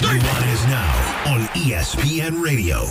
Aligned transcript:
Nuanez 0.00 0.52
is 0.52 0.66
now 0.66 1.34
on 1.34 1.40
ESPN 1.54 2.42
Radio. 2.42 2.82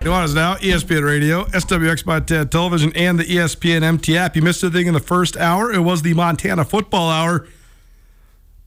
Nuanez 0.00 0.24
is 0.26 0.34
now 0.34 0.54
ESPN 0.56 1.04
Radio, 1.04 1.44
SWX 1.46 2.06
Montana 2.06 2.46
Television, 2.46 2.92
and 2.94 3.18
the 3.18 3.24
ESPN 3.24 3.82
MT 3.82 4.16
app. 4.16 4.36
You 4.36 4.42
missed 4.42 4.62
a 4.62 4.70
thing 4.70 4.86
in 4.86 4.94
the 4.94 5.00
first 5.00 5.36
hour. 5.36 5.72
It 5.72 5.80
was 5.80 6.02
the 6.02 6.14
Montana 6.14 6.64
Football 6.64 7.10
Hour, 7.10 7.48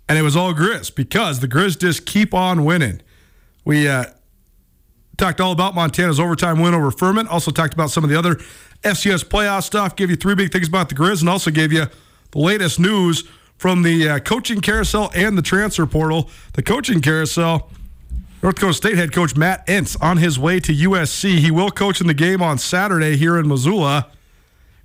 and 0.09 0.17
it 0.17 0.23
was 0.23 0.35
all 0.35 0.53
Griz 0.53 0.89
because 0.89 1.39
the 1.39 1.47
Griz 1.47 1.77
just 1.77 2.05
keep 2.05 2.33
on 2.33 2.65
winning. 2.65 3.01
We 3.63 3.87
uh, 3.87 4.05
talked 5.17 5.39
all 5.39 5.53
about 5.53 5.73
Montana's 5.73 6.19
overtime 6.19 6.59
win 6.59 6.73
over 6.73 6.91
Furman. 6.91 7.27
Also 7.27 7.49
talked 7.49 7.73
about 7.73 7.91
some 7.91 8.03
of 8.03 8.09
the 8.09 8.19
other 8.19 8.35
FCS 8.83 9.23
playoff 9.23 9.63
stuff. 9.63 9.95
Gave 9.95 10.09
you 10.09 10.17
three 10.17 10.35
big 10.35 10.51
things 10.51 10.67
about 10.67 10.89
the 10.89 10.95
Griz, 10.95 11.21
and 11.21 11.29
also 11.29 11.49
gave 11.49 11.71
you 11.71 11.85
the 12.31 12.39
latest 12.39 12.77
news 12.77 13.23
from 13.61 13.83
the 13.83 14.09
uh, 14.09 14.17
coaching 14.17 14.59
carousel 14.59 15.11
and 15.13 15.37
the 15.37 15.41
transfer 15.43 15.85
portal. 15.85 16.31
The 16.53 16.63
coaching 16.63 16.99
carousel, 16.99 17.69
North 18.41 18.55
Dakota 18.55 18.73
State 18.73 18.97
head 18.97 19.13
coach 19.13 19.35
Matt 19.37 19.67
Entz 19.67 19.95
on 20.01 20.17
his 20.17 20.39
way 20.39 20.59
to 20.59 20.73
USC. 20.73 21.37
He 21.37 21.51
will 21.51 21.69
coach 21.69 22.01
in 22.01 22.07
the 22.07 22.15
game 22.15 22.41
on 22.41 22.57
Saturday 22.57 23.17
here 23.17 23.37
in 23.37 23.47
Missoula. 23.47 24.07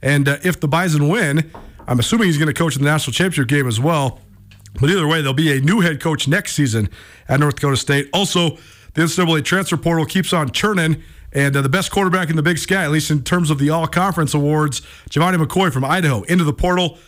And 0.02 0.28
uh, 0.28 0.36
if 0.44 0.60
the 0.60 0.68
Bison 0.68 1.08
win, 1.08 1.50
I'm 1.88 1.98
assuming 1.98 2.26
he's 2.26 2.36
going 2.36 2.52
to 2.52 2.52
coach 2.52 2.76
in 2.76 2.82
the 2.82 2.90
national 2.90 3.14
championship 3.14 3.48
game 3.48 3.66
as 3.66 3.80
well. 3.80 4.20
But 4.78 4.90
either 4.90 5.08
way, 5.08 5.22
there'll 5.22 5.32
be 5.32 5.56
a 5.56 5.60
new 5.62 5.80
head 5.80 5.98
coach 5.98 6.28
next 6.28 6.52
season 6.52 6.90
at 7.30 7.40
North 7.40 7.54
Dakota 7.54 7.78
State. 7.78 8.10
Also, 8.12 8.58
the 8.92 9.00
NCAA 9.00 9.42
transfer 9.42 9.78
portal 9.78 10.04
keeps 10.04 10.34
on 10.34 10.50
churning. 10.50 11.02
And 11.32 11.56
uh, 11.56 11.62
the 11.62 11.70
best 11.70 11.90
quarterback 11.90 12.28
in 12.28 12.36
the 12.36 12.42
Big 12.42 12.58
Sky, 12.58 12.84
at 12.84 12.90
least 12.90 13.10
in 13.10 13.22
terms 13.22 13.48
of 13.48 13.58
the 13.58 13.70
all 13.70 13.86
conference 13.86 14.34
awards, 14.34 14.82
Gevani 15.08 15.42
McCoy 15.42 15.72
from 15.72 15.82
Idaho, 15.82 16.24
into 16.24 16.44
the 16.44 16.52
portal 16.52 16.98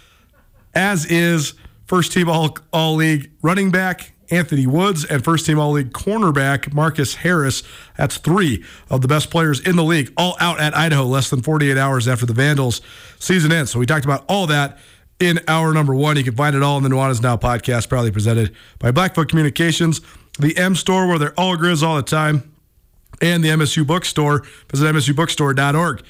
as 0.78 1.04
is 1.06 1.54
first 1.86 2.12
team 2.12 2.30
all 2.30 2.56
all 2.72 2.94
league 2.94 3.30
running 3.42 3.70
back 3.70 4.12
Anthony 4.30 4.66
Woods 4.66 5.04
and 5.04 5.24
first 5.24 5.44
team 5.44 5.58
all 5.58 5.72
league 5.72 5.90
cornerback 5.90 6.72
Marcus 6.72 7.16
Harris. 7.16 7.64
That's 7.96 8.16
three 8.18 8.64
of 8.88 9.00
the 9.00 9.08
best 9.08 9.28
players 9.28 9.58
in 9.58 9.74
the 9.74 9.82
league, 9.82 10.12
all 10.16 10.36
out 10.38 10.60
at 10.60 10.76
Idaho 10.76 11.02
less 11.02 11.30
than 11.30 11.42
48 11.42 11.76
hours 11.76 12.06
after 12.06 12.26
the 12.26 12.32
Vandals 12.32 12.80
season 13.18 13.50
ends. 13.50 13.72
So 13.72 13.80
we 13.80 13.86
talked 13.86 14.04
about 14.04 14.24
all 14.28 14.46
that 14.46 14.78
in 15.18 15.40
hour 15.48 15.74
number 15.74 15.94
one. 15.94 16.16
You 16.16 16.22
can 16.22 16.36
find 16.36 16.54
it 16.54 16.62
all 16.62 16.76
in 16.76 16.84
the 16.84 16.90
Nuanez 16.90 17.20
Now 17.20 17.36
podcast, 17.36 17.88
proudly 17.88 18.12
presented 18.12 18.54
by 18.78 18.92
Blackfoot 18.92 19.28
Communications, 19.28 20.00
the 20.38 20.56
M 20.56 20.76
Store, 20.76 21.08
where 21.08 21.18
they're 21.18 21.38
all 21.40 21.56
griz 21.56 21.82
all 21.82 21.96
the 21.96 22.02
time, 22.02 22.52
and 23.20 23.42
the 23.42 23.48
MSU 23.48 23.84
Bookstore. 23.84 24.46
Visit 24.70 24.94
MSUBookstore.org. 24.94 26.04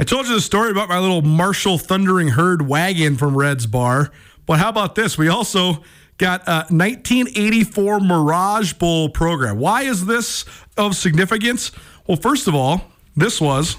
I 0.00 0.02
told 0.02 0.28
you 0.28 0.34
the 0.34 0.40
story 0.40 0.70
about 0.70 0.88
my 0.88 0.98
little 0.98 1.20
Marshall 1.20 1.76
Thundering 1.76 2.28
Herd 2.28 2.66
wagon 2.66 3.18
from 3.18 3.36
Red's 3.36 3.66
Bar, 3.66 4.10
but 4.46 4.58
how 4.58 4.70
about 4.70 4.94
this? 4.94 5.18
We 5.18 5.28
also 5.28 5.84
got 6.16 6.40
a 6.48 6.64
1984 6.70 8.00
Mirage 8.00 8.72
Bowl 8.72 9.10
program. 9.10 9.58
Why 9.58 9.82
is 9.82 10.06
this 10.06 10.46
of 10.78 10.96
significance? 10.96 11.70
Well, 12.06 12.16
first 12.16 12.48
of 12.48 12.54
all, 12.54 12.80
this 13.14 13.42
was 13.42 13.76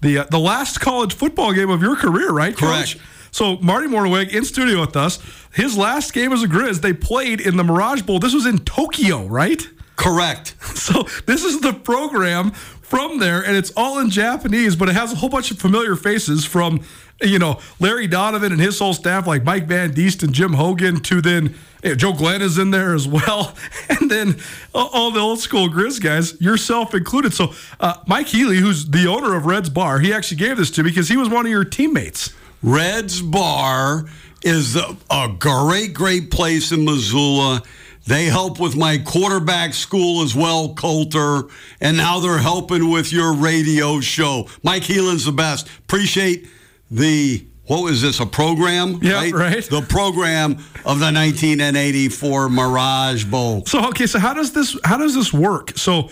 the 0.00 0.20
uh, 0.20 0.24
the 0.30 0.38
last 0.38 0.80
college 0.80 1.12
football 1.12 1.52
game 1.52 1.68
of 1.68 1.82
your 1.82 1.94
career, 1.94 2.30
right? 2.30 2.56
Correct. 2.56 2.94
Coach? 2.94 3.04
So 3.30 3.58
Marty 3.58 3.86
Mornhinweg 3.86 4.30
in 4.30 4.46
studio 4.46 4.80
with 4.80 4.96
us. 4.96 5.18
His 5.52 5.76
last 5.76 6.14
game 6.14 6.32
as 6.32 6.42
a 6.42 6.48
Griz, 6.48 6.80
they 6.80 6.94
played 6.94 7.38
in 7.38 7.58
the 7.58 7.64
Mirage 7.64 8.00
Bowl. 8.00 8.18
This 8.18 8.32
was 8.32 8.46
in 8.46 8.60
Tokyo, 8.60 9.26
right? 9.26 9.62
Correct. 9.96 10.54
So 10.80 11.02
this 11.26 11.44
is 11.44 11.60
the 11.60 11.74
program 11.74 12.52
from 12.90 13.20
there, 13.20 13.40
and 13.40 13.56
it's 13.56 13.72
all 13.76 14.00
in 14.00 14.10
Japanese, 14.10 14.74
but 14.74 14.88
it 14.88 14.96
has 14.96 15.12
a 15.12 15.16
whole 15.16 15.28
bunch 15.28 15.52
of 15.52 15.58
familiar 15.60 15.94
faces 15.94 16.44
from, 16.44 16.80
you 17.22 17.38
know, 17.38 17.60
Larry 17.78 18.08
Donovan 18.08 18.50
and 18.50 18.60
his 18.60 18.80
whole 18.80 18.94
staff, 18.94 19.28
like 19.28 19.44
Mike 19.44 19.66
Van 19.66 19.92
Diest 19.92 20.24
and 20.24 20.32
Jim 20.32 20.54
Hogan, 20.54 20.98
to 21.02 21.20
then 21.20 21.54
you 21.84 21.90
know, 21.90 21.94
Joe 21.94 22.12
Glenn 22.12 22.42
is 22.42 22.58
in 22.58 22.72
there 22.72 22.92
as 22.92 23.06
well, 23.08 23.54
and 23.88 24.10
then 24.10 24.36
all 24.74 25.12
the 25.12 25.20
old 25.20 25.38
school 25.38 25.68
Griz 25.68 26.00
guys, 26.00 26.38
yourself 26.40 26.92
included. 26.92 27.32
So 27.32 27.54
uh, 27.78 27.98
Mike 28.08 28.26
Healy, 28.26 28.56
who's 28.56 28.84
the 28.86 29.06
owner 29.06 29.36
of 29.36 29.46
Red's 29.46 29.70
Bar, 29.70 30.00
he 30.00 30.12
actually 30.12 30.38
gave 30.38 30.56
this 30.56 30.72
to 30.72 30.82
me 30.82 30.90
because 30.90 31.08
he 31.08 31.16
was 31.16 31.28
one 31.28 31.46
of 31.46 31.52
your 31.52 31.64
teammates. 31.64 32.34
Red's 32.60 33.22
Bar 33.22 34.06
is 34.42 34.74
a, 34.74 34.96
a 35.08 35.32
great, 35.38 35.94
great 35.94 36.32
place 36.32 36.72
in 36.72 36.84
Missoula. 36.84 37.62
They 38.06 38.24
help 38.24 38.58
with 38.58 38.76
my 38.76 38.98
quarterback 38.98 39.74
school 39.74 40.22
as 40.22 40.34
well, 40.34 40.74
Coulter, 40.74 41.42
and 41.80 41.96
now 41.96 42.18
they're 42.18 42.38
helping 42.38 42.90
with 42.90 43.12
your 43.12 43.34
radio 43.34 44.00
show. 44.00 44.48
Mike 44.62 44.84
Heelan's 44.84 45.24
the 45.24 45.32
best. 45.32 45.68
Appreciate 45.80 46.48
the 46.90 47.46
what 47.66 47.84
was 47.84 48.02
this 48.02 48.18
a 48.18 48.26
program? 48.26 48.98
Yeah, 49.00 49.12
right. 49.12 49.32
right. 49.32 49.64
The 49.64 49.82
program 49.82 50.52
of 50.84 50.98
the 50.98 51.12
1984 51.12 52.48
Mirage 52.48 53.24
Bowl. 53.24 53.64
So 53.66 53.88
okay, 53.90 54.06
so 54.06 54.18
how 54.18 54.34
does 54.34 54.52
this 54.52 54.76
how 54.82 54.96
does 54.96 55.14
this 55.14 55.32
work? 55.32 55.78
So 55.78 56.10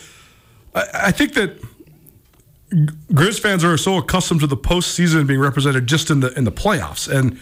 I, 0.75 0.85
I 0.95 1.11
think 1.11 1.35
that 1.35 1.59
Griz 3.13 3.39
fans 3.39 3.65
are 3.65 3.77
so 3.77 3.97
accustomed 3.97 4.41
to 4.41 4.47
the 4.47 4.57
postseason 4.57 5.27
being 5.27 5.41
represented 5.41 5.87
just 5.87 6.11
in 6.11 6.21
the 6.21 6.33
in 6.39 6.45
the 6.45 6.53
playoffs 6.53 7.13
and 7.13 7.41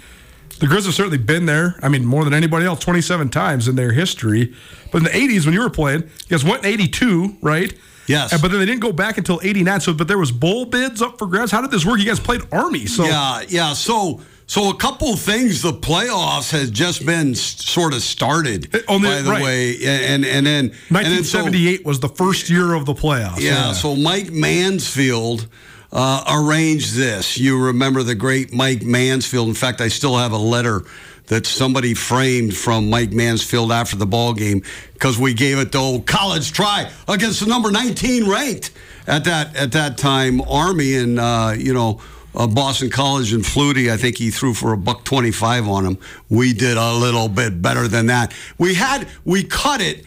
the 0.58 0.66
Griz 0.66 0.86
have 0.86 0.94
certainly 0.94 1.18
been 1.18 1.46
there. 1.46 1.76
I 1.82 1.88
mean, 1.88 2.04
more 2.04 2.24
than 2.24 2.32
anybody 2.32 2.66
else, 2.66 2.80
27 2.80 3.28
times 3.28 3.68
in 3.68 3.76
their 3.76 3.92
history. 3.92 4.54
But 4.90 4.98
in 4.98 5.04
the 5.04 5.10
80s, 5.10 5.44
when 5.44 5.54
you 5.54 5.60
were 5.60 5.70
playing, 5.70 6.02
you 6.02 6.28
guys 6.28 6.44
went 6.44 6.64
in 6.64 6.72
82, 6.72 7.36
right? 7.42 7.74
Yes. 8.06 8.32
And, 8.32 8.40
but 8.40 8.50
then 8.50 8.60
they 8.60 8.66
didn't 8.66 8.80
go 8.80 8.92
back 8.92 9.18
until 9.18 9.40
89. 9.42 9.80
So, 9.80 9.94
but 9.94 10.08
there 10.08 10.18
was 10.18 10.30
bowl 10.32 10.64
bids 10.64 11.02
up 11.02 11.18
for 11.18 11.26
grabs. 11.26 11.50
How 11.50 11.60
did 11.60 11.70
this 11.70 11.84
work? 11.84 11.98
You 11.98 12.06
guys 12.06 12.20
played 12.20 12.42
Army. 12.52 12.86
So 12.86 13.04
yeah, 13.04 13.42
yeah. 13.48 13.72
So, 13.72 14.20
so 14.46 14.70
a 14.70 14.76
couple 14.76 15.14
things. 15.16 15.62
The 15.62 15.72
playoffs 15.72 16.52
has 16.52 16.70
just 16.70 17.04
been 17.04 17.34
sort 17.34 17.94
of 17.94 18.02
started. 18.02 18.74
Eh, 18.74 18.80
on 18.88 19.02
the, 19.02 19.08
by 19.08 19.22
the 19.22 19.30
right. 19.30 19.42
way, 19.42 19.76
and 19.84 20.24
and 20.24 20.46
then 20.46 20.68
1978 20.88 20.96
and 20.96 21.54
then 21.54 21.76
so, 21.78 21.88
was 21.88 22.00
the 22.00 22.08
first 22.08 22.48
year 22.48 22.74
of 22.74 22.86
the 22.86 22.94
playoffs. 22.94 23.40
Yeah. 23.40 23.66
yeah. 23.66 23.72
So 23.72 23.96
Mike 23.96 24.30
Mansfield 24.30 25.48
uh, 25.96 26.22
arranged 26.28 26.94
this. 26.94 27.38
You 27.38 27.58
remember 27.58 28.02
the 28.02 28.14
great 28.14 28.52
Mike 28.52 28.82
Mansfield. 28.82 29.48
In 29.48 29.54
fact, 29.54 29.80
I 29.80 29.88
still 29.88 30.18
have 30.18 30.32
a 30.32 30.38
letter 30.38 30.82
that 31.28 31.46
somebody 31.46 31.94
framed 31.94 32.54
from 32.54 32.90
Mike 32.90 33.12
Mansfield 33.12 33.72
after 33.72 33.96
the 33.96 34.04
ball 34.04 34.34
game 34.34 34.62
because 34.92 35.18
we 35.18 35.32
gave 35.32 35.58
it 35.58 35.72
the 35.72 35.78
old 35.78 36.06
college 36.06 36.52
try 36.52 36.90
against 37.08 37.40
the 37.40 37.46
number 37.46 37.70
19 37.70 38.28
ranked 38.28 38.70
at 39.06 39.24
that 39.24 39.56
at 39.56 39.72
that 39.72 39.96
time 39.96 40.42
Army 40.42 40.94
and 40.94 41.18
uh, 41.18 41.54
you 41.56 41.72
know. 41.72 42.00
Uh, 42.38 42.46
Boston 42.46 42.90
College 42.90 43.32
and 43.32 43.42
Flutie, 43.42 43.90
I 43.90 43.96
think 43.96 44.18
he 44.18 44.30
threw 44.30 44.52
for 44.52 44.74
a 44.74 44.76
buck 44.76 45.04
twenty-five 45.04 45.66
on 45.66 45.86
him. 45.86 45.96
We 46.28 46.52
did 46.52 46.76
a 46.76 46.92
little 46.92 47.30
bit 47.30 47.62
better 47.62 47.88
than 47.88 48.08
that. 48.08 48.34
We 48.58 48.74
had 48.74 49.08
we 49.24 49.42
cut 49.42 49.80
it 49.80 50.04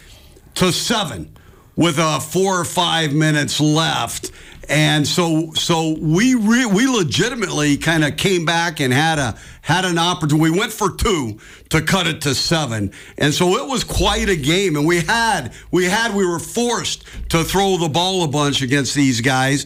to 0.54 0.72
seven 0.72 1.36
with 1.80 1.98
uh, 1.98 2.20
four 2.20 2.60
or 2.60 2.66
five 2.66 3.14
minutes 3.14 3.62
left, 3.62 4.32
and 4.70 5.08
so 5.08 5.52
so 5.54 5.96
we 6.00 6.36
re- 6.36 6.68
we 6.68 6.88
legitimately 6.88 7.76
kind 7.78 8.06
of 8.06 8.16
came 8.18 8.46
back 8.46 8.80
and 8.80 8.94
had 8.94 9.18
a 9.18 9.36
had 9.62 9.84
an 9.84 9.98
opportunity. 9.98 10.52
We 10.52 10.58
went 10.58 10.72
for 10.72 10.96
two 10.96 11.40
to 11.70 11.82
cut 11.82 12.06
it 12.06 12.22
to 12.22 12.36
seven, 12.36 12.92
and 13.18 13.34
so 13.34 13.56
it 13.58 13.68
was 13.68 13.84
quite 13.84 14.30
a 14.30 14.36
game. 14.36 14.76
And 14.76 14.86
we 14.86 15.02
had 15.02 15.54
we 15.72 15.86
had 15.86 16.16
we 16.16 16.26
were 16.26 16.40
forced 16.40 17.04
to 17.30 17.44
throw 17.44 17.78
the 17.78 17.90
ball 17.90 18.24
a 18.24 18.28
bunch 18.28 18.62
against 18.62 18.94
these 18.94 19.22
guys, 19.22 19.66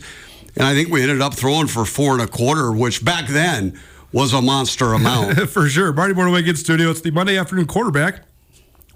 and 0.55 0.65
I 0.65 0.73
think 0.73 0.89
we 0.89 1.01
ended 1.01 1.21
up 1.21 1.33
throwing 1.33 1.67
for 1.67 1.83
four 1.83 2.13
and 2.13 2.21
a 2.21 2.27
quarter, 2.27 2.71
which 2.71 3.03
back 3.03 3.27
then 3.27 3.77
was 4.13 4.31
a 4.31 4.41
monster 4.41 4.93
amount 4.93 5.49
for 5.49 5.67
sure. 5.67 5.91
Marty 5.91 6.13
in 6.49 6.55
studio. 6.55 6.89
It's 6.89 7.01
the 7.01 7.11
Monday 7.11 7.37
afternoon 7.37 7.67
quarterback 7.67 8.21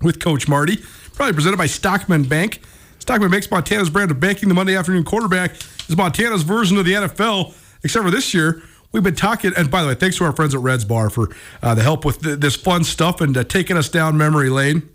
with 0.02 0.20
Coach 0.20 0.48
Marty, 0.48 0.78
probably 1.14 1.34
presented 1.34 1.58
by 1.58 1.66
Stockman 1.66 2.24
Bank. 2.24 2.62
Stockman 3.08 3.32
makes 3.32 3.50
Montana's 3.50 3.90
brand 3.90 4.12
of 4.12 4.20
banking. 4.20 4.50
The 4.50 4.54
Monday 4.54 4.76
afternoon 4.76 5.06
quarterback 5.06 5.56
is 5.88 5.96
Montana's 5.96 6.44
version 6.44 6.76
of 6.76 6.84
the 6.84 6.92
NFL, 6.92 7.56
except 7.82 8.04
for 8.04 8.12
this 8.12 8.34
year. 8.34 8.62
We've 8.92 9.02
been 9.02 9.16
talking, 9.16 9.54
and 9.56 9.72
by 9.72 9.82
the 9.82 9.88
way, 9.88 9.96
thanks 9.96 10.18
to 10.18 10.26
our 10.26 10.34
friends 10.34 10.54
at 10.54 10.60
Red's 10.60 10.84
Bar 10.84 11.10
for 11.10 11.30
uh, 11.64 11.74
the 11.74 11.84
help 11.84 12.04
with 12.04 12.22
th- 12.22 12.42
this 12.42 12.58
fun 12.58 12.84
stuff 12.84 13.22
and 13.22 13.38
uh, 13.38 13.46
taking 13.46 13.78
us 13.78 13.88
down 13.88 14.18
memory 14.18 14.50
lane. 14.50 14.90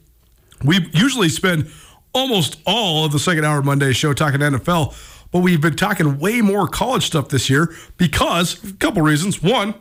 We 0.63 0.87
usually 0.93 1.31
spend 1.31 1.71
almost 2.13 2.61
all 2.67 3.07
of 3.07 3.13
the 3.13 3.19
second 3.19 3.47
hour 3.47 3.61
of 3.61 3.65
Monday 3.65 3.95
show 3.95 4.13
talking 4.13 4.41
NFL, 4.41 4.95
but 5.31 5.39
we've 5.39 5.63
been 5.63 5.77
talking 5.77 6.19
way 6.19 6.43
more 6.43 6.69
college 6.69 7.07
stuff 7.07 7.31
this 7.31 7.49
year 7.49 7.75
because 7.97 8.63
a 8.63 8.75
couple 8.75 9.01
reasons. 9.01 9.43
One, 9.43 9.73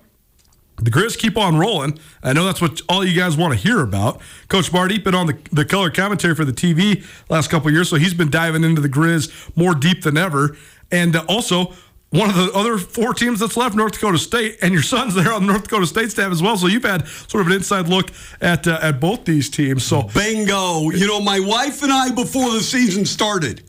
the 0.81 0.89
Griz 0.89 1.16
keep 1.16 1.38
on 1.38 1.57
rolling. 1.57 2.00
I 2.24 2.33
know 2.33 2.44
that's 2.45 2.62
what 2.62 2.81
all 2.89 3.06
you 3.06 3.18
guys 3.18 3.38
want 3.38 3.54
to 3.54 3.60
hear 3.60 3.81
about. 3.81 4.19
Coach 4.48 4.74
Marty 4.74 4.98
been 4.98 5.16
on 5.16 5.28
the, 5.28 5.38
the 5.51 5.63
color 5.63 5.92
commentary 5.92 6.33
for 6.33 6.44
the 6.44 6.51
TV 6.51 7.06
last 7.30 7.50
couple 7.50 7.72
years, 7.72 7.89
so 7.89 7.98
he's 7.98 8.16
been 8.16 8.31
diving 8.31 8.63
into 8.63 8.81
the 8.81 8.89
Griz 8.89 9.31
more 9.56 9.75
deep 9.75 10.01
than 10.01 10.18
ever. 10.18 10.57
And 10.92 11.16
uh, 11.16 11.24
also, 11.30 11.74
one 12.10 12.30
of 12.30 12.36
the 12.36 12.51
other 12.54 12.78
four 12.78 13.13
teams 13.13 13.39
that's 13.39 13.56
left, 13.56 13.75
North 13.75 13.94
Dakota 13.94 14.18
State, 14.18 14.57
and 14.62 14.74
your 14.74 14.83
son's 14.83 15.16
there 15.16 15.31
on 15.31 15.45
the 15.45 15.54
North 15.54 15.63
Dakota 15.63 15.86
State 15.86 16.12
staff 16.12 16.31
as 16.31 16.42
well. 16.42 16.57
So 16.57 16.68
you've 16.68 16.84
had 16.84 17.07
sort 17.07 17.42
of 17.42 17.48
an 17.48 17.54
inside 17.54 17.88
look 17.88 18.12
at 18.42 18.68
uh, 18.68 18.80
at 18.81 19.00
both 19.00 19.24
these 19.24 19.50
teams. 19.50 19.86
So 19.86 20.04
bingo, 20.13 20.89
you 20.89 21.07
know, 21.07 21.22
my 21.22 21.39
wife 21.39 21.84
and 21.84 21.92
I 21.92 22.12
before 22.12 22.51
the 22.51 22.62
season 22.62 23.06
started, 23.06 23.63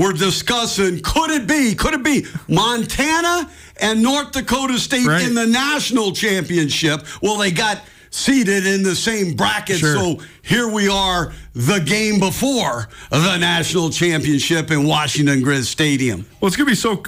were 0.00 0.12
discussing 0.14 1.00
could 1.00 1.30
it 1.30 1.46
be, 1.46 1.74
could 1.74 1.94
it 1.94 2.02
be 2.02 2.24
Montana 2.48 3.50
and 3.80 4.02
North 4.02 4.32
Dakota 4.32 4.78
State 4.78 5.06
right. 5.06 5.22
in 5.22 5.34
the 5.34 5.46
national 5.46 6.12
championship? 6.12 7.06
Well, 7.22 7.36
they 7.36 7.50
got 7.50 7.82
seated 8.10 8.66
in 8.66 8.82
the 8.82 8.96
same 8.96 9.36
bracket. 9.36 9.76
Sure. 9.76 9.94
So 9.94 10.20
here 10.42 10.68
we 10.68 10.88
are, 10.88 11.32
the 11.52 11.78
game 11.80 12.18
before 12.18 12.88
the 13.10 13.36
national 13.36 13.90
championship 13.90 14.70
in 14.70 14.86
Washington 14.86 15.42
Grizz 15.42 15.64
Stadium. 15.64 16.26
Well, 16.40 16.48
it's 16.48 16.56
going 16.56 16.66
to 16.66 16.72
be 16.72 16.74
so, 16.74 17.02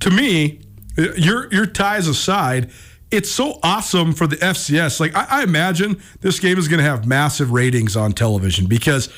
to 0.00 0.10
me, 0.10 0.60
your, 0.96 1.52
your 1.52 1.66
ties 1.66 2.08
aside, 2.08 2.70
it's 3.10 3.30
so 3.30 3.60
awesome 3.62 4.12
for 4.12 4.26
the 4.26 4.36
FCS. 4.36 4.98
Like, 4.98 5.14
I, 5.14 5.40
I 5.40 5.42
imagine 5.42 6.00
this 6.20 6.40
game 6.40 6.58
is 6.58 6.68
going 6.68 6.82
to 6.82 6.88
have 6.88 7.06
massive 7.06 7.52
ratings 7.52 7.96
on 7.96 8.12
television 8.12 8.66
because 8.66 9.12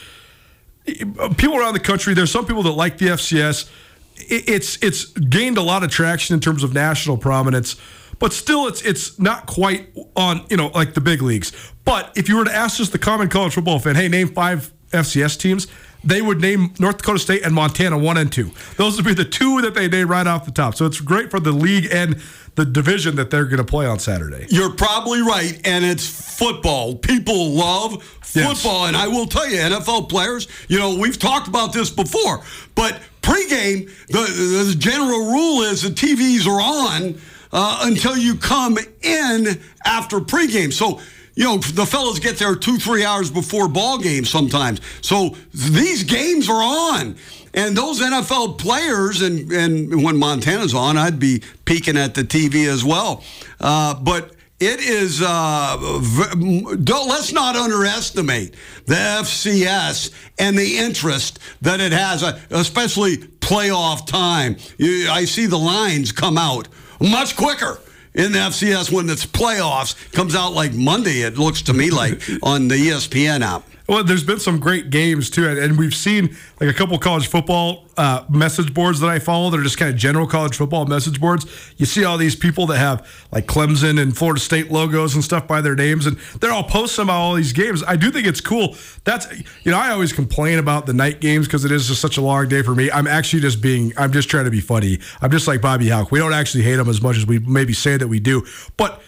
people 1.37 1.59
around 1.59 1.75
the 1.75 1.81
country, 1.81 2.15
there's 2.15 2.31
some 2.31 2.47
people 2.47 2.63
that 2.65 2.73
like 2.73 2.99
the 2.99 3.07
FCS. 3.07 3.69
It's 4.17 4.83
it's 4.83 5.07
gained 5.07 5.59
a 5.59 5.63
lot 5.63 5.83
of 5.83 5.91
traction 5.91 6.35
in 6.35 6.41
terms 6.41 6.63
of 6.63 6.73
national 6.73 7.19
prominence 7.19 7.77
but 8.19 8.33
still 8.33 8.67
it's 8.67 8.83
it's 8.83 9.19
not 9.19 9.47
quite 9.47 9.89
on 10.15 10.45
you 10.49 10.57
know 10.57 10.69
like 10.69 10.95
the 10.95 11.01
big 11.01 11.23
leagues. 11.23 11.53
But 11.85 12.13
if 12.17 12.29
you 12.29 12.37
were 12.37 12.45
to 12.45 12.55
ask 12.55 12.79
just 12.79 12.93
the 12.93 12.99
common 12.99 13.29
college 13.29 13.55
football 13.55 13.79
fan, 13.79 13.95
hey, 13.95 14.09
name 14.09 14.29
five 14.29 14.73
FCS 14.91 15.39
teams, 15.39 15.67
they 16.07 16.23
would 16.23 16.41
name 16.41 16.73
North 16.79 16.99
Dakota 16.99 17.19
State 17.19 17.45
and 17.45 17.55
Montana 17.55 17.99
one 17.99 18.17
and 18.17 18.33
two. 18.33 18.53
Those 18.77 18.97
would 18.97 19.05
be 19.05 19.15
the 19.15 19.25
two 19.25 19.61
that 19.63 19.75
they 19.75 19.89
name 19.89 20.09
right 20.09 20.27
off 20.27 20.45
the 20.45 20.53
top. 20.53 20.77
So 20.77 20.87
it's 20.87 21.01
great 21.01 21.31
for 21.31 21.41
the 21.41 21.53
league 21.53 21.89
and 21.91 22.21
the 22.55 22.65
division 22.65 23.17
that 23.17 23.31
they're 23.31 23.45
going 23.45 23.59
to 23.59 23.65
play 23.65 23.87
on 23.87 23.99
Saturday. 23.99 24.47
You're 24.49 24.73
probably 24.73 25.21
right, 25.21 25.61
and 25.65 25.85
it's 25.85 26.07
football. 26.39 26.95
People 26.95 27.51
love 27.51 28.03
football, 28.23 28.81
yes. 28.81 28.89
and 28.89 28.97
I 28.97 29.09
will 29.09 29.27
tell 29.27 29.49
you, 29.49 29.59
NFL 29.59 30.09
players. 30.09 30.49
You 30.69 30.79
know, 30.79 30.97
we've 30.97 31.19
talked 31.19 31.49
about 31.49 31.73
this 31.73 31.91
before, 31.91 32.43
but 32.75 33.01
pregame, 33.21 33.91
the, 34.09 34.73
the 34.73 34.75
general 34.79 35.33
rule 35.33 35.63
is 35.63 35.83
the 35.83 35.91
TVs 35.91 36.47
are 36.47 36.61
on 36.61 37.21
uh, 37.53 37.81
until 37.83 38.17
you 38.17 38.37
come 38.37 38.79
in 39.03 39.61
after 39.85 40.21
pregame. 40.21 40.73
So, 40.73 41.01
you 41.37 41.45
know, 41.45 41.59
the 41.59 41.85
fellas 41.87 42.19
get 42.19 42.39
there 42.39 42.57
two, 42.57 42.79
three 42.79 43.05
hours 43.05 43.31
before 43.31 43.69
ball 43.69 43.99
games 43.99 44.31
sometimes. 44.31 44.81
So 45.03 45.37
these 45.53 46.03
games 46.03 46.49
are 46.49 46.63
on. 46.63 47.17
And 47.53 47.77
those 47.77 48.01
NFL 48.01 48.59
players, 48.59 49.23
and, 49.23 49.53
and 49.53 50.03
when 50.03 50.17
Montana's 50.17 50.75
on, 50.75 50.97
I'd 50.97 51.19
be 51.19 51.43
peeking 51.65 51.97
at 51.97 52.15
the 52.15 52.23
TV 52.23 52.67
as 52.67 52.85
well. 52.85 53.23
Uh, 53.61 53.95
but 53.95 54.33
it 54.59 54.81
is, 54.81 55.23
uh, 55.23 55.77
let's 55.79 57.33
not 57.33 57.55
underestimate 57.55 58.55
the 58.87 58.95
FCS 58.95 60.13
and 60.39 60.59
the 60.59 60.79
interest 60.79 61.39
that 61.61 61.81
it 61.81 61.93
has, 61.93 62.23
uh, 62.23 62.39
especially 62.51 63.19
playoff 63.19 64.07
time. 64.07 64.57
I 64.81 65.27
see 65.27 65.45
the 65.45 65.59
lines 65.59 66.13
come 66.13 66.39
out 66.39 66.69
much 66.99 67.37
quicker 67.37 67.79
in 68.17 68.33
the 68.33 68.39
FCS 68.39 68.91
when 68.91 69.09
it's 69.09 69.27
playoffs. 69.27 69.95
Comes 70.13 70.35
out 70.35 70.53
like 70.53 70.73
Monday, 70.75 71.21
it 71.23 71.39
looks 71.39 71.63
to 71.63 71.75
me 71.75 71.91
like 71.91 72.23
on 72.43 72.69
the 72.69 72.75
ESPN 72.75 73.43
app. 73.43 73.63
Well, 73.89 74.03
there's 74.03 74.25
been 74.25 74.41
some 74.41 74.59
great 74.59 74.91
games 74.91 75.31
too, 75.31 75.49
and 75.49 75.79
we've 75.79 75.95
seen 75.95 76.37
like 76.61 76.69
a 76.69 76.73
couple 76.73 76.99
college 76.99 77.29
football 77.29 77.85
uh, 77.97 78.25
message 78.29 78.75
boards 78.75 78.99
that 78.99 79.09
I 79.09 79.21
follow. 79.21 79.49
They're 79.49 79.63
just 79.63 79.79
kind 79.79 79.93
of 79.93 79.97
general 79.97 80.27
college 80.27 80.57
football 80.57 80.87
message 80.87 81.21
boards. 81.21 81.47
You 81.77 81.87
see 81.87 82.05
all 82.05 82.19
these 82.19 82.35
people 82.35 82.67
that 82.67 82.79
have 82.79 83.09
like 83.31 83.47
Clemson 83.47 84.01
and 84.03 84.17
Florida 84.17 84.41
State 84.41 84.73
logos 84.73 85.15
and 85.15 85.23
stuff 85.23 85.47
by 85.47 85.61
their 85.61 85.77
names, 85.77 86.07
and 86.07 86.17
they're 86.41 86.51
all 86.51 86.65
posting 86.65 87.05
about 87.05 87.21
all 87.21 87.35
these 87.35 87.53
games. 87.53 87.85
I 87.87 87.95
do 87.95 88.11
think 88.11 88.27
it's 88.27 88.41
cool. 88.41 88.75
That's 89.05 89.31
you 89.65 89.71
know 89.71 89.79
I 89.79 89.91
always 89.91 90.13
complain 90.13 90.59
about 90.59 90.87
the 90.87 90.93
night 90.93 91.21
games 91.21 91.47
because 91.47 91.65
it 91.65 91.71
is 91.71 91.87
just 91.87 92.01
such 92.01 92.17
a 92.17 92.23
long 92.23 92.49
day 92.49 92.63
for 92.63 92.75
me. 92.75 92.91
I'm 92.91 93.07
actually 93.07 93.43
just 93.43 93.63
being 93.63 93.93
I'm 93.97 94.11
just 94.11 94.29
trying 94.29 94.47
to 94.47 94.51
be 94.51 94.61
funny. 94.61 94.99
I'm 95.23 95.31
just 95.31 95.47
like 95.47 95.61
Bobby 95.61 95.91
Hauck. 95.91 96.11
We 96.11 96.19
don't 96.19 96.35
actually 96.35 96.65
hate 96.65 96.77
them 96.77 96.89
as 96.89 97.01
much 97.01 97.17
as 97.17 97.25
we 97.25 97.39
maybe 97.39 97.73
say 97.73 97.97
that 97.97 98.09
we 98.09 98.19
do, 98.19 98.45
but 98.77 99.01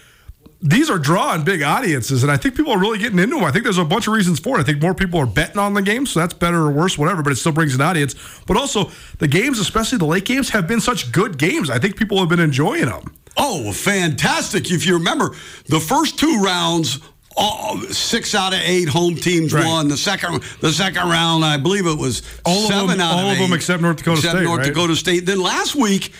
these 0.60 0.90
are 0.90 0.98
drawing 0.98 1.44
big 1.44 1.62
audiences, 1.62 2.24
and 2.24 2.32
I 2.32 2.36
think 2.36 2.56
people 2.56 2.72
are 2.72 2.78
really 2.78 2.98
getting 2.98 3.18
into 3.18 3.36
them. 3.36 3.44
I 3.44 3.52
think 3.52 3.62
there's 3.64 3.78
a 3.78 3.84
bunch 3.84 4.08
of 4.08 4.14
reasons 4.14 4.40
for 4.40 4.58
it. 4.58 4.60
I 4.60 4.64
think 4.64 4.82
more 4.82 4.94
people 4.94 5.20
are 5.20 5.26
betting 5.26 5.58
on 5.58 5.74
the 5.74 5.82
game, 5.82 6.04
so 6.04 6.18
that's 6.18 6.34
better 6.34 6.58
or 6.58 6.72
worse, 6.72 6.98
whatever, 6.98 7.22
but 7.22 7.32
it 7.32 7.36
still 7.36 7.52
brings 7.52 7.74
an 7.74 7.80
audience. 7.80 8.16
But 8.46 8.56
also, 8.56 8.90
the 9.18 9.28
games, 9.28 9.60
especially 9.60 9.98
the 9.98 10.06
late 10.06 10.24
games, 10.24 10.50
have 10.50 10.66
been 10.66 10.80
such 10.80 11.12
good 11.12 11.38
games. 11.38 11.70
I 11.70 11.78
think 11.78 11.96
people 11.96 12.18
have 12.18 12.28
been 12.28 12.40
enjoying 12.40 12.86
them. 12.86 13.14
Oh, 13.36 13.72
fantastic. 13.72 14.70
If 14.72 14.84
you 14.84 14.94
remember, 14.94 15.30
the 15.66 15.78
first 15.78 16.18
two 16.18 16.40
rounds 16.42 17.00
all, 17.36 17.78
six 17.82 18.34
out 18.34 18.52
of 18.52 18.58
eight 18.64 18.88
home 18.88 19.14
teams 19.14 19.52
right. 19.52 19.64
won. 19.64 19.86
The 19.86 19.96
second 19.96 20.42
the 20.60 20.72
second 20.72 21.08
round, 21.08 21.44
I 21.44 21.56
believe 21.56 21.86
it 21.86 21.96
was 21.96 22.22
all 22.44 22.66
seven 22.66 22.88
them, 22.88 23.00
out 23.00 23.14
all 23.14 23.26
of, 23.26 23.32
of 23.32 23.38
them 23.38 23.52
except 23.52 23.80
North 23.80 23.98
Dakota 23.98 24.16
State. 24.16 24.28
except 24.28 24.38
State. 24.38 24.44
North 24.44 24.58
right? 24.58 24.66
Dakota 24.66 24.96
State. 24.96 25.26
Then 25.26 25.40
last 25.40 25.76
week 25.76 26.12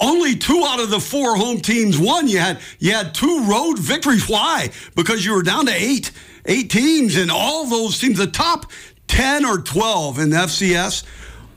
only 0.00 0.36
two 0.36 0.62
out 0.66 0.80
of 0.80 0.90
the 0.90 1.00
four 1.00 1.36
home 1.36 1.60
teams 1.60 1.98
won. 1.98 2.28
You 2.28 2.38
had 2.38 2.60
you 2.78 2.92
had 2.92 3.14
two 3.14 3.44
road 3.44 3.78
victories. 3.78 4.28
Why? 4.28 4.70
Because 4.94 5.24
you 5.24 5.34
were 5.34 5.42
down 5.42 5.66
to 5.66 5.72
eight 5.72 6.10
eight 6.44 6.70
teams, 6.70 7.16
and 7.16 7.30
all 7.30 7.66
those 7.66 7.98
teams, 7.98 8.18
the 8.18 8.26
top 8.26 8.70
ten 9.08 9.44
or 9.44 9.58
twelve 9.58 10.18
in 10.18 10.30
the 10.30 10.36
FCS, 10.36 11.04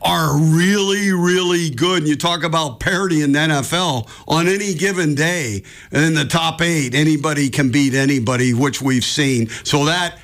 are 0.02 0.38
really 0.38 1.12
really 1.12 1.70
good. 1.70 2.00
And 2.00 2.08
you 2.08 2.16
talk 2.16 2.44
about 2.44 2.80
parity 2.80 3.22
in 3.22 3.34
the 3.34 3.40
NFL 3.40 4.10
on 4.28 4.48
any 4.48 4.74
given 4.74 5.16
day, 5.16 5.64
and 5.92 6.04
in 6.04 6.14
the 6.14 6.26
top 6.26 6.62
eight, 6.62 6.96
anybody 6.96 7.50
can 7.50 7.72
beat 7.72 7.94
anybody, 7.94 8.54
which 8.54 8.82
we've 8.82 9.04
seen. 9.04 9.50
So 9.64 9.86
that 9.86 10.18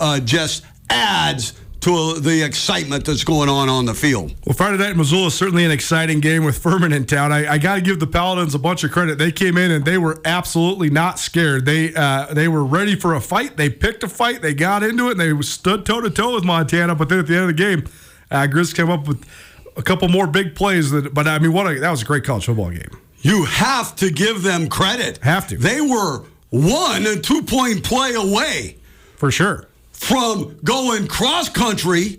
uh, 0.00 0.20
just 0.20 0.64
adds 0.90 1.54
to 1.82 2.20
the 2.20 2.42
excitement 2.42 3.04
that's 3.04 3.24
going 3.24 3.48
on 3.48 3.68
on 3.68 3.86
the 3.86 3.94
field. 3.94 4.32
Well, 4.46 4.54
Friday 4.54 4.78
night 4.78 4.92
in 4.92 4.98
Missoula 4.98 5.26
is 5.26 5.34
certainly 5.34 5.64
an 5.64 5.72
exciting 5.72 6.20
game 6.20 6.44
with 6.44 6.56
Furman 6.58 6.92
in 6.92 7.06
town. 7.06 7.32
I, 7.32 7.54
I 7.54 7.58
got 7.58 7.74
to 7.74 7.80
give 7.80 7.98
the 7.98 8.06
Paladins 8.06 8.54
a 8.54 8.58
bunch 8.58 8.84
of 8.84 8.92
credit. 8.92 9.18
They 9.18 9.32
came 9.32 9.56
in 9.58 9.72
and 9.72 9.84
they 9.84 9.98
were 9.98 10.20
absolutely 10.24 10.90
not 10.90 11.18
scared. 11.18 11.66
They 11.66 11.92
uh, 11.94 12.32
they 12.32 12.46
were 12.46 12.64
ready 12.64 12.94
for 12.94 13.14
a 13.14 13.20
fight. 13.20 13.56
They 13.56 13.68
picked 13.68 14.04
a 14.04 14.08
fight. 14.08 14.42
They 14.42 14.54
got 14.54 14.84
into 14.84 15.08
it 15.08 15.18
and 15.18 15.20
they 15.20 15.42
stood 15.42 15.84
toe 15.84 16.00
to 16.00 16.10
toe 16.10 16.34
with 16.34 16.44
Montana. 16.44 16.94
But 16.94 17.08
then 17.08 17.18
at 17.18 17.26
the 17.26 17.34
end 17.34 17.50
of 17.50 17.56
the 17.56 17.62
game, 17.62 17.88
uh, 18.30 18.46
Griz 18.46 18.72
came 18.72 18.88
up 18.88 19.08
with 19.08 19.28
a 19.76 19.82
couple 19.82 20.08
more 20.08 20.28
big 20.28 20.54
plays. 20.54 20.92
That, 20.92 21.12
but 21.12 21.26
I 21.26 21.40
mean, 21.40 21.52
what 21.52 21.66
a, 21.66 21.80
that 21.80 21.90
was 21.90 22.02
a 22.02 22.06
great 22.06 22.22
college 22.22 22.46
football 22.46 22.70
game. 22.70 22.96
You 23.22 23.44
have 23.44 23.96
to 23.96 24.10
give 24.10 24.42
them 24.42 24.68
credit. 24.68 25.18
Have 25.18 25.48
to. 25.48 25.56
They 25.56 25.80
were 25.80 26.24
one 26.50 27.06
and 27.06 27.24
two 27.24 27.42
point 27.42 27.82
play 27.82 28.14
away. 28.14 28.76
For 29.16 29.32
sure 29.32 29.66
from 30.02 30.58
going 30.64 31.06
cross 31.06 31.48
country 31.48 32.18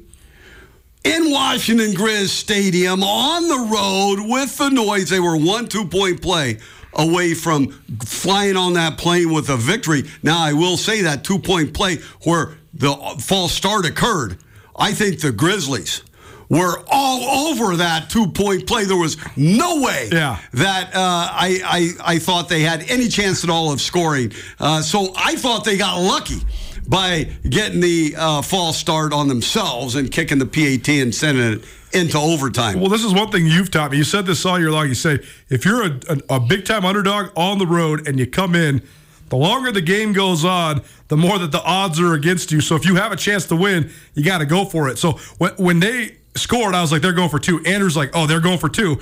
in 1.04 1.30
Washington 1.30 1.92
Grizz 1.92 2.30
Stadium 2.30 3.04
on 3.04 3.50
the 3.50 3.76
road 3.76 4.32
with 4.32 4.58
the 4.58 4.70
noise. 4.70 5.10
They 5.10 5.20
were 5.20 5.36
one 5.36 5.68
two 5.68 5.86
point 5.86 6.22
play 6.22 6.60
away 6.94 7.34
from 7.34 7.72
flying 8.06 8.56
on 8.56 8.74
that 8.74 8.98
plane 8.98 9.34
with 9.34 9.50
a 9.50 9.58
victory. 9.58 10.04
Now, 10.24 10.40
I 10.40 10.54
will 10.54 10.78
say 10.78 11.02
that 11.02 11.26
two 11.26 11.38
point 11.40 11.74
play 11.74 11.98
where 12.24 12.54
the 12.74 12.96
false 13.20 13.52
start 13.52 13.86
occurred, 13.86 14.38
I 14.78 14.94
think 14.94 15.20
the 15.20 15.34
Grizzlies 15.34 16.04
were 16.48 16.86
all 16.90 17.50
over 17.50 17.76
that 17.76 18.10
two 18.10 18.28
point 18.28 18.66
play. 18.66 18.86
There 18.86 18.96
was 18.96 19.18
no 19.36 19.82
way 19.82 20.08
yeah. 20.10 20.40
that 20.54 20.88
uh, 20.96 21.28
I, 21.34 21.60
I, 22.00 22.14
I 22.14 22.20
thought 22.20 22.48
they 22.48 22.62
had 22.62 22.90
any 22.90 23.10
chance 23.10 23.44
at 23.44 23.50
all 23.50 23.74
of 23.74 23.82
scoring. 23.82 24.32
Uh, 24.58 24.82
so 24.82 25.12
I 25.18 25.36
thought 25.36 25.66
they 25.66 25.76
got 25.76 25.98
lucky 25.98 26.40
by 26.88 27.30
getting 27.48 27.80
the 27.80 28.16
uh, 28.18 28.42
false 28.42 28.78
start 28.78 29.14
on 29.14 29.28
themselves 29.28 29.96
and 29.96 30.12
kicking 30.12 30.40
the 30.40 30.46
PAT 30.46 30.90
and 30.90 31.14
sending 31.14 31.54
it 31.54 31.66
into 31.94 32.18
overtime. 32.18 32.80
Well, 32.80 32.90
this 32.90 33.04
is 33.04 33.14
one 33.14 33.30
thing 33.32 33.46
you've 33.46 33.72
taught 33.72 33.92
me. 33.92 33.98
You 33.98 34.04
said 34.04 34.26
this 34.26 34.46
all 34.46 34.60
year 34.60 34.72
long. 34.72 34.88
You 34.88 34.96
say 34.96 35.20
if 35.50 35.66
you're 35.66 35.84
a, 35.84 36.00
a, 36.10 36.36
a 36.36 36.40
big 36.40 36.66
time 36.66 36.86
underdog 36.86 37.32
on 37.36 37.60
the 37.60 37.68
road 37.68 38.08
and 38.08 38.20
you 38.20 38.28
come 38.28 38.56
in, 38.56 38.82
the 39.30 39.38
longer 39.38 39.72
the 39.72 39.82
game 39.82 40.14
goes 40.14 40.44
on, 40.44 40.82
the 41.08 41.18
more 41.18 41.40
that 41.40 41.52
the 41.52 41.64
odds 41.64 42.00
are 42.00 42.14
against 42.14 42.52
you. 42.52 42.62
So 42.62 42.76
if 42.76 42.86
you 42.86 42.96
have 42.96 43.12
a 43.12 43.16
chance 43.16 43.46
to 43.48 43.56
win, 43.56 43.92
you 44.14 44.24
got 44.24 44.40
to 44.40 44.46
go 44.46 44.66
for 44.66 44.90
it. 44.90 44.98
So 44.98 45.14
when, 45.38 45.52
when 45.54 45.80
they 45.80 46.18
scored, 46.36 46.76
I 46.76 46.82
was 46.82 46.92
like, 46.92 47.02
they're 47.02 47.14
going 47.14 47.30
for 47.30 47.40
two. 47.40 47.64
Andrew's 47.66 47.98
like, 47.98 48.12
oh, 48.14 48.28
they're 48.28 48.42
going 48.42 48.60
for 48.60 48.70
two. 48.70 49.00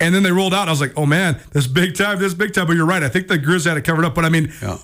And 0.00 0.14
then 0.14 0.22
they 0.22 0.32
rolled 0.32 0.54
out. 0.54 0.66
I 0.66 0.70
was 0.70 0.80
like, 0.80 0.94
oh 0.96 1.04
man, 1.06 1.38
this 1.52 1.66
big 1.66 1.94
time, 1.94 2.18
this 2.18 2.32
big 2.32 2.54
time. 2.54 2.66
But 2.66 2.76
you're 2.76 2.86
right. 2.86 3.02
I 3.02 3.08
think 3.08 3.28
the 3.28 3.38
Griz 3.38 3.66
had 3.66 3.76
it 3.76 3.84
covered 3.84 4.04
up. 4.04 4.14
But 4.14 4.24
I 4.24 4.30
mean, 4.30 4.52
yeah 4.62 4.78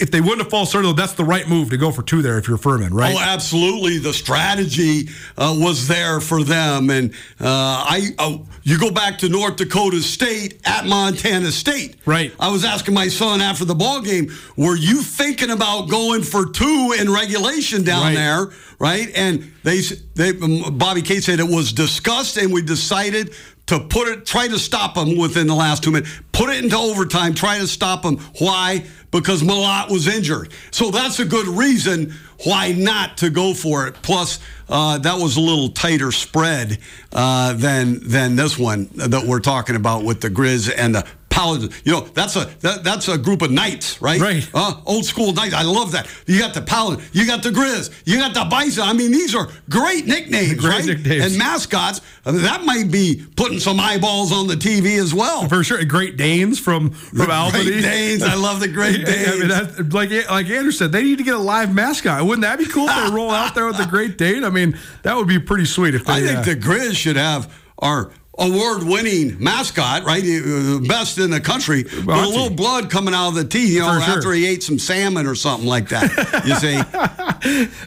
if 0.00 0.10
they 0.10 0.20
wouldn't 0.20 0.42
have 0.42 0.50
false 0.50 0.70
started, 0.70 0.96
that's 0.96 1.14
the 1.14 1.24
right 1.24 1.48
move 1.48 1.70
to 1.70 1.76
go 1.76 1.90
for 1.90 2.02
two 2.02 2.22
there 2.22 2.38
if 2.38 2.46
you're 2.48 2.58
Furman, 2.58 2.92
right? 2.94 3.14
Oh, 3.14 3.18
absolutely. 3.20 3.98
The 3.98 4.12
strategy 4.12 5.08
uh, 5.36 5.54
was 5.58 5.88
there 5.88 6.20
for 6.20 6.42
them, 6.44 6.90
and 6.90 7.12
uh, 7.40 7.46
I. 7.46 8.08
Uh, 8.18 8.38
you 8.62 8.78
go 8.78 8.90
back 8.90 9.16
to 9.18 9.30
North 9.30 9.56
Dakota 9.56 10.02
State 10.02 10.60
at 10.66 10.84
Montana 10.84 11.50
State. 11.50 11.96
Right. 12.04 12.34
I 12.38 12.50
was 12.50 12.66
asking 12.66 12.92
my 12.92 13.08
son 13.08 13.40
after 13.40 13.64
the 13.64 13.74
ball 13.74 14.02
game, 14.02 14.30
were 14.58 14.76
you 14.76 15.00
thinking 15.00 15.48
about 15.48 15.88
going 15.88 16.22
for 16.22 16.44
two 16.50 16.94
in 17.00 17.10
regulation 17.10 17.82
down 17.82 18.02
Right. 18.02 18.14
there? 18.14 18.48
Right. 18.78 19.08
And 19.16 19.50
they, 19.62 19.80
they, 20.16 20.32
Bobby 20.32 21.00
Kate 21.00 21.24
said 21.24 21.40
it 21.40 21.48
was 21.48 21.72
discussed, 21.72 22.36
and 22.36 22.52
we 22.52 22.60
decided 22.60 23.32
to 23.68 23.80
put 23.80 24.06
it, 24.08 24.26
try 24.26 24.48
to 24.48 24.58
stop 24.58 24.94
them 24.96 25.16
within 25.16 25.46
the 25.46 25.54
last 25.54 25.82
two 25.82 25.90
minutes, 25.92 26.10
put 26.32 26.50
it 26.50 26.62
into 26.62 26.76
overtime, 26.76 27.32
try 27.32 27.58
to 27.58 27.66
stop 27.66 28.02
them. 28.02 28.18
Why? 28.38 28.84
Because 29.10 29.42
Mellott 29.42 29.90
was 29.90 30.06
injured. 30.06 30.52
So 30.70 30.90
that's 30.90 31.18
a 31.18 31.24
good 31.24 31.46
reason 31.46 32.14
why 32.44 32.72
not 32.72 33.16
to 33.18 33.30
go 33.30 33.54
for 33.54 33.86
it. 33.86 33.94
Plus, 34.02 34.38
uh, 34.68 34.98
that 34.98 35.18
was 35.18 35.36
a 35.36 35.40
little 35.40 35.70
tighter 35.70 36.12
spread 36.12 36.78
uh, 37.12 37.54
than 37.54 38.06
than 38.06 38.36
this 38.36 38.58
one 38.58 38.90
that 38.94 39.24
we're 39.24 39.40
talking 39.40 39.76
about 39.76 40.04
with 40.04 40.20
the 40.20 40.30
Griz 40.30 40.68
and 40.68 40.94
the 40.94 41.06
You 41.38 41.92
know, 41.92 42.00
that's 42.00 42.34
a 42.36 42.46
that, 42.60 42.82
that's 42.82 43.08
a 43.08 43.16
group 43.16 43.42
of 43.42 43.50
knights, 43.50 44.02
right? 44.02 44.20
Right. 44.20 44.48
Uh, 44.52 44.80
old 44.86 45.04
school 45.04 45.32
knights. 45.32 45.54
I 45.54 45.62
love 45.62 45.92
that. 45.92 46.08
You 46.26 46.38
got 46.40 46.52
the 46.52 46.62
Paladin, 46.62 47.04
you 47.12 47.26
got 47.26 47.42
the 47.42 47.52
Griz, 47.52 47.90
you 48.04 48.18
got 48.18 48.34
the 48.34 48.44
Bison. 48.44 48.82
I 48.82 48.92
mean, 48.92 49.12
these 49.12 49.34
are 49.34 49.48
great 49.70 50.06
nicknames, 50.06 50.54
Great 50.54 50.70
right? 50.70 50.84
nicknames. 50.86 51.26
And 51.26 51.38
mascots. 51.38 52.00
I 52.26 52.32
mean, 52.32 52.42
that 52.42 52.64
might 52.64 52.90
be 52.90 53.24
putting 53.36 53.60
some 53.60 53.78
eyeballs 53.78 54.32
on 54.32 54.48
the 54.48 54.54
TV 54.56 54.98
as 54.98 55.14
well. 55.14 55.48
For 55.48 55.62
sure, 55.62 55.82
Great 55.84 56.16
Danes 56.16 56.58
from 56.58 56.90
from 56.90 57.18
The 57.18 57.32
Albany. 57.32 57.64
Great 57.64 57.82
Danes. 57.82 58.22
I 58.22 58.34
love 58.34 58.60
the 58.60 58.68
Great 58.68 59.04
Danes. 59.06 59.28
I 59.28 59.36
mean, 59.38 59.48
that, 59.48 59.92
like 59.92 60.10
like 60.28 60.46
Andrew 60.50 60.72
said, 60.72 60.92
they 60.92 61.04
need 61.04 61.18
to 61.18 61.24
get 61.24 61.34
a 61.34 61.38
live 61.38 61.72
mascot. 61.74 62.24
Wouldn't 62.24 62.42
that 62.42 62.58
be 62.58 62.66
cool 62.66 62.88
if 62.88 62.96
they 62.96 63.14
roll 63.14 63.30
out 63.30 63.54
there 63.54 63.66
with 63.66 63.76
the 63.78 63.86
Great 63.90 64.18
Dane? 64.18 64.44
I 64.44 64.50
mean, 64.50 64.76
that 65.02 65.16
would 65.16 65.28
be 65.28 65.38
pretty 65.38 65.66
sweet 65.66 65.94
if 65.94 66.04
they. 66.04 66.14
I 66.14 66.20
think 66.20 66.38
uh, 66.38 66.42
the 66.42 66.54
Griz 66.56 66.96
should 66.96 67.16
have 67.16 67.52
our 67.78 68.10
award-winning 68.38 69.42
mascot, 69.42 70.04
right? 70.04 70.22
Uh, 70.22 70.78
Best 70.86 71.18
in 71.18 71.30
the 71.30 71.40
country, 71.40 71.82
with 71.84 72.08
a 72.08 72.26
little 72.28 72.50
blood 72.50 72.90
coming 72.90 73.14
out 73.14 73.28
of 73.28 73.34
the 73.34 73.44
teeth, 73.44 73.70
you 73.74 73.80
know, 73.80 73.98
sure. 74.00 74.16
after 74.16 74.32
he 74.32 74.46
ate 74.46 74.62
some 74.62 74.78
salmon 74.78 75.26
or 75.26 75.34
something 75.34 75.68
like 75.68 75.88
that. 75.88 76.44
You 76.46 76.54
see? 76.54 76.78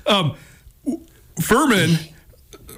Furman. 1.42 1.98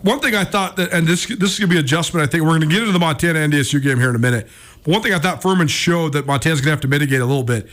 One 0.02 0.20
thing 0.20 0.36
I 0.36 0.44
thought 0.44 0.76
that, 0.76 0.92
and 0.92 1.08
this 1.08 1.26
this 1.28 1.54
is 1.54 1.60
gonna 1.60 1.70
be 1.72 1.80
adjustment. 1.80 2.28
I 2.28 2.30
think 2.30 2.44
we're 2.44 2.52
gonna 2.54 2.66
get 2.68 2.80
into 2.80 2.92
the 2.92 3.00
Montana 3.00 3.40
NDSU 3.40 3.82
game 3.82 4.00
here 4.00 4.10
in 4.10 4.16
a 4.16 4.20
minute. 4.20 4.48
But 4.84 4.92
one 4.92 5.02
thing 5.02 5.14
I 5.14 5.20
thought 5.20 5.42
Furman 5.42 5.68
showed 5.70 6.14
that 6.14 6.26
Montana's 6.26 6.60
gonna 6.62 6.72
have 6.72 6.82
to 6.82 6.88
mitigate 6.90 7.22
a 7.22 7.26
little 7.26 7.44
bit. 7.44 7.68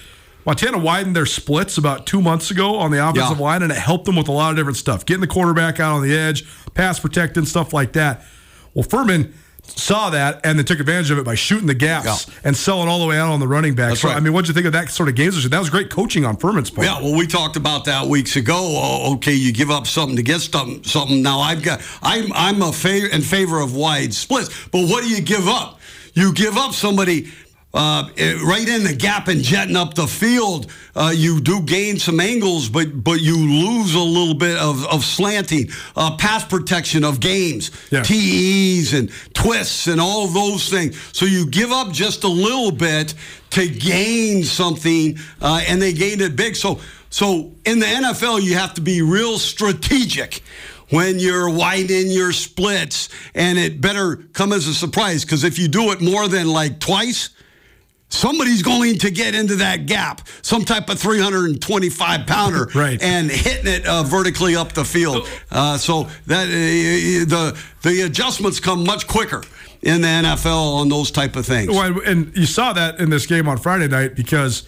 Montana 0.47 0.78
widened 0.78 1.14
their 1.14 1.26
splits 1.26 1.76
about 1.76 2.07
two 2.07 2.23
months 2.23 2.50
ago 2.50 2.76
on 2.76 2.90
the 2.92 2.99
offensive 3.07 3.38
Yeah. 3.38 3.45
line, 3.45 3.62
and 3.62 3.71
it 3.73 3.78
helped 3.78 4.07
them 4.07 4.16
with 4.16 4.28
a 4.28 4.33
lot 4.33 4.50
of 4.50 4.57
different 4.57 4.76
stuff, 4.78 5.04
getting 5.04 5.21
the 5.21 5.26
quarterback 5.26 5.80
out 5.80 5.97
on 5.97 6.02
the 6.02 6.16
edge, 6.16 6.45
pass 6.73 6.99
protecting, 6.99 7.45
stuff 7.45 7.73
like 7.75 7.92
that. 7.92 8.25
Well, 8.75 8.85
Furman 8.85 9.35
saw 9.78 10.10
that 10.10 10.40
and 10.44 10.58
then 10.58 10.64
took 10.66 10.80
advantage 10.80 11.10
of 11.10 11.18
it 11.18 11.24
by 11.24 11.34
shooting 11.34 11.66
the 11.66 11.74
gaps 11.74 12.26
Yeah. 12.28 12.34
and 12.44 12.56
selling 12.56 12.88
all 12.88 13.00
the 13.00 13.06
way 13.06 13.18
out 13.18 13.30
on 13.30 13.40
the 13.40 13.48
running 13.48 13.74
back. 13.74 13.90
That's 13.90 14.00
so, 14.00 14.08
right. 14.08 14.16
I 14.16 14.20
mean, 14.20 14.32
what'd 14.32 14.48
you 14.48 14.54
think 14.54 14.66
of 14.66 14.72
that 14.72 14.90
sort 14.90 15.08
of 15.08 15.14
game? 15.14 15.30
That 15.30 15.58
was 15.58 15.70
great 15.70 15.90
coaching 15.90 16.24
on 16.24 16.36
Furman's 16.36 16.70
part. 16.70 16.86
Yeah, 16.86 17.00
well, 17.00 17.16
we 17.16 17.26
talked 17.26 17.56
about 17.56 17.84
that 17.86 18.06
weeks 18.06 18.36
ago. 18.36 18.56
Oh, 18.58 19.14
okay, 19.14 19.32
you 19.34 19.52
give 19.52 19.70
up 19.70 19.86
something 19.86 20.16
to 20.16 20.22
get 20.22 20.40
something. 20.40 20.82
Something. 20.84 21.22
Now 21.22 21.40
I've 21.40 21.62
got. 21.62 21.80
I'm 22.02 22.32
I'm 22.32 22.62
a 22.62 22.72
favor 22.72 23.06
in 23.06 23.22
favor 23.22 23.60
of 23.60 23.74
wide 23.74 24.12
splits, 24.14 24.50
but 24.72 24.88
what 24.88 25.02
do 25.04 25.08
you 25.10 25.20
give 25.20 25.46
up? 25.48 25.78
You 26.14 26.32
give 26.32 26.56
up 26.56 26.74
somebody. 26.74 27.30
Uh, 27.72 28.08
eh, 28.16 28.36
right 28.44 28.68
in 28.68 28.82
the 28.82 28.92
gap 28.94 29.28
and 29.28 29.42
jetting 29.44 29.76
up 29.76 29.94
the 29.94 30.06
field, 30.06 30.70
uh, 30.96 31.12
you 31.14 31.40
do 31.40 31.62
gain 31.62 31.98
some 32.00 32.18
angles, 32.18 32.68
but 32.68 33.04
but 33.04 33.20
you 33.20 33.36
lose 33.36 33.94
a 33.94 34.00
little 34.00 34.34
bit 34.34 34.58
of, 34.58 34.84
of 34.86 35.04
slanting, 35.04 35.70
uh, 35.94 36.16
pass 36.16 36.44
protection 36.44 37.04
of 37.04 37.20
games, 37.20 37.70
Yeah. 37.92 38.02
TEs 38.02 38.92
and 38.92 39.08
twists 39.34 39.86
and 39.86 40.00
all 40.00 40.26
those 40.26 40.68
things. 40.68 40.96
So 41.12 41.26
you 41.26 41.46
give 41.46 41.70
up 41.70 41.92
just 41.92 42.24
a 42.24 42.28
little 42.28 42.72
bit 42.72 43.14
to 43.50 43.68
gain 43.68 44.42
something, 44.42 45.16
uh, 45.40 45.62
and 45.68 45.80
they 45.80 45.92
gained 45.92 46.22
it 46.22 46.34
big. 46.34 46.56
So 46.56 46.80
so 47.08 47.52
in 47.64 47.78
the 47.78 47.86
NFL, 47.86 48.42
you 48.42 48.56
have 48.56 48.74
to 48.74 48.80
be 48.80 49.00
real 49.00 49.38
strategic 49.38 50.42
when 50.88 51.20
you're 51.20 51.48
widening 51.48 52.10
your 52.10 52.32
splits, 52.32 53.10
and 53.32 53.58
it 53.58 53.80
better 53.80 54.16
come 54.32 54.52
as 54.52 54.66
a 54.66 54.74
surprise 54.74 55.24
because 55.24 55.44
if 55.44 55.56
you 55.56 55.68
do 55.68 55.92
it 55.92 56.00
more 56.00 56.26
than 56.26 56.48
like 56.48 56.80
twice. 56.80 57.30
Somebody's 58.12 58.62
going 58.62 58.99
to 58.99 59.11
get 59.11 59.35
into 59.37 59.57
that 59.57 59.87
gap, 59.87 60.23
some 60.43 60.64
type 60.64 60.90
of 60.90 60.99
325 60.99 62.26
pounder, 62.26 62.69
Right. 62.75 63.00
and 63.00 63.31
hitting 63.31 63.73
it 63.73 63.87
uh, 63.87 64.02
vertically 64.02 64.57
up 64.57 64.73
the 64.73 64.85
field. 64.85 65.29
Uh, 65.50 65.79
so 65.79 66.09
that 66.26 66.49
uh, 66.49 66.50
the 66.50 67.59
the 67.83 68.00
adjustments 68.02 68.59
come 68.61 68.85
much 68.85 69.07
quicker 69.07 69.43
in 69.83 70.00
the 70.02 70.09
NFL 70.09 70.75
on 70.81 70.88
those 70.88 71.11
type 71.11 71.37
of 71.37 71.47
things. 71.47 71.71
Well, 71.71 72.00
and 72.05 72.37
you 72.37 72.47
saw 72.47 72.73
that 72.73 72.99
in 72.99 73.11
this 73.11 73.26
game 73.26 73.49
on 73.49 73.57
Friday 73.59 73.87
night 73.88 74.17
because 74.17 74.67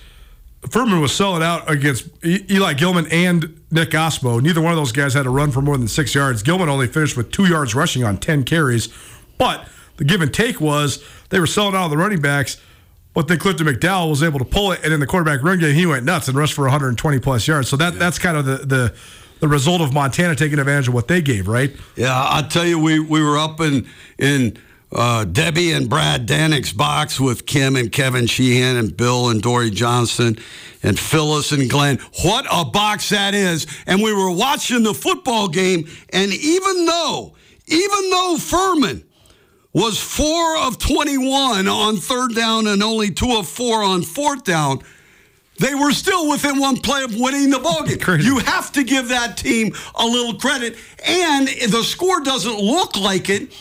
Furman 0.71 1.01
was 1.01 1.13
selling 1.13 1.43
out 1.43 1.69
against 1.69 2.09
Eli 2.25 2.75
Gilman 2.75 3.07
and 3.11 3.61
Nick 3.73 3.91
Ostmo. 3.91 4.41
Neither 4.41 4.61
one 4.63 4.73
of 4.73 4.79
those 4.79 4.93
guys 4.93 5.15
had 5.15 5.27
a 5.27 5.31
run 5.31 5.51
for 5.51 5.61
more 5.61 5.77
than 5.77 5.89
six 5.89 6.15
yards. 6.15 6.43
Gilman 6.45 6.69
only 6.69 6.87
finished 6.87 7.17
with 7.17 7.33
two 7.33 7.47
yards 7.47 7.75
rushing 7.75 8.05
on 8.05 8.17
10 8.19 8.45
carries. 8.45 8.89
But 9.37 9.69
the 9.97 10.05
give 10.05 10.21
and 10.23 10.33
take 10.33 10.61
was 10.61 11.05
they 11.31 11.41
were 11.41 11.47
selling 11.49 11.75
out 11.75 11.87
of 11.87 11.91
the 11.91 11.97
running 11.97 12.21
backs, 12.21 12.57
but 13.15 13.29
then 13.29 13.39
Clifton 13.39 13.67
McDowell 13.67 14.11
was 14.11 14.23
able 14.23 14.39
to 14.39 14.45
pull 14.45 14.73
it. 14.73 14.81
And 14.85 14.93
in 14.93 15.01
the 15.01 15.07
quarterback 15.07 15.43
run 15.43 15.59
game, 15.59 15.75
he 15.75 15.87
went 15.87 16.05
nuts 16.05 16.29
and 16.29 16.37
rushed 16.37 16.55
for 16.55 16.63
120 16.63 17.19
plus 17.19 17.47
yards. 17.47 17.69
So 17.69 17.77
that 17.77 17.99
that's 17.99 18.19
kind 18.19 18.37
of 18.37 18.45
the, 18.45 18.57
the, 18.59 18.95
the 19.41 19.49
result 19.49 19.81
of 19.81 19.93
Montana 19.93 20.35
taking 20.35 20.59
advantage 20.59 20.89
of 20.89 20.95
what 20.95 21.09
they 21.09 21.21
gave, 21.21 21.49
right? 21.49 21.75
Yeah, 21.97 22.15
I 22.15 22.43
tell 22.43 22.65
you, 22.67 22.79
we, 22.79 23.01
we 23.01 23.23
were 23.23 23.39
up 23.39 23.61
in 23.61 23.87
in 24.19 24.57
uh, 24.93 25.25
Debbie 25.25 25.73
and 25.73 25.89
Brad 25.89 26.27
Danick's 26.27 26.73
box 26.73 27.19
with 27.19 27.47
Kim 27.47 27.77
and 27.77 27.91
Kevin 27.91 28.27
Sheehan 28.27 28.77
and 28.77 28.97
Bill 28.97 29.31
and 29.31 29.41
Dory 29.41 29.71
Johnson 29.71 30.37
and 30.83 30.99
Phyllis 30.99 31.53
and 31.53 31.69
Glenn. 31.69 31.99
What 32.23 32.47
a 32.51 32.65
box 32.65 33.09
that 33.11 33.35
is! 33.35 33.67
And 33.87 34.03
we 34.03 34.13
were 34.13 34.31
watching 34.31 34.83
the 34.83 34.95
football 34.95 35.49
game, 35.49 35.89
and 36.11 36.33
even 36.33 36.87
though 36.87 37.35
even 37.67 38.11
though 38.11 38.37
Furman 38.39 39.05
was 39.73 39.99
four 39.99 40.59
of 40.59 40.79
21 40.79 41.67
on 41.67 41.97
third 41.97 42.35
down 42.35 42.67
and 42.67 42.83
only 42.83 43.11
two 43.11 43.37
of 43.37 43.49
four 43.49 43.83
on 43.83 44.03
fourth 44.03 44.45
down. 44.45 44.83
They 45.59 45.75
were 45.75 45.93
still 45.93 46.29
within 46.29 46.59
one 46.59 46.79
play 46.79 47.03
of 47.03 47.15
winning 47.17 47.51
the 47.51 47.59
ballgame. 47.59 48.23
You 48.25 48.39
have 48.41 48.73
to 48.73 48.83
give 48.85 49.09
that 49.09 49.37
team 49.37 49.75
a 49.95 50.05
little 50.05 50.35
credit. 50.35 50.77
And 51.07 51.47
the 51.47 51.83
score 51.85 52.21
doesn't 52.21 52.59
look 52.59 52.97
like 52.97 53.31
it. 53.31 53.53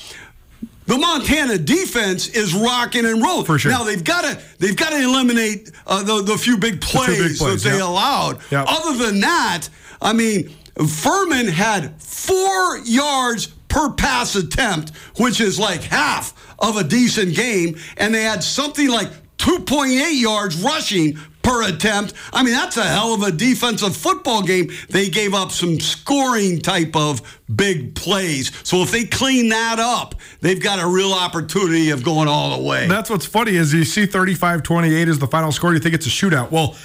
The 0.88 0.98
Montana 0.98 1.58
defense 1.58 2.28
is 2.28 2.54
rocking 2.54 3.06
and 3.06 3.22
rolling. 3.22 3.46
For 3.46 3.60
sure. 3.60 3.72
Now 3.72 3.84
they've 3.84 4.04
got 4.04 4.24
to 4.24 4.42
they've 4.58 4.76
got 4.76 4.90
to 4.90 4.98
eliminate 5.02 5.72
uh, 5.86 6.04
the 6.04 6.22
the 6.24 6.38
few 6.38 6.58
big 6.58 6.82
plays, 6.82 7.18
big 7.18 7.38
plays, 7.38 7.64
that 7.64 7.70
they 7.70 7.78
yep. 7.78 7.88
allowed. 7.88 8.40
Yep. 8.52 8.66
Other 8.68 9.06
than 9.06 9.22
that, 9.22 9.70
I 10.02 10.12
mean, 10.12 10.50
Furman 10.76 11.48
had 11.48 12.02
four 12.02 12.80
yards 12.80 13.54
per 13.72 13.90
pass 13.94 14.36
attempt, 14.36 14.92
which 15.18 15.40
is 15.40 15.58
like 15.58 15.82
half 15.82 16.34
of 16.60 16.76
a 16.76 16.84
decent 16.84 17.34
game, 17.34 17.78
and 17.98 18.14
they 18.14 18.24
had 18.24 18.44
something 18.44 18.90
like 18.90 19.08
2.8 19.38 20.22
yards 20.22 20.58
rushing 20.58 21.18
per 21.42 21.68
attempt. 21.68 22.14
I 22.34 22.44
mean, 22.44 22.54
that's 22.54 22.76
a 22.76 22.84
hell 22.84 23.14
of 23.14 23.24
a 23.24 23.32
defensive 23.32 23.96
football 23.96 24.44
game. 24.44 24.72
They 24.90 25.10
gave 25.10 25.34
up 25.34 25.52
some 25.52 25.80
scoring 25.80 26.60
type 26.60 26.96
of 26.96 27.22
big 27.54 27.96
plays. 27.96 28.52
So 28.68 28.84
if 28.84 28.92
they 28.92 29.06
clean 29.06 29.50
that 29.50 29.80
up, 29.80 30.16
they've 30.42 30.62
got 30.62 30.84
a 30.84 30.88
real 30.88 31.14
opportunity 31.14 31.90
of 31.92 32.04
going 32.04 32.28
all 32.28 32.58
the 32.58 32.64
way. 32.64 32.88
That's 32.88 33.10
what's 33.10 33.26
funny 33.26 33.56
is 33.56 33.74
you 33.74 33.86
see 33.86 34.06
35-28 34.06 35.08
is 35.08 35.18
the 35.18 35.28
final 35.28 35.52
score. 35.52 35.74
You 35.74 35.80
think 35.80 35.96
it's 35.96 36.06
a 36.06 36.10
shootout. 36.10 36.52
Well, 36.52 36.76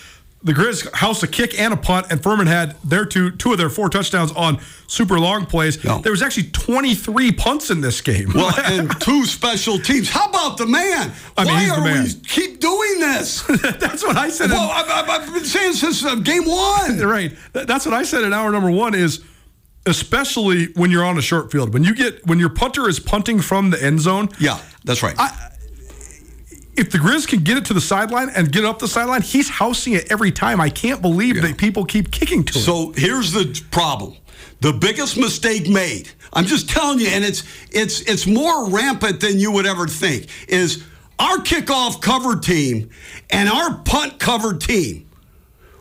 the 0.47 0.55
Griz 0.55 0.89
housed 0.95 1.23
a 1.23 1.27
kick 1.27 1.59
and 1.61 1.75
a 1.75 1.77
punt, 1.77 2.07
and 2.11 2.23
Furman 2.23 2.47
had 2.47 2.77
their 2.83 3.05
two 3.05 3.33
two 3.33 3.53
of 3.53 3.59
their 3.59 3.69
four 3.69 3.91
touchdowns 3.91 4.33
on 4.33 4.59
super 4.87 5.19
long 5.19 5.45
plays. 5.45 5.77
There 5.83 6.13
was 6.13 6.23
actually 6.23 6.51
23 6.51 7.33
punts 7.33 7.71
in 7.71 7.81
this 7.81 8.01
game. 8.01 8.31
Well, 8.35 8.55
and 8.65 8.91
two 9.01 9.25
special 9.27 9.79
teams. 9.79 10.09
How 10.09 10.29
about 10.29 10.57
the 10.57 10.67
man? 10.67 11.13
I 11.37 11.45
mean, 11.45 11.53
Why 11.55 11.61
he's 11.61 11.69
the 11.71 11.81
are 11.81 11.85
man. 11.85 12.05
we 12.05 12.11
keep 12.27 12.61
doing 12.61 13.01
this? 13.01 13.43
That's 13.81 14.03
what 14.05 14.17
I 14.17 14.31
said. 14.31 14.47
in- 14.47 14.53
well, 14.53 14.71
I've, 14.71 14.89
I've- 14.89 15.11
I've 15.11 15.35
been 15.35 15.45
saying 15.45 15.73
since 15.75 16.05
uh, 16.05 16.15
game 16.17 16.45
one. 16.47 16.99
right. 17.01 17.33
That's 17.53 17.85
what 17.85 17.95
I 17.95 18.05
said 18.05 18.23
in 18.25 18.33
hour 18.33 18.51
number 18.53 18.71
one 18.71 18.95
is 18.95 19.23
especially 19.87 20.67
when 20.75 20.91
you're 20.91 21.05
on 21.05 21.19
a 21.19 21.23
short 21.23 21.51
field. 21.53 21.73
When 21.73 21.85
you 21.85 21.95
get 21.95 22.25
when 22.27 22.39
your 22.39 22.49
punter 22.51 22.89
is 22.89 22.99
punting 23.01 23.41
from 23.41 23.71
the 23.71 23.83
end 23.83 24.01
zone, 24.01 24.29
Yeah, 24.39 24.59
that's 24.85 25.03
right. 25.03 25.17
If 26.77 26.91
the 26.91 26.99
Griz 26.99 27.27
can 27.27 27.41
get 27.41 27.57
it 27.57 27.65
to 27.67 27.75
the 27.75 27.81
sideline 27.81 28.29
and 28.31 28.53
get 28.53 28.65
it 28.65 28.67
up 28.67 28.79
the 28.79 28.89
sideline, 28.89 29.23
he's 29.23 29.49
housing 29.49 29.95
it 29.95 30.11
every 30.13 30.31
time. 30.31 30.61
I 30.61 30.69
can't 30.69 31.01
believe 31.01 31.41
that 31.43 31.57
people 31.57 31.85
keep 31.85 32.11
kicking 32.11 32.45
to 32.45 32.59
it. 32.59 32.63
So 32.63 32.93
here's 32.95 33.33
the 33.33 33.63
problem. 33.71 34.17
The 34.61 34.73
biggest 34.73 35.17
mistake 35.17 35.69
made, 35.69 36.11
I'm 36.33 36.45
just 36.47 36.69
telling 36.69 36.99
you, 36.99 37.09
and 37.09 37.25
it's 37.25 37.45
it's 37.71 38.01
it's 38.03 38.27
more 38.27 38.71
rampant 38.71 39.21
than 39.21 39.39
you 39.39 39.53
would 39.53 39.67
ever 39.67 39.87
think, 39.87 40.29
is 40.49 40.85
our 41.19 41.39
kickoff 41.39 42.01
cover 42.01 42.37
team 42.37 42.91
and 43.31 43.49
our 43.49 43.79
punt 43.79 44.19
cover 44.19 44.55
team 44.55 45.07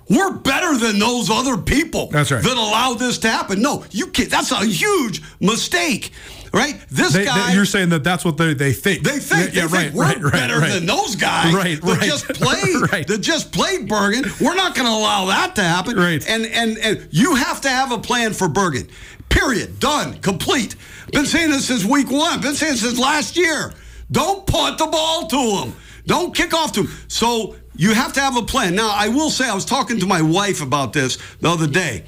we're 0.09 0.33
better 0.33 0.77
than 0.77 0.99
those 0.99 1.29
other 1.29 1.57
people 1.57 2.07
That's 2.07 2.31
right. 2.31 2.43
that 2.43 2.57
allowed 2.57 2.99
this 2.99 3.17
to 3.19 3.29
happen. 3.29 3.61
No, 3.61 3.85
you 3.91 4.07
can't. 4.07 4.29
That's 4.29 4.51
a 4.51 4.63
huge 4.63 5.21
mistake, 5.39 6.11
right? 6.55 6.83
This 6.89 7.13
They, 7.13 7.25
guy. 7.25 7.49
they, 7.49 7.55
you're 7.55 7.65
saying 7.65 7.89
that 7.89 8.03
that's 8.03 8.25
what 8.25 8.37
they, 8.37 8.53
they 8.55 8.73
think. 8.73 9.03
They 9.03 9.19
think, 9.19 9.53
yeah, 9.53 9.67
they 9.67 9.75
yeah, 9.75 9.81
think 9.83 9.93
right, 9.93 9.93
we're 9.93 10.03
right, 10.03 10.21
right, 10.23 10.31
better 10.33 10.59
right. 10.59 10.71
than 10.71 10.85
those 10.85 11.15
guys 11.15 11.53
Right, 11.53 11.79
that 11.81 12.01
just 12.01 12.27
played 12.33 12.91
Right. 12.91 13.05
that 13.07 13.19
just 13.19 13.51
played 13.51 13.87
Bergen. 13.87 14.23
We're 14.41 14.55
not 14.55 14.73
going 14.75 14.87
to 14.87 14.93
allow 14.93 15.25
that 15.27 15.55
to 15.57 15.63
happen. 15.63 15.97
Right. 15.97 16.27
And 16.27 16.45
and 16.45 16.77
and 16.79 17.07
you 17.11 17.35
have 17.35 17.61
to 17.61 17.69
have 17.69 17.91
a 17.91 17.99
plan 17.99 18.33
for 18.33 18.47
Bergen. 18.47 18.87
Period. 19.29 19.79
Done. 19.79 20.17
Complete. 20.19 20.75
Been 21.11 21.25
saying 21.25 21.51
this 21.51 21.67
since 21.67 21.83
week 21.85 22.09
one. 22.09 22.41
Been 22.41 22.55
saying 22.55 22.73
this 22.73 22.81
since 22.81 22.97
last 22.99 23.37
year. 23.37 23.73
Don't 24.11 24.45
punt 24.47 24.77
the 24.77 24.85
ball 24.87 25.27
to 25.27 25.37
him. 25.37 25.73
Don't 26.05 26.35
kick 26.35 26.53
off 26.53 26.71
to 26.73 26.83
him. 26.83 26.91
So 27.07 27.55
you 27.75 27.93
have 27.93 28.13
to 28.13 28.21
have 28.21 28.37
a 28.37 28.43
plan. 28.43 28.75
Now 28.75 28.91
I 28.93 29.09
will 29.09 29.29
say 29.29 29.49
I 29.49 29.53
was 29.55 29.65
talking 29.65 29.99
to 29.99 30.05
my 30.05 30.21
wife 30.21 30.61
about 30.61 30.93
this 30.93 31.17
the 31.41 31.49
other 31.49 31.67
day. 31.67 32.05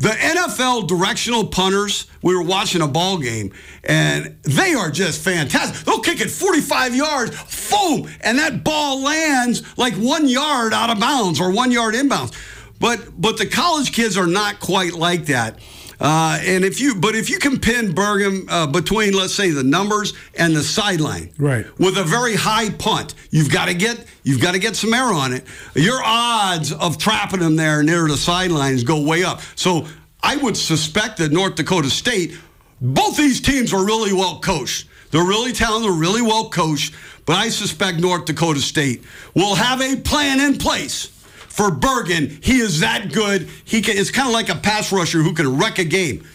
The 0.00 0.08
NFL 0.08 0.88
directional 0.88 1.48
punters, 1.48 2.06
we 2.22 2.34
were 2.34 2.42
watching 2.42 2.80
a 2.80 2.88
ball 2.88 3.18
game, 3.18 3.52
and 3.84 4.34
they 4.44 4.72
are 4.72 4.90
just 4.90 5.22
fantastic. 5.22 5.84
They'll 5.84 6.00
kick 6.00 6.22
it 6.22 6.30
45 6.30 6.96
yards, 6.96 7.70
boom, 7.70 8.08
and 8.22 8.38
that 8.38 8.64
ball 8.64 9.02
lands 9.02 9.62
like 9.76 9.92
one 9.92 10.26
yard 10.26 10.72
out 10.72 10.88
of 10.88 10.98
bounds 10.98 11.38
or 11.38 11.52
one 11.52 11.70
yard 11.70 11.94
inbounds. 11.94 12.34
But 12.78 13.20
but 13.20 13.36
the 13.36 13.44
college 13.44 13.92
kids 13.92 14.16
are 14.16 14.26
not 14.26 14.58
quite 14.58 14.94
like 14.94 15.26
that. 15.26 15.58
Uh, 16.00 16.38
and 16.42 16.64
if 16.64 16.80
you, 16.80 16.94
but 16.94 17.14
if 17.14 17.28
you 17.28 17.38
can 17.38 17.58
pin 17.60 17.92
Bergen 17.94 18.46
uh, 18.48 18.66
between, 18.66 19.12
let's 19.12 19.34
say, 19.34 19.50
the 19.50 19.62
numbers 19.62 20.14
and 20.34 20.56
the 20.56 20.62
sideline, 20.62 21.30
Right. 21.38 21.66
with 21.78 21.98
a 21.98 22.04
very 22.04 22.34
high 22.34 22.70
punt. 22.70 23.14
You've 23.30 23.50
got 23.50 23.66
to 23.66 23.74
get 23.74 24.04
you've 24.22 24.40
got 24.40 24.52
to 24.52 24.58
get 24.58 24.76
some 24.76 24.94
air 24.94 25.04
on 25.12 25.32
it. 25.34 25.44
Your 25.74 26.00
odds 26.02 26.72
of 26.72 26.96
trapping 26.98 27.40
them 27.40 27.56
there 27.56 27.82
near 27.82 28.08
the 28.08 28.16
sidelines 28.16 28.82
go 28.82 29.02
way 29.02 29.24
up. 29.24 29.40
So 29.56 29.86
I 30.22 30.36
would 30.36 30.56
suspect 30.56 31.18
that 31.18 31.32
North 31.32 31.56
Dakota 31.56 31.90
State, 31.90 32.36
both 32.80 33.16
these 33.16 33.40
teams 33.40 33.72
are 33.74 33.84
really 33.84 34.12
well 34.14 34.40
coached. 34.40 34.86
They're 35.10 35.24
really 35.24 35.52
talented, 35.52 35.90
they're 35.90 35.98
really 35.98 36.22
well 36.22 36.48
coached. 36.48 36.94
But 37.26 37.36
I 37.36 37.50
suspect 37.50 37.98
North 38.00 38.24
Dakota 38.24 38.60
State 38.60 39.04
will 39.34 39.54
have 39.54 39.80
a 39.82 39.96
plan 39.96 40.40
in 40.40 40.56
place 40.56 41.10
for 41.50 41.70
Bergen. 41.70 42.38
He 42.42 42.60
is 42.60 42.80
that 42.80 43.12
good. 43.12 43.48
He 43.64 43.82
can. 43.82 43.98
It's 43.98 44.10
kind 44.10 44.28
of 44.28 44.32
like 44.32 44.48
a 44.48 44.54
pass 44.54 44.90
rusher 44.90 45.18
who 45.18 45.34
can 45.34 45.58
wreck 45.58 45.78
a 45.78 45.84
game. 45.84 46.26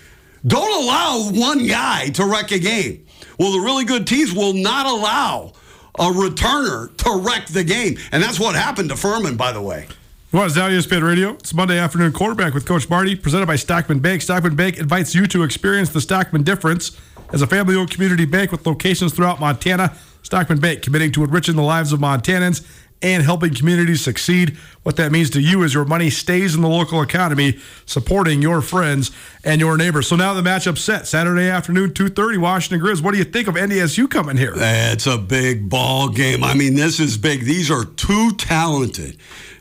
Don't 0.45 0.83
allow 0.83 1.31
one 1.31 1.65
guy 1.65 2.09
to 2.09 2.25
wreck 2.25 2.51
a 2.51 2.59
game. 2.59 3.05
Well, 3.39 3.51
the 3.53 3.59
really 3.59 3.85
good 3.85 4.05
teams 4.05 4.33
will 4.33 4.53
not 4.53 4.85
allow 4.85 5.53
a 5.97 6.05
returner 6.05 6.95
to 6.97 7.21
wreck 7.25 7.47
the 7.47 7.63
game. 7.63 7.97
And 8.11 8.21
that's 8.21 8.39
what 8.39 8.55
happened 8.55 8.89
to 8.89 8.95
Furman, 8.95 9.37
by 9.37 9.51
the 9.51 9.61
way. 9.61 9.87
Well, 10.31 10.45
it's 10.45 10.55
now 10.55 10.67
ESPN 10.67 11.01
Radio. 11.01 11.31
It's 11.33 11.53
Monday 11.53 11.79
afternoon 11.79 12.11
quarterback 12.11 12.53
with 12.53 12.65
Coach 12.65 12.89
Marty, 12.89 13.15
presented 13.15 13.45
by 13.45 13.55
Stockman 13.55 13.99
Bank. 13.99 14.21
Stockman 14.21 14.55
Bank 14.55 14.77
invites 14.77 15.15
you 15.15 15.27
to 15.27 15.43
experience 15.43 15.89
the 15.89 16.01
Stockman 16.01 16.43
difference 16.43 16.99
as 17.31 17.41
a 17.41 17.47
family-owned 17.47 17.89
community 17.89 18.25
bank 18.25 18.51
with 18.51 18.67
locations 18.67 19.13
throughout 19.13 19.39
Montana. 19.39 19.95
Stockman 20.23 20.59
Bank 20.59 20.81
committing 20.81 21.11
to 21.13 21.23
enriching 21.23 21.55
the 21.55 21.63
lives 21.63 21.93
of 21.93 21.99
Montanans 21.99 22.67
and 23.01 23.23
helping 23.23 23.53
communities 23.53 24.01
succeed. 24.01 24.57
What 24.83 24.95
that 24.97 25.11
means 25.11 25.29
to 25.31 25.41
you 25.41 25.63
is 25.63 25.73
your 25.73 25.85
money 25.85 26.09
stays 26.09 26.55
in 26.55 26.61
the 26.61 26.69
local 26.69 27.01
economy, 27.01 27.59
supporting 27.85 28.41
your 28.41 28.61
friends 28.61 29.11
and 29.43 29.59
your 29.59 29.77
neighbors. 29.77 30.07
So 30.07 30.15
now 30.15 30.33
the 30.33 30.41
matchup 30.41 30.77
set 30.77 31.07
Saturday 31.07 31.49
afternoon, 31.49 31.93
two 31.93 32.09
thirty, 32.09 32.37
Washington 32.37 32.85
Grizz. 32.85 33.01
What 33.01 33.11
do 33.11 33.17
you 33.17 33.23
think 33.23 33.47
of 33.47 33.55
NDSU 33.55 34.09
coming 34.09 34.37
here? 34.37 34.53
It's 34.55 35.07
a 35.07 35.17
big 35.17 35.69
ball 35.69 36.09
game. 36.09 36.43
I 36.43 36.53
mean, 36.53 36.75
this 36.75 36.99
is 36.99 37.17
big. 37.17 37.45
These 37.45 37.69
are 37.69 37.85
two 37.85 38.31
talented 38.33 39.17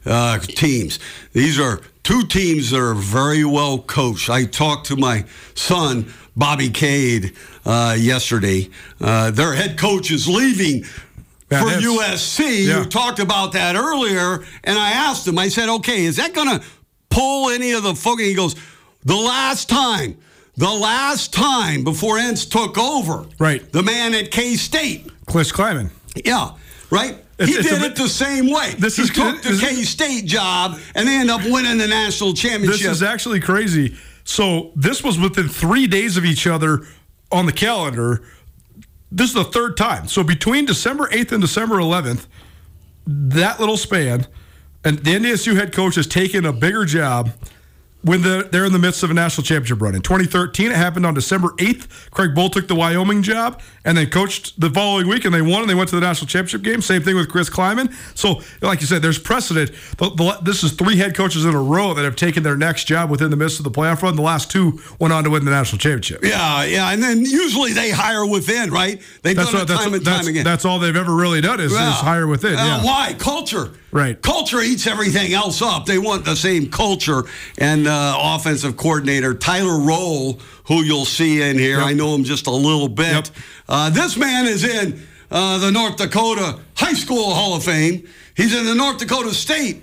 uh, 0.06 0.38
teams. 0.38 0.98
These 1.32 1.58
are 1.58 1.80
two 2.02 2.24
teams 2.26 2.70
that 2.70 2.80
are 2.80 2.94
very 2.94 3.44
well 3.44 3.78
coached. 3.78 4.30
I 4.30 4.44
talked 4.44 4.86
to 4.86 4.96
my 4.96 5.24
son, 5.54 6.12
Bobby 6.36 6.68
Cade, 6.68 7.34
uh, 7.64 7.96
yesterday. 7.98 8.68
Uh, 9.00 9.30
their 9.30 9.54
head 9.54 9.78
coach 9.78 10.10
is 10.10 10.28
leaving. 10.28 10.84
Yeah, 11.50 11.60
For 11.62 11.68
USC, 11.80 12.66
yeah. 12.66 12.78
you 12.80 12.84
talked 12.86 13.18
about 13.20 13.52
that 13.52 13.76
earlier, 13.76 14.44
and 14.64 14.78
I 14.78 14.90
asked 14.90 15.26
him. 15.28 15.38
I 15.38 15.48
said, 15.48 15.68
"Okay, 15.68 16.04
is 16.04 16.16
that 16.16 16.32
going 16.32 16.48
to 16.48 16.64
pull 17.10 17.50
any 17.50 17.72
of 17.72 17.82
the 17.82 17.94
fucking?" 17.94 18.24
He 18.24 18.34
goes, 18.34 18.56
"The 19.04 19.14
last 19.14 19.68
time, 19.68 20.16
the 20.56 20.70
last 20.70 21.32
time 21.32 21.84
before 21.84 22.16
Entz 22.16 22.48
took 22.50 22.78
over, 22.78 23.26
Right. 23.38 23.70
The 23.72 23.82
man 23.82 24.14
at 24.14 24.30
K 24.30 24.56
State, 24.56 25.06
Chris 25.26 25.52
Klieman. 25.52 25.90
yeah, 26.24 26.52
right. 26.90 27.16
It's- 27.36 27.48
he 27.48 27.54
it's 27.60 27.68
did 27.68 27.82
it 27.82 27.96
the 27.96 28.08
same 28.08 28.48
way. 28.50 28.74
This 28.78 28.96
he 28.96 29.02
is- 29.02 29.10
took 29.10 29.42
the 29.42 29.58
K 29.58 29.82
State 29.82 30.24
job 30.24 30.78
and 30.94 31.06
they 31.08 31.16
end 31.16 31.30
up 31.30 31.42
winning 31.44 31.78
the 31.78 31.88
national 31.88 32.32
championship. 32.32 32.80
This 32.80 32.90
is 32.96 33.02
actually 33.02 33.40
crazy. 33.40 33.96
So 34.24 34.70
this 34.76 35.02
was 35.02 35.18
within 35.18 35.48
three 35.48 35.86
days 35.88 36.16
of 36.16 36.24
each 36.24 36.46
other 36.46 36.86
on 37.32 37.46
the 37.46 37.52
calendar. 37.52 38.22
This 39.14 39.28
is 39.28 39.34
the 39.34 39.44
third 39.44 39.76
time. 39.76 40.08
So 40.08 40.24
between 40.24 40.64
December 40.64 41.06
8th 41.06 41.30
and 41.30 41.40
December 41.40 41.76
11th, 41.76 42.26
that 43.06 43.60
little 43.60 43.76
span, 43.76 44.26
and 44.82 44.98
the 44.98 45.12
NDSU 45.12 45.54
head 45.54 45.72
coach 45.72 45.94
has 45.94 46.08
taken 46.08 46.44
a 46.44 46.52
bigger 46.52 46.84
job 46.84 47.30
when 48.04 48.20
the, 48.20 48.48
they're 48.52 48.66
in 48.66 48.72
the 48.72 48.78
midst 48.78 49.02
of 49.02 49.10
a 49.10 49.14
national 49.14 49.44
championship 49.44 49.80
run. 49.80 49.94
In 49.94 50.02
2013, 50.02 50.70
it 50.70 50.76
happened 50.76 51.06
on 51.06 51.14
December 51.14 51.48
8th. 51.56 52.10
Craig 52.10 52.30
Bohl 52.34 52.52
took 52.52 52.68
the 52.68 52.74
Wyoming 52.74 53.22
job 53.22 53.62
and 53.84 53.96
then 53.96 54.10
coached 54.10 54.60
the 54.60 54.68
following 54.68 55.08
week, 55.08 55.24
and 55.24 55.34
they 55.34 55.40
won, 55.40 55.62
and 55.62 55.70
they 55.70 55.74
went 55.74 55.88
to 55.88 55.94
the 55.94 56.02
national 56.02 56.28
championship 56.28 56.62
game. 56.62 56.82
Same 56.82 57.02
thing 57.02 57.16
with 57.16 57.30
Chris 57.30 57.48
Klieman. 57.48 57.92
So, 58.16 58.42
like 58.60 58.82
you 58.82 58.86
said, 58.86 59.00
there's 59.00 59.18
precedent. 59.18 59.70
The, 59.96 60.10
the, 60.10 60.38
this 60.42 60.62
is 60.62 60.72
three 60.72 60.96
head 60.96 61.16
coaches 61.16 61.46
in 61.46 61.54
a 61.54 61.62
row 61.62 61.94
that 61.94 62.04
have 62.04 62.14
taken 62.14 62.42
their 62.42 62.56
next 62.56 62.84
job 62.84 63.10
within 63.10 63.30
the 63.30 63.36
midst 63.36 63.58
of 63.58 63.64
the 63.64 63.70
playoff 63.70 64.02
run. 64.02 64.16
The 64.16 64.22
last 64.22 64.50
two 64.50 64.80
went 64.98 65.14
on 65.14 65.24
to 65.24 65.30
win 65.30 65.46
the 65.46 65.50
national 65.50 65.78
championship. 65.78 66.22
yeah, 66.22 66.64
yeah, 66.64 66.92
and 66.92 67.02
then 67.02 67.20
usually 67.22 67.72
they 67.72 67.90
hire 67.90 68.26
within, 68.26 68.70
right? 68.70 69.00
They've 69.22 69.34
That's, 69.34 69.50
done 69.50 69.60
what, 69.60 69.62
it 69.62 69.68
that's, 69.68 69.84
time 69.84 69.94
and 69.94 70.04
that's, 70.04 70.18
time 70.18 70.28
again. 70.28 70.44
that's 70.44 70.64
all 70.66 70.78
they've 70.78 70.94
ever 70.94 71.14
really 71.14 71.40
done 71.40 71.60
is, 71.60 71.72
is 71.72 71.78
hire 71.78 72.26
within. 72.26 72.54
Uh, 72.56 72.64
yeah. 72.64 72.84
Why? 72.84 73.14
Culture. 73.14 73.72
Right. 73.94 74.20
Culture 74.20 74.60
eats 74.60 74.88
everything 74.88 75.34
else 75.34 75.62
up. 75.62 75.86
They 75.86 75.98
want 75.98 76.24
the 76.24 76.34
same 76.34 76.68
culture. 76.68 77.22
And 77.58 77.86
uh, 77.86 78.16
offensive 78.18 78.76
coordinator 78.76 79.34
Tyler 79.34 79.78
Roehl, 79.78 80.40
who 80.66 80.82
you'll 80.82 81.04
see 81.04 81.40
in 81.40 81.56
here, 81.56 81.78
Yep. 81.78 81.86
I 81.86 81.92
know 81.92 82.12
him 82.12 82.24
just 82.24 82.48
a 82.48 82.50
little 82.50 82.88
bit. 82.88 83.12
Yep. 83.12 83.26
Uh, 83.68 83.90
this 83.90 84.16
man 84.16 84.46
is 84.46 84.64
in 84.64 85.00
uh, 85.30 85.58
the 85.58 85.70
North 85.70 85.96
Dakota 85.96 86.58
High 86.76 86.94
School 86.94 87.32
Hall 87.34 87.54
of 87.54 87.62
Fame. 87.62 88.04
He's 88.36 88.52
in 88.52 88.64
the 88.66 88.74
North 88.74 88.98
Dakota 88.98 89.32
State 89.32 89.80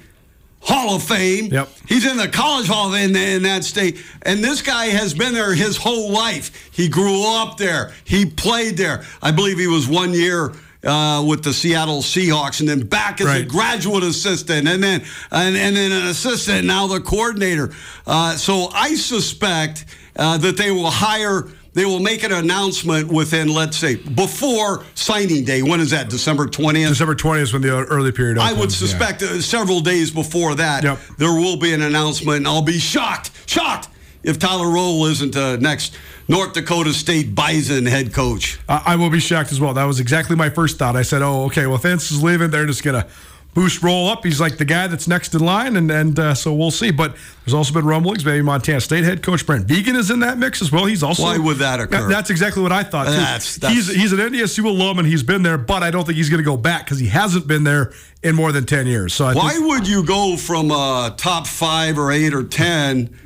Hall 0.60 0.94
of 0.98 1.04
Fame. 1.04 1.46
Yep. 1.46 1.70
He's 1.88 2.06
in 2.06 2.18
the 2.18 2.28
College 2.28 2.68
Hall 2.68 2.88
of 2.88 2.94
Fame 2.94 3.16
in, 3.16 3.16
in 3.16 3.44
that 3.44 3.64
state. 3.64 3.98
And 4.24 4.44
this 4.44 4.62
guy 4.62 4.88
has 4.88 5.14
been 5.14 5.34
there 5.34 5.54
his 5.54 5.78
whole 5.78 6.12
life. 6.12 6.70
He 6.74 6.90
grew 6.90 7.24
up 7.26 7.56
there. 7.56 7.94
He 8.04 8.26
played 8.26 8.76
there. 8.76 9.06
I 9.22 9.32
believe 9.32 9.58
he 9.58 9.68
was 9.68 9.88
one 9.88 10.14
year 10.14 10.54
uh, 10.84 11.24
with 11.28 11.44
the 11.44 11.54
Seattle 11.54 12.02
Seahawks 12.02 12.60
and 12.60 12.68
then 12.70 12.82
back 12.86 13.22
as 13.22 13.28
a 13.28 13.46
graduate 13.46 14.04
assistant 14.04 14.68
and 14.68 14.84
then 14.84 15.02
and, 15.32 15.56
and 15.56 15.76
then 15.76 15.92
an 15.92 16.08
assistant 16.08 16.60
and 16.60 16.68
now 16.68 16.88
the 16.88 17.00
coordinator. 17.00 17.72
Uh, 18.08 18.36
so 18.36 18.70
I 18.74 18.96
suspect 18.96 19.86
uh, 20.16 20.38
that 20.40 20.58
they 20.58 20.72
will 20.72 20.90
hire 20.90 21.48
they 21.74 21.86
will 21.86 22.02
make 22.02 22.24
an 22.24 22.34
announcement 22.34 23.08
within, 23.08 23.48
let's 23.48 23.78
say, 23.78 23.96
before 23.96 24.84
signing 24.94 25.46
day. 25.46 25.62
When 25.62 25.80
is 25.80 25.92
that? 25.92 26.10
December 26.10 26.48
20th? 26.48 26.90
December 26.90 27.16
20th 27.16 27.42
is 27.42 27.54
when 27.54 27.62
the 27.62 27.70
early 27.70 28.12
period 28.12 28.38
I 28.38 28.52
would 28.52 28.60
opens, 28.60 28.82
yeah. 28.82 28.88
suspect 28.90 29.24
uh, 29.24 29.40
several 29.42 29.80
days 29.80 30.12
before 30.12 30.56
that, 30.56 30.84
Yep. 30.84 31.00
there 31.18 31.32
will 31.34 31.56
be 31.56 31.74
an 31.74 31.82
announcement, 31.82 32.40
and 32.40 32.48
I'll 32.48 32.62
be 32.62 32.78
shocked, 32.78 33.32
shocked 33.50 33.88
if 34.24 34.40
Tyler 34.40 34.66
Roehl 34.68 35.10
isn't 35.12 35.36
uh, 35.36 35.56
next 35.58 35.98
North 36.28 36.54
Dakota 36.54 36.94
State 36.94 37.34
Bison 37.36 37.86
head 37.86 38.14
coach. 38.14 38.60
I, 38.70 38.84
I 38.88 38.96
will 38.96 39.10
be 39.10 39.20
shocked 39.20 39.52
as 39.52 39.60
well. 39.60 39.74
That 39.74 39.86
was 39.86 40.00
exactly 40.00 40.36
my 40.36 40.50
first 40.50 40.78
thought. 40.78 40.96
I 40.96 41.02
said, 41.02 41.22
"Oh, 41.22 41.46
okay. 41.46 41.66
Well, 41.66 41.76
if 41.76 41.82
Vince 41.84 42.12
is 42.12 42.22
leaving, 42.24 42.52
they're 42.52 42.66
just 42.66 42.84
gonna 42.84 43.08
boost 43.54 43.82
Roehl 43.82 44.10
up. 44.10 44.24
He's 44.24 44.40
like 44.40 44.58
the 44.58 44.64
guy 44.64 44.88
that's 44.88 45.08
next 45.10 45.34
in 45.36 45.42
line, 45.42 45.76
and 45.76 45.92
and 45.92 46.18
uh, 46.18 46.34
so 46.36 46.54
we'll 46.54 46.72
see." 46.72 46.92
But 46.92 47.16
there's 47.44 47.54
also 47.54 47.74
been 47.74 47.86
rumblings. 47.86 48.24
Maybe 48.24 48.42
Montana 48.42 48.80
State 48.80 49.04
head 49.04 49.24
coach 49.24 49.46
Brent 49.46 49.68
Vigen 49.68 49.96
is 49.96 50.10
in 50.12 50.20
that 50.20 50.38
mix 50.38 50.62
as 50.62 50.72
well. 50.72 50.86
He's 50.86 51.04
also 51.04 51.24
Why 51.24 51.38
would 51.38 51.58
that 51.58 51.80
occur? 51.82 52.08
That's 52.08 52.30
exactly 52.30 52.62
what 52.64 52.72
I 52.72 52.84
thought. 52.84 53.08
That's- 53.08 53.56
that's- 53.58 53.74
he's 53.88 53.94
he's 53.94 54.14
an 54.14 54.20
NDSU 54.20 54.66
alum 54.66 55.00
and 55.00 55.08
he's 55.08 55.24
been 55.24 55.44
there, 55.44 55.58
but 55.58 55.84
I 55.84 55.92
don't 55.92 56.06
think 56.06 56.16
he's 56.18 56.30
going 56.30 56.42
to 56.44 56.46
go 56.50 56.56
back 56.58 56.86
because 56.86 57.00
he 57.00 57.08
hasn't 57.08 57.48
been 57.48 57.64
there 57.64 57.92
in 58.24 58.36
more 58.36 58.52
than 58.52 58.66
ten 58.66 58.88
years. 58.88 59.14
So 59.14 59.26
I 59.26 59.34
Why 59.34 59.54
think, 59.54 59.68
would 59.68 59.88
you 59.88 60.04
go 60.06 60.38
from 60.38 60.72
a 60.72 61.14
top 61.18 61.48
five 61.48 61.98
or 61.98 62.12
eight 62.12 62.34
or 62.34 62.44
ten 62.44 63.18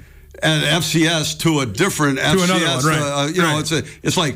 at 0.44 0.64
FCS 0.82 1.40
to 1.40 1.60
a 1.62 1.66
different 1.66 2.20
FCS? 2.20 2.44
another 2.46 2.66
one, 2.66 2.86
right, 2.86 3.24
uh, 3.26 3.28
you 3.28 3.42
know, 3.42 3.60
it's 3.60 3.72
a 3.72 3.84
it's 4.04 4.18
like 4.18 4.36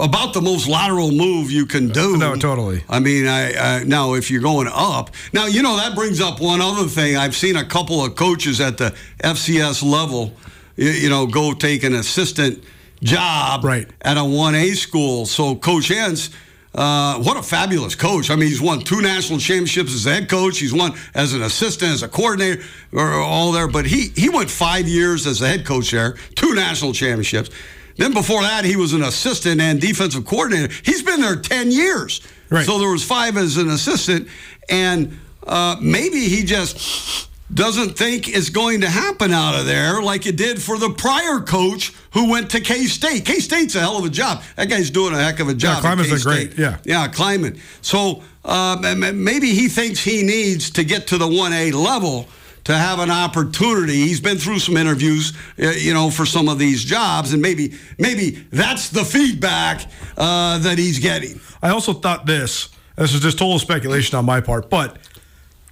about 0.00 0.34
the 0.34 0.40
most 0.40 0.66
lateral 0.66 1.12
move 1.12 1.50
you 1.52 1.66
can 1.66 1.88
do. 1.88 2.16
No, 2.16 2.34
totally. 2.34 2.82
I 2.88 2.98
mean, 2.98 3.26
I, 3.26 3.52
I 3.80 3.84
now 3.84 4.14
if 4.14 4.30
you're 4.30 4.42
going 4.42 4.68
up, 4.72 5.10
now 5.32 5.46
you 5.46 5.62
know 5.62 5.76
that 5.76 5.94
brings 5.94 6.20
up 6.20 6.40
one 6.40 6.60
other 6.60 6.88
thing. 6.88 7.16
I've 7.16 7.36
seen 7.36 7.56
a 7.56 7.64
couple 7.64 8.04
of 8.04 8.16
coaches 8.16 8.60
at 8.60 8.76
the 8.78 8.94
FCS 9.22 9.82
level, 9.88 10.34
you, 10.76 10.88
you 10.90 11.08
know, 11.08 11.26
go 11.26 11.52
take 11.52 11.84
an 11.84 11.94
assistant 11.94 12.64
job 13.02 13.64
Right. 13.64 13.88
at 14.02 14.16
a 14.16 14.24
one 14.24 14.54
A 14.54 14.70
school. 14.72 15.26
So 15.26 15.54
Coach 15.56 15.90
Entz. 15.90 16.30
Uh, 16.74 17.18
what 17.18 17.36
a 17.36 17.42
fabulous 17.42 17.94
coach. 17.94 18.30
I 18.30 18.36
mean, 18.36 18.48
he's 18.48 18.60
won 18.60 18.80
two 18.80 19.00
national 19.00 19.38
championships 19.38 19.94
as 19.94 20.06
a 20.06 20.14
head 20.14 20.28
coach. 20.28 20.58
He's 20.58 20.72
won 20.72 20.92
as 21.14 21.32
an 21.32 21.42
assistant, 21.42 21.92
as 21.92 22.02
a 22.02 22.08
coordinator, 22.08 22.62
or 22.92 23.12
all 23.12 23.52
there. 23.52 23.68
But 23.68 23.86
he, 23.86 24.08
he 24.16 24.28
went 24.28 24.50
five 24.50 24.88
years 24.88 25.26
as 25.26 25.40
a 25.40 25.46
head 25.46 25.64
coach 25.64 25.92
there, 25.92 26.14
two 26.34 26.54
national 26.54 26.92
championships. 26.92 27.50
Then 27.96 28.12
before 28.12 28.42
that, 28.42 28.64
he 28.64 28.74
was 28.74 28.92
an 28.92 29.02
assistant 29.02 29.60
and 29.60 29.80
defensive 29.80 30.24
coordinator. 30.24 30.72
He's 30.82 31.02
been 31.02 31.20
there 31.20 31.36
10 31.36 31.70
years. 31.70 32.20
Right. 32.50 32.66
So 32.66 32.78
there 32.78 32.90
was 32.90 33.04
five 33.04 33.36
as 33.36 33.56
an 33.56 33.68
assistant. 33.68 34.28
And 34.68 35.16
uh, 35.46 35.76
maybe 35.80 36.28
he 36.28 36.42
just 36.42 37.28
doesn't 37.52 37.98
think 37.98 38.28
it's 38.28 38.48
going 38.48 38.80
to 38.80 38.88
happen 38.88 39.32
out 39.32 39.54
of 39.58 39.66
there 39.66 40.02
like 40.02 40.26
it 40.26 40.36
did 40.36 40.62
for 40.62 40.78
the 40.78 40.90
prior 40.90 41.40
coach 41.40 41.92
who 42.12 42.30
went 42.30 42.50
to 42.50 42.60
K 42.60 42.84
State. 42.84 43.24
K 43.26 43.38
State's 43.38 43.74
a 43.74 43.80
hell 43.80 43.98
of 43.98 44.04
a 44.04 44.08
job. 44.08 44.42
That 44.56 44.68
guy's 44.68 44.90
doing 44.90 45.12
a 45.12 45.22
heck 45.22 45.40
of 45.40 45.48
a 45.48 45.54
job. 45.54 45.84
at 45.84 45.98
Klieman's 45.98 46.24
been 46.24 46.32
great, 46.32 46.58
yeah. 46.58 46.78
yeah, 46.84 47.08
Klieman. 47.08 47.58
So 47.82 48.22
uh, 48.44 48.94
maybe 49.14 49.50
he 49.50 49.68
thinks 49.68 50.00
he 50.00 50.22
needs 50.22 50.70
to 50.70 50.84
get 50.84 51.06
to 51.08 51.18
the 51.18 51.26
1A 51.26 51.74
level 51.74 52.28
to 52.64 52.74
have 52.74 52.98
an 52.98 53.10
opportunity. 53.10 54.06
He's 54.06 54.20
been 54.20 54.38
through 54.38 54.58
some 54.58 54.76
interviews, 54.76 55.34
uh, 55.62 55.68
you 55.70 55.92
know, 55.92 56.10
for 56.10 56.24
some 56.24 56.48
of 56.48 56.58
these 56.58 56.82
jobs, 56.82 57.32
and 57.32 57.42
maybe 57.42 57.74
maybe 57.98 58.46
that's 58.50 58.88
the 58.88 59.04
feedback 59.04 59.86
uh, 60.16 60.58
that 60.58 60.78
he's 60.78 60.98
getting. 60.98 61.40
I 61.62 61.70
also 61.70 61.92
thought 61.92 62.26
this. 62.26 62.70
This 62.96 63.12
is 63.12 63.20
just 63.20 63.38
total 63.38 63.58
speculation 63.58 64.16
on 64.16 64.24
my 64.24 64.40
part, 64.40 64.70
but 64.70 64.98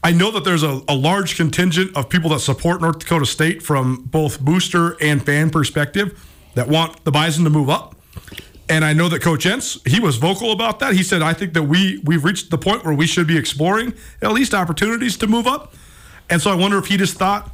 I 0.05 0.13
know 0.13 0.31
that 0.33 0.45
there's 0.45 0.63
a, 0.63 0.81
a 0.89 0.95
large 0.95 1.37
contingent 1.37 1.97
of 1.97 2.09
people 2.09 2.31
that 2.31 2.41
support 2.41 2.81
North 2.81 2.99
Dakota 2.99 3.27
State 3.27 3.63
from 3.63 4.03
both 4.05 4.41
booster 4.41 4.97
and 5.01 5.25
fan 5.25 5.51
perspective 5.51 6.29
that 6.55 6.69
want 6.69 7.05
the 7.05 7.13
Bison 7.13 7.45
to 7.45 7.51
move 7.51 7.71
up. 7.71 7.95
And 8.69 8.85
I 8.85 8.93
know 8.93 9.09
that 9.09 9.23
Coach 9.23 9.45
Entz, 9.45 9.87
he 9.87 10.01
was 10.01 10.17
vocal 10.17 10.51
about 10.53 10.81
that. 10.81 10.95
He 10.95 11.03
said, 11.03 11.21
"I 11.21 11.35
think 11.35 11.53
that 11.55 11.65
we 11.65 12.01
we've 12.05 12.25
reached 12.25 12.51
the 12.51 12.59
point 12.59 12.85
where 12.85 12.95
we 12.95 13.07
should 13.07 13.27
be 13.27 13.37
exploring 13.37 13.93
at 14.23 14.33
least 14.33 14.55
opportunities 14.55 15.17
to 15.19 15.27
move 15.27 15.47
up." 15.47 15.75
And 16.31 16.41
so 16.41 16.51
I 16.51 16.55
wonder 16.55 16.79
if 16.79 16.87
he 16.87 16.97
just 16.97 17.17
thought, 17.17 17.51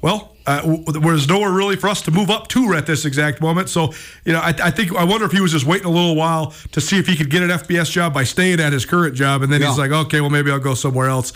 well, 0.00 0.34
uh, 0.46 0.76
there's 0.92 1.28
nowhere 1.28 1.50
really 1.50 1.76
for 1.76 1.88
us 1.88 2.02
to 2.02 2.10
move 2.10 2.30
up 2.30 2.48
to 2.48 2.74
at 2.74 2.86
this 2.86 3.04
exact 3.04 3.40
moment. 3.40 3.68
So, 3.68 3.92
you 4.24 4.32
know, 4.32 4.40
I, 4.40 4.54
I 4.62 4.70
think 4.70 4.94
I 4.94 5.04
wonder 5.04 5.26
if 5.26 5.32
he 5.32 5.40
was 5.40 5.52
just 5.52 5.66
waiting 5.66 5.86
a 5.86 5.90
little 5.90 6.14
while 6.14 6.54
to 6.72 6.80
see 6.80 6.98
if 6.98 7.06
he 7.06 7.16
could 7.16 7.30
get 7.30 7.42
an 7.42 7.50
FBS 7.50 7.90
job 7.90 8.14
by 8.14 8.24
staying 8.24 8.60
at 8.60 8.72
his 8.72 8.84
current 8.84 9.14
job, 9.14 9.42
and 9.42 9.52
then 9.52 9.60
he's 9.62 9.78
like, 9.78 9.90
okay, 9.90 10.20
well, 10.20 10.30
maybe 10.30 10.50
I'll 10.50 10.58
go 10.58 10.74
somewhere 10.74 11.08
else. 11.08 11.32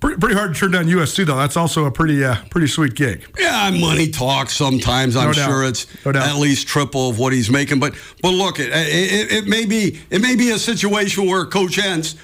Pretty, 0.00 0.18
pretty 0.18 0.34
hard 0.34 0.54
to 0.54 0.58
turn 0.58 0.70
down 0.70 0.86
USC 0.86 1.26
though. 1.26 1.36
That's 1.36 1.58
also 1.58 1.84
a 1.84 1.90
pretty 1.90 2.24
uh, 2.24 2.36
pretty 2.50 2.68
sweet 2.68 2.94
gig. 2.94 3.22
Yeah, 3.38 3.70
money 3.70 4.08
talks 4.10 4.54
sometimes. 4.54 5.14
I'm 5.14 5.26
No 5.26 5.32
sure 5.32 5.64
it's 5.64 5.86
No 6.06 6.12
at 6.12 6.36
least 6.36 6.66
triple 6.66 7.10
of 7.10 7.18
what 7.18 7.34
he's 7.34 7.50
making. 7.50 7.80
But 7.80 7.94
but 8.22 8.30
look, 8.30 8.58
it, 8.58 8.68
it, 8.72 9.30
it 9.32 9.46
may 9.46 9.66
be 9.66 10.00
it 10.08 10.22
may 10.22 10.36
be 10.36 10.50
a 10.52 10.58
situation 10.58 11.26
where 11.26 11.44
Coach 11.44 11.76
Entz 11.76 12.16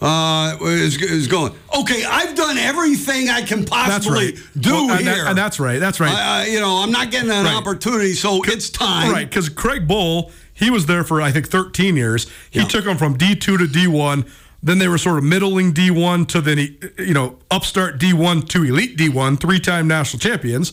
uh, 0.00 0.56
is, 0.62 0.96
is 1.02 1.26
going. 1.26 1.52
Okay, 1.78 2.04
I've 2.04 2.34
done 2.36 2.56
everything 2.56 3.28
I 3.28 3.42
can 3.42 3.64
possibly 3.64 4.26
right. 4.32 4.38
do 4.58 4.70
Well, 4.72 4.90
and, 4.92 5.00
here. 5.00 5.16
that- 5.16 5.26
and 5.30 5.36
that's 5.38 5.58
right. 5.60 5.78
That's 5.80 5.98
right. 6.00 6.12
I, 6.14 6.44
I, 6.44 6.46
you 6.46 6.60
know, 6.60 6.76
I'm 6.82 6.92
not 6.92 7.10
getting 7.10 7.30
an 7.30 7.44
Right. 7.44 7.54
opportunity, 7.54 8.12
so 8.14 8.40
it's 8.44 8.70
time. 8.70 9.10
Right, 9.12 9.28
because 9.28 9.48
Craig 9.48 9.88
Bohl, 9.88 10.30
he 10.54 10.70
was 10.70 10.86
there 10.86 11.02
for 11.04 11.20
I 11.20 11.32
think 11.32 11.48
13 11.48 11.96
years. 11.96 12.26
He 12.50 12.60
Yeah. 12.60 12.66
took 12.68 12.84
them 12.84 12.96
from 12.96 13.18
D2 13.18 13.40
to 13.40 13.56
D1. 13.66 14.30
Then 14.62 14.78
they 14.78 14.88
were 14.88 14.98
sort 14.98 15.18
of 15.18 15.24
middling 15.24 15.72
D1 15.72 16.28
to 16.28 16.40
then 16.40 16.58
he, 16.58 16.78
you 16.98 17.14
know 17.14 17.38
upstart 17.50 17.98
D1 17.98 18.48
to 18.48 18.64
elite 18.64 18.96
D1, 18.96 19.40
three-time 19.40 19.86
national 19.86 20.18
champions. 20.20 20.72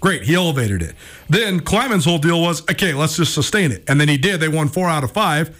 Great, 0.00 0.22
he 0.22 0.34
elevated 0.34 0.82
it. 0.82 0.96
Then 1.28 1.60
Klieman's 1.60 2.04
whole 2.04 2.18
deal 2.18 2.42
was 2.42 2.62
okay, 2.62 2.92
let's 2.92 3.16
just 3.16 3.34
sustain 3.34 3.72
it, 3.72 3.84
and 3.88 4.00
then 4.00 4.08
he 4.08 4.18
did. 4.18 4.40
They 4.40 4.48
won 4.48 4.68
four 4.68 4.88
out 4.88 5.04
of 5.04 5.12
five. 5.12 5.58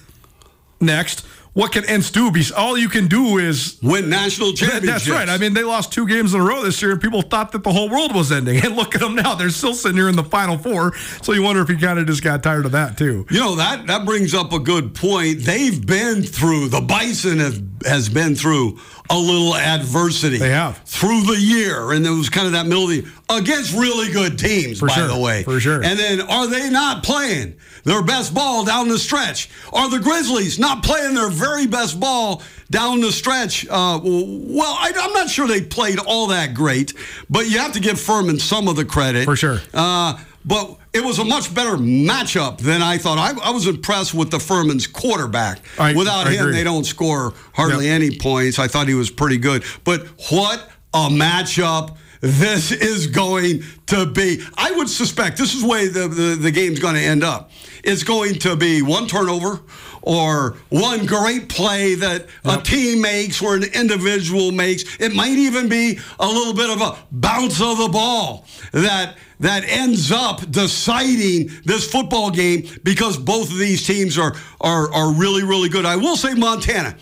Next, 0.80 1.24
what 1.54 1.72
can 1.72 1.82
Entz 1.84 2.10
do? 2.10 2.30
Be 2.30 2.42
all 2.56 2.78
you 2.78 2.88
can 2.88 3.08
do 3.08 3.38
is 3.38 3.78
Win 3.82 4.08
national 4.08 4.54
championships. 4.54 5.04
That's 5.04 5.08
right. 5.08 5.28
I 5.28 5.36
mean, 5.36 5.52
they 5.52 5.64
lost 5.64 5.92
two 5.92 6.06
games 6.06 6.32
in 6.32 6.40
a 6.40 6.44
row 6.44 6.62
this 6.62 6.80
year, 6.80 6.92
and 6.92 7.00
people 7.00 7.20
thought 7.20 7.52
that 7.52 7.62
the 7.62 7.72
whole 7.72 7.90
world 7.90 8.14
was 8.14 8.32
ending. 8.32 8.62
And 8.72 8.76
look 8.76 8.94
at 8.94 9.00
them 9.00 9.16
now; 9.16 9.34
they're 9.34 9.50
still 9.50 9.74
sitting 9.74 9.96
here 9.96 10.08
in 10.08 10.14
the 10.14 10.24
final 10.24 10.56
four. 10.56 10.94
So 11.22 11.32
you 11.32 11.42
wonder 11.42 11.60
if 11.62 11.68
he 11.68 11.76
kind 11.76 11.98
of 11.98 12.06
just 12.06 12.22
got 12.22 12.42
tired 12.42 12.64
of 12.64 12.72
that 12.72 12.96
too. 12.96 13.26
You 13.28 13.40
know 13.40 13.56
that 13.56 13.86
that 13.88 14.06
brings 14.06 14.34
up 14.34 14.52
a 14.52 14.58
good 14.60 14.94
point. 14.94 15.40
They've 15.40 15.84
been 15.84 16.22
through 16.22 16.68
the 16.68 16.80
Bison 16.80 17.40
have, 17.40 17.60
has 17.84 18.08
been 18.08 18.36
through 18.36 18.78
a 19.10 19.18
little 19.18 19.56
adversity. 19.56 20.38
They 20.38 20.50
have. 20.50 20.78
through 20.84 21.22
the 21.22 21.38
year, 21.38 21.92
and 21.92 22.06
it 22.06 22.10
was 22.10 22.30
kind 22.30 22.46
of 22.46 22.52
that 22.52 22.66
middle 22.66 22.84
of 22.84 22.90
the 22.90 23.04
against 23.36 23.72
really 23.74 24.12
good 24.12 24.38
teams. 24.38 24.78
For 24.78 24.88
by 24.88 24.94
sure, 24.94 25.08
the 25.08 25.18
way, 25.18 25.42
for 25.44 25.58
sure. 25.60 25.82
And 25.82 25.98
then 25.98 26.20
are 26.20 26.46
they 26.46 26.68
not 26.70 27.02
playing 27.02 27.56
their 27.84 28.02
best 28.02 28.32
ball 28.34 28.64
down 28.64 28.88
the 28.88 28.98
stretch? 28.98 29.48
Are 29.72 29.88
the 29.90 29.98
Grizzlies 29.98 30.58
not 30.58 30.82
playing 30.82 31.14
their 31.14 31.30
very 31.30 31.66
best 31.66 31.98
ball 31.98 32.42
down 32.70 33.00
the 33.00 33.12
stretch? 33.12 33.66
Uh, 33.66 34.00
well, 34.02 34.74
I, 34.78 34.92
I'm 34.96 35.12
not 35.12 35.28
sure 35.30 35.46
they 35.48 35.62
played 35.62 35.98
all 35.98 36.28
that 36.28 36.54
great, 36.54 36.94
but 37.30 37.48
you 37.50 37.58
have 37.58 37.72
to 37.72 37.80
give 37.80 37.98
Furman 38.00 38.38
some 38.38 38.68
of 38.68 38.76
the 38.76 38.84
credit 38.84 39.24
For 39.24 39.36
sure. 39.36 39.58
uh, 39.74 40.18
but 40.44 40.76
it 40.92 41.04
was 41.04 41.18
a 41.20 41.24
much 41.24 41.54
better 41.54 41.76
matchup 41.76 42.58
than 42.58 42.82
I 42.82 42.98
thought. 42.98 43.16
I, 43.16 43.30
I 43.48 43.50
was 43.50 43.66
impressed 43.68 44.12
with 44.12 44.30
the 44.32 44.40
Furman's 44.40 44.86
quarterback. 44.88 45.60
I- 45.78 45.94
Without 45.94 46.26
I 46.26 46.32
him, 46.32 46.40
agree. 46.46 46.52
they 46.56 46.64
don't 46.64 46.84
score 46.84 47.32
hardly 47.54 47.86
Yep. 47.86 47.94
any 48.02 48.18
points. 48.18 48.58
I 48.58 48.66
thought 48.68 48.88
he 48.88 48.94
was 48.94 49.08
pretty 49.10 49.36
good. 49.38 49.62
But 49.84 50.06
what 50.30 50.68
a 50.92 51.08
matchup 51.08 51.96
this 52.22 52.70
is 52.70 53.08
going 53.08 53.64
to 53.86 54.06
be. 54.06 54.42
I 54.56 54.70
would 54.70 54.88
suspect 54.88 55.36
this 55.36 55.54
is 55.54 55.62
the 55.62 55.68
way 55.68 55.88
the, 55.88 56.06
the, 56.06 56.36
the 56.40 56.50
game's 56.52 56.78
going 56.78 56.94
to 56.94 57.00
end 57.00 57.24
up. 57.24 57.50
It's 57.82 58.04
going 58.04 58.34
to 58.40 58.54
be 58.54 58.80
one 58.80 59.08
turnover 59.08 59.60
or 60.02 60.56
one 60.68 61.04
great 61.04 61.48
play 61.48 61.96
that 61.96 62.26
a 62.44 62.58
team 62.58 63.00
makes 63.00 63.42
or 63.42 63.56
an 63.56 63.64
individual 63.64 64.52
makes. 64.52 65.00
It 65.00 65.14
might 65.14 65.36
even 65.36 65.68
be 65.68 65.98
a 66.20 66.26
little 66.26 66.54
bit 66.54 66.70
of 66.70 66.80
a 66.80 66.96
bounce 67.10 67.60
of 67.60 67.78
the 67.78 67.88
ball 67.88 68.46
that 68.72 69.16
that 69.40 69.64
ends 69.64 70.12
up 70.12 70.48
deciding 70.48 71.50
this 71.64 71.90
football 71.90 72.30
game 72.30 72.68
because 72.84 73.16
both 73.16 73.50
of 73.50 73.58
these 73.58 73.84
teams 73.84 74.16
are 74.16 74.34
are 74.60 74.92
are 74.92 75.12
really 75.12 75.42
really 75.42 75.68
good. 75.68 75.84
I 75.84 75.96
will 75.96 76.16
say 76.16 76.34
Montana 76.34 76.96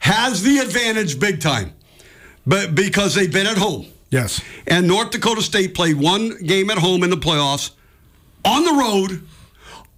has 0.00 0.42
the 0.42 0.58
advantage 0.58 1.20
big 1.20 1.40
time, 1.40 1.72
but 2.46 2.74
because 2.74 3.14
they've 3.14 3.32
been 3.32 3.46
at 3.46 3.58
home. 3.58 3.86
Yes. 4.10 4.42
And 4.66 4.88
North 4.88 5.10
Dakota 5.10 5.42
State 5.42 5.74
played 5.74 5.96
one 5.96 6.36
game 6.42 6.70
at 6.70 6.78
home 6.78 7.04
in 7.04 7.10
the 7.10 7.16
playoffs 7.16 7.70
on 8.44 8.64
the 8.64 8.72
road, 8.72 9.22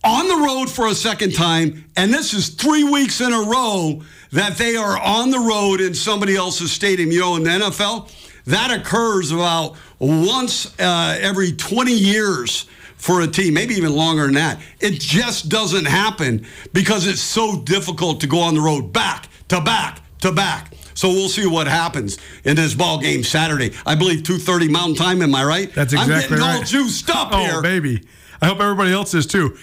on 0.05 0.29
the 0.29 0.46
road 0.46 0.70
for 0.70 0.87
a 0.88 0.94
second 0.94 1.35
time. 1.35 1.85
And 1.96 2.12
this 2.12 2.35
is 2.35 2.51
three 2.51 2.85
weeks 2.85 3.20
in 3.20 3.33
a 3.33 3.40
row 3.40 4.03
that 4.33 4.59
they 4.59 4.77
are 4.77 4.98
on 4.98 5.31
the 5.31 5.38
road 5.38 5.81
in 5.81 5.94
somebody 5.94 6.37
else's 6.37 6.72
stadium. 6.72 7.11
You 7.11 7.20
know, 7.20 7.37
in 7.37 7.44
the 7.44 7.51
NFL, 7.51 8.12
that 8.46 8.70
occurs 8.70 9.31
about 9.31 9.77
once 9.98 10.79
uh, 10.79 11.16
every 11.20 11.53
20 11.53 11.92
years 11.92 12.66
for 12.96 13.22
a 13.22 13.27
team, 13.27 13.55
maybe 13.55 13.75
even 13.75 13.94
longer 13.94 14.27
than 14.27 14.35
that. 14.35 14.61
It 14.81 15.01
just 15.01 15.48
doesn't 15.48 15.87
happen 15.87 16.46
because 16.72 17.07
it's 17.07 17.20
so 17.20 17.61
difficult 17.62 18.20
to 18.20 18.27
go 18.27 18.40
on 18.40 18.55
the 18.55 18.61
road 18.61 18.92
back 18.92 19.29
to 19.48 19.61
back 19.61 20.01
to 20.20 20.33
back. 20.33 20.72
So 20.94 21.09
we'll 21.09 21.28
see 21.28 21.46
what 21.46 21.66
happens 21.66 22.18
in 22.44 22.57
this 22.57 22.74
ball 22.74 22.98
game 23.00 23.22
Saturday. 23.24 23.72
I 23.87 23.94
believe 23.94 24.22
2:30 24.22 24.68
Mountain 24.70 24.96
Time. 24.96 25.22
Am 25.22 25.35
I 25.35 25.44
right? 25.44 25.72
That's 25.74 25.92
exactly 25.92 26.14
right. 26.14 26.24
I'm 26.24 26.28
getting 26.31 26.44
all 26.44 26.59
right. 26.59 26.66
juiced 26.66 27.11
up 27.11 27.28
Oh, 27.33 27.38
here. 27.38 27.62
baby. 27.62 28.02
I 28.40 28.46
hope 28.46 28.61
everybody 28.61 28.92
else 28.92 29.14
is 29.14 29.26
too. 29.26 29.57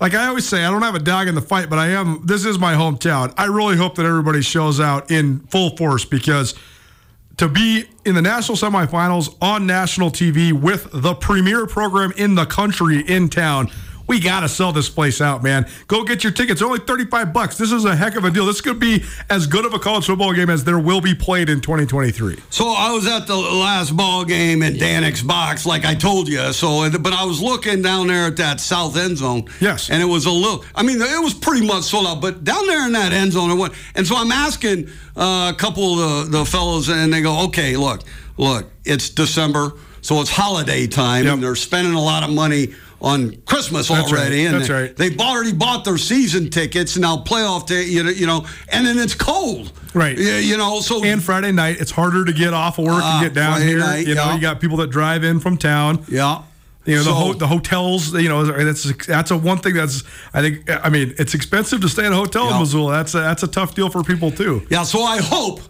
Like 0.00 0.14
I 0.14 0.26
always 0.26 0.48
say, 0.48 0.64
I 0.64 0.70
don't 0.70 0.80
have 0.82 0.94
a 0.94 0.98
dog 1.00 1.28
in 1.28 1.34
the 1.34 1.42
fight, 1.42 1.68
but 1.68 1.78
I 1.78 1.88
am. 1.88 2.22
This 2.24 2.44
is 2.46 2.58
my 2.58 2.74
hometown. 2.74 3.34
I 3.36 3.44
really 3.44 3.76
hope 3.76 3.94
that 3.96 4.06
everybody 4.06 4.40
shows 4.42 4.80
out 4.80 5.10
in 5.10 5.40
full 5.48 5.76
force 5.76 6.04
because 6.06 6.54
to 7.36 7.46
be 7.48 7.84
in 8.06 8.14
the 8.14 8.22
national 8.22 8.56
semifinals 8.56 9.34
on 9.40 9.66
national 9.66 10.10
TV 10.10 10.52
with 10.52 10.88
the 10.92 11.14
premier 11.14 11.66
program 11.66 12.12
in 12.16 12.34
the 12.34 12.46
country 12.46 13.00
in 13.00 13.28
town. 13.28 13.70
We 14.10 14.18
got 14.18 14.40
to 14.40 14.48
sell 14.48 14.72
this 14.72 14.88
place 14.88 15.20
out, 15.20 15.40
man. 15.40 15.68
Go 15.86 16.02
get 16.02 16.24
your 16.24 16.32
tickets. 16.32 16.58
They're 16.58 16.66
only 16.68 16.80
35 16.80 17.32
bucks. 17.32 17.56
This 17.56 17.70
is 17.70 17.84
a 17.84 17.94
heck 17.94 18.16
of 18.16 18.24
a 18.24 18.30
deal. 18.32 18.44
This 18.44 18.60
could 18.60 18.80
be 18.80 19.04
as 19.30 19.46
good 19.46 19.64
of 19.64 19.72
a 19.72 19.78
college 19.78 20.06
football 20.06 20.32
game 20.32 20.50
as 20.50 20.64
there 20.64 20.80
will 20.80 21.00
be 21.00 21.14
played 21.14 21.48
in 21.48 21.60
2023. 21.60 22.36
So 22.50 22.70
I 22.76 22.90
was 22.90 23.06
at 23.06 23.28
the 23.28 23.36
last 23.36 23.96
ball 23.96 24.24
game 24.24 24.64
in 24.64 24.74
Danix 24.74 25.24
box, 25.24 25.64
like 25.64 25.84
I 25.84 25.94
told 25.94 26.26
you. 26.26 26.52
So, 26.52 26.90
but 26.98 27.12
I 27.12 27.24
was 27.24 27.40
looking 27.40 27.82
down 27.82 28.08
there 28.08 28.26
at 28.26 28.36
that 28.38 28.58
south 28.58 28.96
end 28.96 29.16
zone. 29.18 29.44
Yes. 29.60 29.90
and 29.90 30.02
it 30.02 30.06
was 30.06 30.26
a 30.26 30.30
little. 30.32 30.64
I 30.74 30.82
mean, 30.82 31.00
it 31.00 31.22
was 31.22 31.32
pretty 31.34 31.64
much 31.64 31.84
sold 31.84 32.08
out. 32.08 32.20
But 32.20 32.42
down 32.42 32.66
there 32.66 32.84
in 32.86 32.92
that 32.94 33.12
end 33.12 33.30
zone, 33.32 33.52
it 33.52 33.54
went. 33.54 33.74
And 33.94 34.04
so 34.08 34.16
I'm 34.16 34.32
asking 34.32 34.88
uh, 35.16 35.52
a 35.54 35.56
couple 35.56 36.00
of 36.00 36.32
the, 36.32 36.38
the 36.38 36.44
fellows, 36.44 36.88
and 36.88 37.12
they 37.12 37.22
go, 37.22 37.44
"Okay, 37.44 37.76
look, 37.76 38.00
look, 38.36 38.66
it's 38.84 39.08
December, 39.08 39.70
so 40.00 40.20
it's 40.20 40.30
holiday 40.30 40.88
time, 40.88 41.26
Yep. 41.26 41.34
and 41.34 41.42
they're 41.44 41.54
spending 41.54 41.94
a 41.94 42.02
lot 42.02 42.24
of 42.24 42.30
money." 42.34 42.74
On 43.02 43.34
Christmas 43.46 43.88
That's 43.88 44.12
already, 44.12 44.44
right. 44.44 44.52
and 44.52 44.56
That's 44.56 44.68
they, 44.68 44.74
right. 44.74 44.96
they've 44.96 45.18
already 45.18 45.54
bought 45.54 45.84
their 45.86 45.96
season 45.96 46.50
tickets. 46.50 46.96
And 46.96 47.02
now 47.02 47.16
playoff 47.16 47.66
day, 47.66 47.84
you 47.84 48.02
know, 48.02 48.10
you 48.10 48.26
know, 48.26 48.44
and 48.70 48.86
then 48.86 48.98
it's 48.98 49.14
cold, 49.14 49.72
Right. 49.94 50.18
You, 50.18 50.24
you 50.34 50.56
know, 50.58 50.80
so 50.80 51.02
And 51.02 51.22
Friday 51.22 51.50
night, 51.50 51.80
it's 51.80 51.90
harder 51.90 52.24
to 52.26 52.32
get 52.32 52.52
off 52.52 52.78
of 52.78 52.84
work 52.84 53.00
Ah, 53.02 53.18
and 53.18 53.26
get 53.26 53.34
down 53.34 53.52
Friday 53.54 53.66
here. 53.66 53.78
night, 53.80 54.06
you 54.06 54.14
know, 54.14 54.26
yeah. 54.26 54.34
you 54.34 54.40
got 54.40 54.60
people 54.60 54.76
that 54.78 54.90
drive 54.90 55.24
in 55.24 55.40
from 55.40 55.56
town. 55.56 56.04
yeah. 56.08 56.42
You 56.86 56.96
know, 56.96 57.02
the, 57.04 57.12
ho- 57.14 57.32
the 57.34 57.46
hotels, 57.46 58.14
you 58.14 58.28
know, 58.30 58.44
that's 58.44 59.06
that's 59.06 59.30
a 59.30 59.36
one 59.36 59.58
thing 59.58 59.74
that's 59.74 60.02
I 60.32 60.40
think 60.40 60.68
I 60.70 60.88
mean, 60.88 61.14
it's 61.18 61.34
expensive 61.34 61.80
to 61.82 61.88
stay 61.90 62.06
in 62.06 62.12
a 62.12 62.16
hotel 62.16 62.50
in 62.52 62.58
Missoula. 62.58 62.92
That's 62.92 63.14
a, 63.14 63.18
that's 63.20 63.42
a 63.42 63.48
tough 63.48 63.74
deal 63.74 63.90
for 63.90 64.02
people 64.02 64.30
too. 64.30 64.66
Yeah, 64.70 64.82
so 64.84 65.02
I 65.02 65.18
hope, 65.20 65.60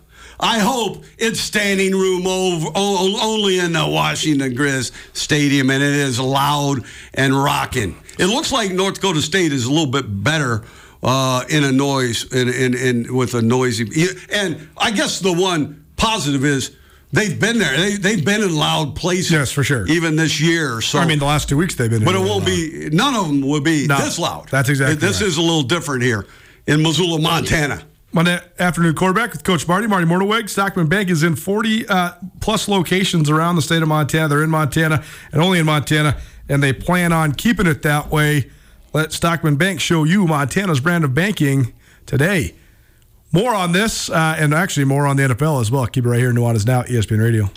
I 0.43 0.59
hope 0.59 1.05
it's 1.19 1.39
standing 1.41 1.93
room 1.93 2.27
over, 2.27 2.69
only 2.75 3.59
in 3.59 3.73
the 3.75 3.87
Washington 3.87 4.55
Grizz 4.55 4.91
Stadium, 5.13 5.71
and 5.71 5.83
it 5.83 5.93
is 5.93 6.19
loud 6.19 6.85
and 7.15 7.35
rocking. 7.35 7.97
It 8.19 8.27
looks 8.27 8.51
like 8.53 8.73
North 8.73 8.95
Dakota 8.95 9.21
State 9.23 9.53
is 9.53 9.67
a 9.67 9.71
little 9.71 9.91
bit 9.91 10.05
better 10.25 10.65
uh, 11.03 11.45
in 11.49 11.65
a 11.65 11.73
noise, 11.73 12.25
in, 12.33 12.49
in, 12.49 12.75
in 12.75 13.15
with 13.15 13.35
a 13.35 13.43
noisy. 13.43 13.89
And 14.33 14.69
I 14.77 14.91
guess 14.91 15.21
the 15.21 15.33
one 15.33 15.85
positive 15.97 16.45
is 16.45 16.75
they've 17.13 17.39
been 17.39 17.59
there. 17.59 17.77
They, 17.77 17.97
they've 17.97 18.25
been 18.25 18.43
in 18.43 18.55
loud 18.57 18.97
places. 18.97 19.31
Yes, 19.33 19.53
for 19.53 19.63
sure. 19.65 19.87
Even 19.89 20.17
this 20.17 20.41
year. 20.41 20.81
So 20.81 20.99
I 20.99 21.07
mean, 21.07 21.19
the 21.19 21.25
last 21.27 21.49
two 21.49 21.57
weeks 21.59 21.75
they've 21.75 21.91
been, 21.91 22.05
but 22.05 22.15
it 22.15 22.19
won't 22.19 22.45
loud. 22.45 22.47
be. 22.47 22.89
None 22.93 23.15
of 23.15 23.27
them 23.29 23.43
will 23.43 23.61
be 23.61 23.87
No, 23.87 23.99
this 23.99 24.19
loud. 24.19 24.49
that's 24.51 24.69
exactly 24.69 24.97
This 24.97 25.21
right. 25.21 25.29
is 25.29 25.37
a 25.37 25.43
little 25.43 25.63
different 25.63 26.03
here 26.03 26.27
in 26.67 26.83
Missoula, 26.83 27.21
Montana. 27.21 27.83
Monday 28.13 28.41
afternoon 28.59 28.95
quarterback 28.95 29.33
with 29.33 29.45
Coach 29.45 29.69
Marty. 29.69 29.87
Marty 29.87 30.05
Mornhinweg. 30.05 30.49
Stockman 30.49 30.89
Bank 30.89 31.11
is 31.11 31.23
in 31.23 31.37
40 31.37 31.87
uh, 31.87 32.13
plus 32.41 32.67
locations 32.69 33.31
around 33.31 33.55
the 33.55 33.63
state 33.63 33.83
of 33.83 33.89
Montana. 33.89 34.27
They're 34.29 34.43
in 34.43 34.51
Montana 34.51 35.05
and 35.33 35.41
only 35.41 35.61
in 35.61 35.67
Montana, 35.67 36.21
and 36.49 36.61
they 36.61 36.73
plan 36.73 37.13
on 37.13 37.33
keeping 37.33 37.67
it 37.67 37.83
that 37.83 38.11
way. 38.11 38.51
Let 38.93 39.13
Stockman 39.13 39.57
Bank 39.57 39.81
show 39.81 40.03
you 40.03 40.27
Montana's 40.27 40.81
brand 40.81 41.05
of 41.05 41.15
banking 41.15 41.73
today. 42.07 42.55
More 43.33 43.55
on 43.55 43.71
this, 43.71 44.11
uh, 44.11 44.35
and 44.37 44.53
actually 44.53 44.87
more 44.87 45.07
on 45.07 45.17
the 45.17 45.23
NFL 45.23 45.61
as 45.61 45.71
well. 45.71 45.87
Keep 45.87 46.05
it 46.05 46.09
right 46.09 46.19
here. 46.19 46.33
Nuanez 46.33 46.67
Now, 46.67 46.83
ESPN 46.83 47.23
Radio. 47.23 47.49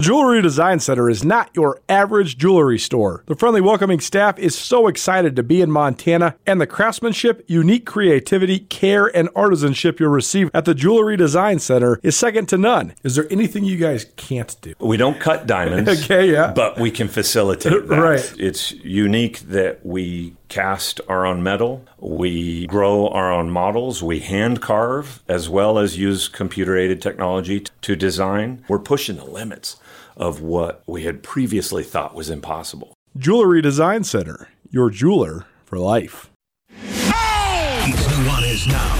Jewelry 0.00 0.40
Design 0.40 0.80
Center 0.80 1.10
is 1.10 1.22
not 1.22 1.50
your 1.52 1.78
average 1.86 2.38
jewelry 2.38 2.78
store. 2.78 3.22
The 3.26 3.36
friendly, 3.36 3.60
welcoming 3.60 4.00
staff 4.00 4.38
is 4.38 4.56
so 4.56 4.86
excited 4.86 5.36
to 5.36 5.42
be 5.42 5.60
in 5.60 5.70
Montana, 5.70 6.36
and 6.46 6.58
the 6.58 6.66
craftsmanship, 6.66 7.44
unique 7.46 7.84
creativity, 7.84 8.60
care, 8.60 9.14
and 9.14 9.28
artisanship 9.34 10.00
you'll 10.00 10.08
receive 10.08 10.50
at 10.54 10.64
the 10.64 10.74
Jewelry 10.74 11.18
Design 11.18 11.58
Center 11.58 12.00
is 12.02 12.16
second 12.16 12.48
to 12.48 12.56
none. 12.56 12.94
Is 13.02 13.14
there 13.14 13.26
anything 13.30 13.64
you 13.64 13.76
guys 13.76 14.06
can't 14.16 14.56
do? 14.62 14.72
We 14.78 14.96
don't 14.96 15.20
cut 15.20 15.46
diamonds. 15.46 15.90
Okay, 16.10 16.32
yeah. 16.32 16.52
But 16.52 16.78
we 16.78 16.90
can 16.90 17.08
facilitate 17.08 17.72
that. 17.88 18.00
Right. 18.00 18.34
It's 18.38 18.72
unique 18.72 19.40
that 19.40 19.84
we 19.84 20.34
cast 20.48 21.00
our 21.08 21.26
own 21.26 21.42
metal, 21.42 21.84
we 21.98 22.66
grow 22.68 23.08
our 23.08 23.30
own 23.32 23.50
models, 23.50 24.02
we 24.02 24.20
hand 24.20 24.62
carve, 24.62 25.22
as 25.28 25.48
well 25.48 25.78
as 25.78 25.98
use 25.98 26.26
computer 26.26 26.76
aided 26.76 27.02
technology 27.02 27.64
to 27.82 27.96
design. 27.96 28.64
We're 28.66 28.78
pushing 28.78 29.16
the 29.16 29.24
limits 29.24 29.76
of 30.20 30.42
what 30.42 30.82
we 30.86 31.04
had 31.04 31.22
previously 31.22 31.82
thought 31.82 32.14
was 32.14 32.28
impossible. 32.28 32.92
Jewelry 33.16 33.62
Design 33.62 34.04
Center, 34.04 34.48
your 34.70 34.90
jeweler 34.90 35.46
for 35.64 35.78
life. 35.78 36.30
It's 36.72 38.06
Nuanez 38.06 38.68
now 38.68 38.92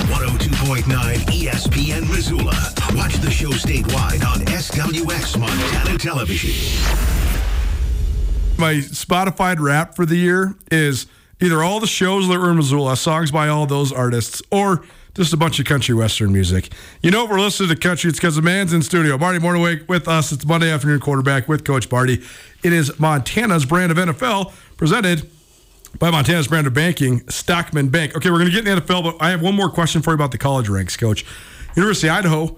on 0.00 0.28
102.9 0.28 0.82
ESPN 1.30 2.10
Missoula. 2.10 2.74
Watch 2.94 3.14
the 3.14 3.30
show 3.30 3.50
statewide 3.50 4.26
on 4.26 4.40
SWX 4.46 5.38
Montana 5.38 5.96
Television. 5.96 6.50
my 8.58 8.74
Spotify 8.74 9.56
wrap 9.58 9.94
for 9.94 10.04
the 10.04 10.16
year 10.16 10.56
is 10.72 11.06
either 11.40 11.62
all 11.62 11.78
the 11.78 11.86
shows 11.86 12.26
that 12.28 12.38
were 12.38 12.50
in 12.50 12.56
Missoula, 12.56 12.96
songs 12.96 13.30
by 13.30 13.46
all 13.48 13.66
those 13.66 13.92
artists, 13.92 14.42
or 14.50 14.84
just 15.14 15.32
a 15.32 15.36
bunch 15.36 15.60
of 15.60 15.66
country 15.66 15.94
western 15.94 16.32
music. 16.32 16.70
You 17.02 17.10
know, 17.10 17.24
if 17.24 17.30
we're 17.30 17.40
listening 17.40 17.68
to 17.70 17.76
country, 17.76 18.10
it's 18.10 18.18
because 18.18 18.36
the 18.36 18.42
man's 18.42 18.72
in 18.72 18.82
studio. 18.82 19.16
Marty 19.16 19.38
Mornhinweg 19.38 19.88
with 19.88 20.08
us. 20.08 20.32
It's 20.32 20.44
Monday 20.44 20.70
afternoon 20.70 21.00
quarterback 21.00 21.48
with 21.48 21.64
Coach 21.64 21.90
Marty. 21.90 22.22
It 22.62 22.72
is 22.72 22.98
Montana's 22.98 23.64
brand 23.64 23.92
of 23.92 23.98
NFL 23.98 24.52
presented 24.76 25.30
by 25.98 26.10
Montana's 26.10 26.48
brand 26.48 26.66
of 26.66 26.74
banking, 26.74 27.28
Stockman 27.28 27.88
Bank. 27.88 28.16
Okay, 28.16 28.30
we're 28.30 28.38
going 28.38 28.50
to 28.50 28.52
get 28.52 28.66
in 28.66 28.74
the 28.74 28.80
NFL, 28.80 29.04
but 29.04 29.16
I 29.20 29.30
have 29.30 29.40
one 29.40 29.54
more 29.54 29.70
question 29.70 30.02
for 30.02 30.10
you 30.10 30.14
about 30.14 30.32
the 30.32 30.38
college 30.38 30.68
ranks, 30.68 30.96
Coach. 30.96 31.24
University 31.76 32.08
of 32.08 32.16
Idaho 32.16 32.56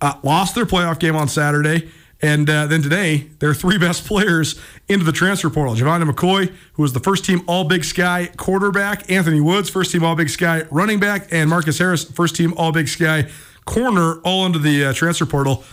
uh, 0.00 0.14
lost 0.24 0.56
their 0.56 0.66
playoff 0.66 0.98
game 0.98 1.14
on 1.14 1.28
Saturday, 1.28 1.90
and 2.22 2.48
uh, 2.48 2.66
then 2.66 2.82
today, 2.82 3.28
their 3.40 3.52
three 3.52 3.78
best 3.86 4.06
players 4.06 4.58
into 4.88 5.04
the 5.04 5.12
transfer 5.12 5.50
portal. 5.50 5.74
Gevani 5.74 6.08
McCoy, 6.08 6.52
who 6.74 6.82
was 6.82 6.92
the 6.92 7.00
first 7.00 7.24
team 7.24 7.42
All 7.46 7.64
Big 7.64 7.84
Sky 7.84 8.30
quarterback, 8.36 9.10
Anthony 9.10 9.40
Woods, 9.40 9.68
first 9.68 9.90
team 9.90 10.04
All 10.04 10.14
Big 10.14 10.30
Sky 10.30 10.62
running 10.70 11.00
back, 11.00 11.28
and 11.32 11.50
Marcus 11.50 11.78
Harris, 11.78 12.04
first 12.04 12.36
team 12.36 12.54
All 12.56 12.72
Big 12.72 12.88
Sky 12.88 13.28
corner, 13.64 14.20
all 14.20 14.46
into 14.46 14.58
the 14.58 14.86
uh, 14.86 14.92
transfer 14.92 15.26
portal. 15.26 15.64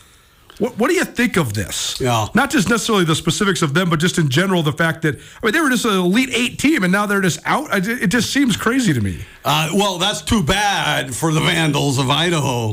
What, 0.57 0.77
what 0.77 0.89
do 0.89 0.95
you 0.95 1.05
think 1.05 1.38
of 1.38 1.53
this? 1.53 1.99
Yeah. 2.01 2.27
Not 2.35 2.51
just 2.51 2.69
necessarily 2.69 3.05
the 3.05 3.15
specifics 3.15 3.62
of 3.62 3.73
them, 3.73 3.89
but 3.89 3.99
just 3.99 4.17
in 4.17 4.29
general, 4.29 4.62
the 4.62 4.73
fact 4.73 5.03
that 5.03 5.15
I 5.15 5.45
mean 5.45 5.53
they 5.53 5.62
were 5.62 5.69
just 5.69 5.85
an 5.85 5.93
elite 5.93 6.29
eight 6.33 6.59
team, 6.59 6.83
and 6.83 6.91
now 6.91 7.05
they're 7.05 7.21
just 7.21 7.39
out. 7.45 7.71
I, 7.73 7.77
it 7.77 8.07
just 8.07 8.31
seems 8.33 8.57
crazy 8.57 8.93
to 8.93 9.01
me. 9.01 9.23
Uh, 9.45 9.69
well, 9.73 9.97
that's 9.97 10.21
too 10.21 10.43
bad 10.43 11.15
for 11.15 11.31
the 11.31 11.39
Vandals 11.39 11.97
of 11.97 12.09
Idaho. 12.09 12.71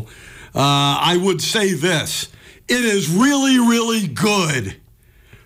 Uh, 0.54 0.98
I 1.00 1.18
would 1.22 1.40
say 1.40 1.74
this 1.74 2.28
it 2.68 2.85
is 2.85 3.09
really, 3.09 3.59
really 3.59 4.07
good 4.09 4.76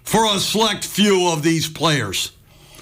for 0.02 0.24
a 0.35 0.38
select 0.40 0.85
few 0.85 1.28
of 1.28 1.42
these 1.42 1.68
players. 1.68 2.33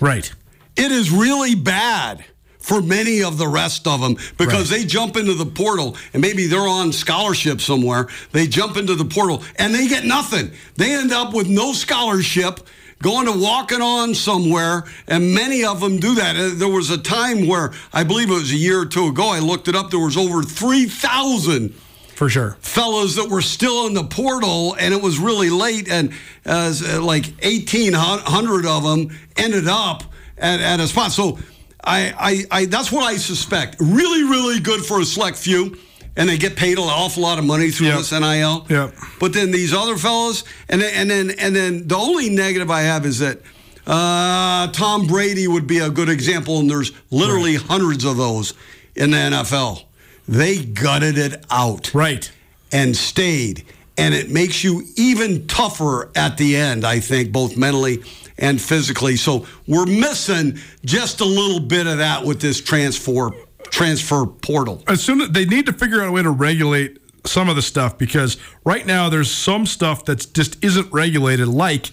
Right. 0.01 0.33
It 0.77 0.92
is 0.92 1.11
really 1.11 1.55
bad 1.55 2.24
for 2.59 2.81
many 2.83 3.22
of 3.22 3.38
the 3.38 3.48
rest 3.48 3.87
of 3.87 4.01
them 4.01 4.16
because 4.37 4.68
they 4.68 4.85
jump 4.85 5.16
into 5.16 5.35
the 5.35 5.46
portal 5.46 5.96
and 6.12 6.20
maybe 6.20 6.46
they're 6.46 6.61
on 6.61 6.92
scholarship 6.92 7.61
somewhere. 7.61 8.09
They 8.33 8.46
jump 8.46 8.77
into 8.77 8.94
the 8.94 9.05
portal 9.05 9.42
and 9.57 9.74
they 9.74 9.88
get 9.88 10.05
nothing. 10.05 10.53
They 10.77 10.94
end 10.94 11.12
up 11.12 11.33
with 11.35 11.48
no 11.48 11.72
scholarship. 11.72 12.61
Going 13.01 13.27
to 13.27 13.33
walking 13.38 13.81
on 13.81 14.12
somewhere, 14.12 14.83
and 15.07 15.33
many 15.33 15.64
of 15.64 15.79
them 15.79 15.98
do 16.01 16.16
that. 16.16 16.35
Uh, 16.35 16.51
There 16.57 16.66
was 16.68 16.90
a 16.90 16.98
time 16.98 17.46
where 17.46 17.72
I 17.92 18.03
believe 18.03 18.29
it 18.29 18.33
was 18.35 18.51
a 18.51 18.57
year 18.57 18.81
or 18.81 18.87
two 18.87 19.07
ago. 19.07 19.29
I 19.29 19.38
looked 19.38 19.68
it 19.68 19.77
up. 19.77 19.92
There 19.92 20.01
was 20.01 20.16
over 20.16 20.42
three 20.42 20.87
thousand 20.87 21.74
For 22.18 22.28
sure. 22.28 22.57
Fellows 22.61 23.14
that 23.14 23.28
were 23.31 23.40
still 23.40 23.87
in 23.87 23.94
the 23.94 24.02
portal, 24.02 24.74
and 24.76 24.92
it 24.92 25.00
was 25.00 25.20
really 25.20 25.50
late, 25.50 25.88
and 25.88 26.12
uh, 26.44 26.72
like 27.00 27.26
eighteen 27.46 27.92
hundred 27.94 28.66
of 28.66 28.83
them 28.83 29.16
ended 29.37 29.68
up 29.68 30.02
at, 30.37 30.59
at 30.61 30.81
a 30.81 30.88
spot. 30.88 31.12
So, 31.12 31.38
I, 31.85 32.12
I, 32.50 32.62
I, 32.62 32.64
that's 32.64 32.90
what 32.90 33.04
I 33.04 33.18
suspect. 33.18 33.76
Really, 33.78 34.24
really 34.24 34.59
good 34.59 34.85
for 34.85 35.00
a 35.00 35.04
select 35.04 35.37
few, 35.37 35.78
and 36.16 36.28
they 36.28 36.38
get 36.38 36.57
paid 36.57 36.78
an 36.78 36.88
awful 36.88 37.22
lot 37.22 37.38
of 37.38 37.44
money 37.44 37.70
through 37.70 37.87
Yep. 37.87 37.98
this 37.98 38.11
NIL. 38.11 38.66
Yep. 38.68 38.94
But 39.20 39.33
then 39.33 39.52
these 39.52 39.72
other 39.72 39.96
fellows, 39.96 40.42
and 40.68 40.83
then, 40.83 40.92
and 40.96 41.09
then 41.09 41.38
and 41.38 41.54
then 41.54 41.87
the 41.87 41.96
only 41.96 42.31
negative 42.31 42.68
I 42.68 42.81
have 42.81 43.07
is 43.07 43.20
that. 43.20 43.38
Uh, 43.87 44.66
Tom 44.72 45.07
Brady 45.07 45.46
would 45.48 45.66
be 45.68 45.78
a 45.78 45.88
good 45.88 46.09
example, 46.11 46.59
and 46.59 46.68
there's 46.68 46.90
literally 47.11 47.54
hundreds 47.54 48.04
of 48.04 48.16
those 48.18 48.52
in 48.96 49.12
the 49.12 49.16
NFL. 49.16 49.85
They 50.28 50.58
gutted 50.64 51.16
it 51.18 51.44
out 51.50 51.92
Right. 51.94 52.30
and 52.70 52.96
stayed. 52.96 53.64
And 53.96 54.14
it 54.14 54.30
makes 54.30 54.62
you 54.62 54.84
even 54.96 55.46
tougher 55.48 56.10
at 56.14 56.36
the 56.36 56.56
end, 56.56 56.84
I 56.84 57.00
think, 57.00 57.32
both 57.32 57.56
mentally 57.56 58.02
and 58.38 58.60
physically. 58.60 59.16
So 59.16 59.46
we're 59.66 59.86
missing 59.86 60.58
just 60.84 61.20
a 61.20 61.24
little 61.24 61.58
bit 61.60 61.86
of 61.88 61.98
that 61.98 62.24
with 62.24 62.40
this 62.40 62.60
transfer 62.60 63.30
transfer 63.70 64.24
portal. 64.24 64.82
as 64.86 65.02
soon 65.02 65.20
as 65.20 65.30
they 65.30 65.44
need 65.44 65.66
to 65.66 65.72
figure 65.72 66.00
out 66.00 66.08
a 66.08 66.12
way 66.12 66.22
to 66.22 66.30
regulate 66.30 66.98
some 67.26 67.48
of 67.50 67.56
the 67.56 67.60
stuff 67.60 67.98
because 67.98 68.38
right 68.64 68.86
now 68.86 69.10
there's 69.10 69.30
some 69.30 69.66
stuff 69.66 70.06
that 70.06 70.26
just 70.32 70.62
isn't 70.64 70.90
regulated 70.90 71.46
like 71.48 71.90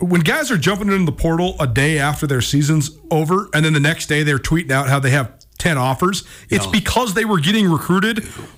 when 0.00 0.20
guys 0.22 0.50
are 0.50 0.56
jumping 0.58 0.88
into 0.90 1.04
the 1.04 1.12
portal 1.12 1.54
a 1.60 1.66
day 1.68 1.98
after 1.98 2.26
their 2.26 2.40
season's 2.40 2.90
over 3.12 3.48
and 3.54 3.64
then 3.64 3.74
the 3.74 3.78
next 3.80 4.06
day 4.06 4.24
they're 4.24 4.38
tweeting 4.40 4.72
out 4.72 4.88
how 4.88 4.98
they 4.98 5.10
have 5.10 5.30
10 5.62 5.78
offers 5.78 6.24
it's 6.50 6.64
Yeah. 6.66 6.72
because 6.72 7.14
they 7.14 7.24
were 7.24 7.38
getting 7.38 7.70
recruited 7.70 8.16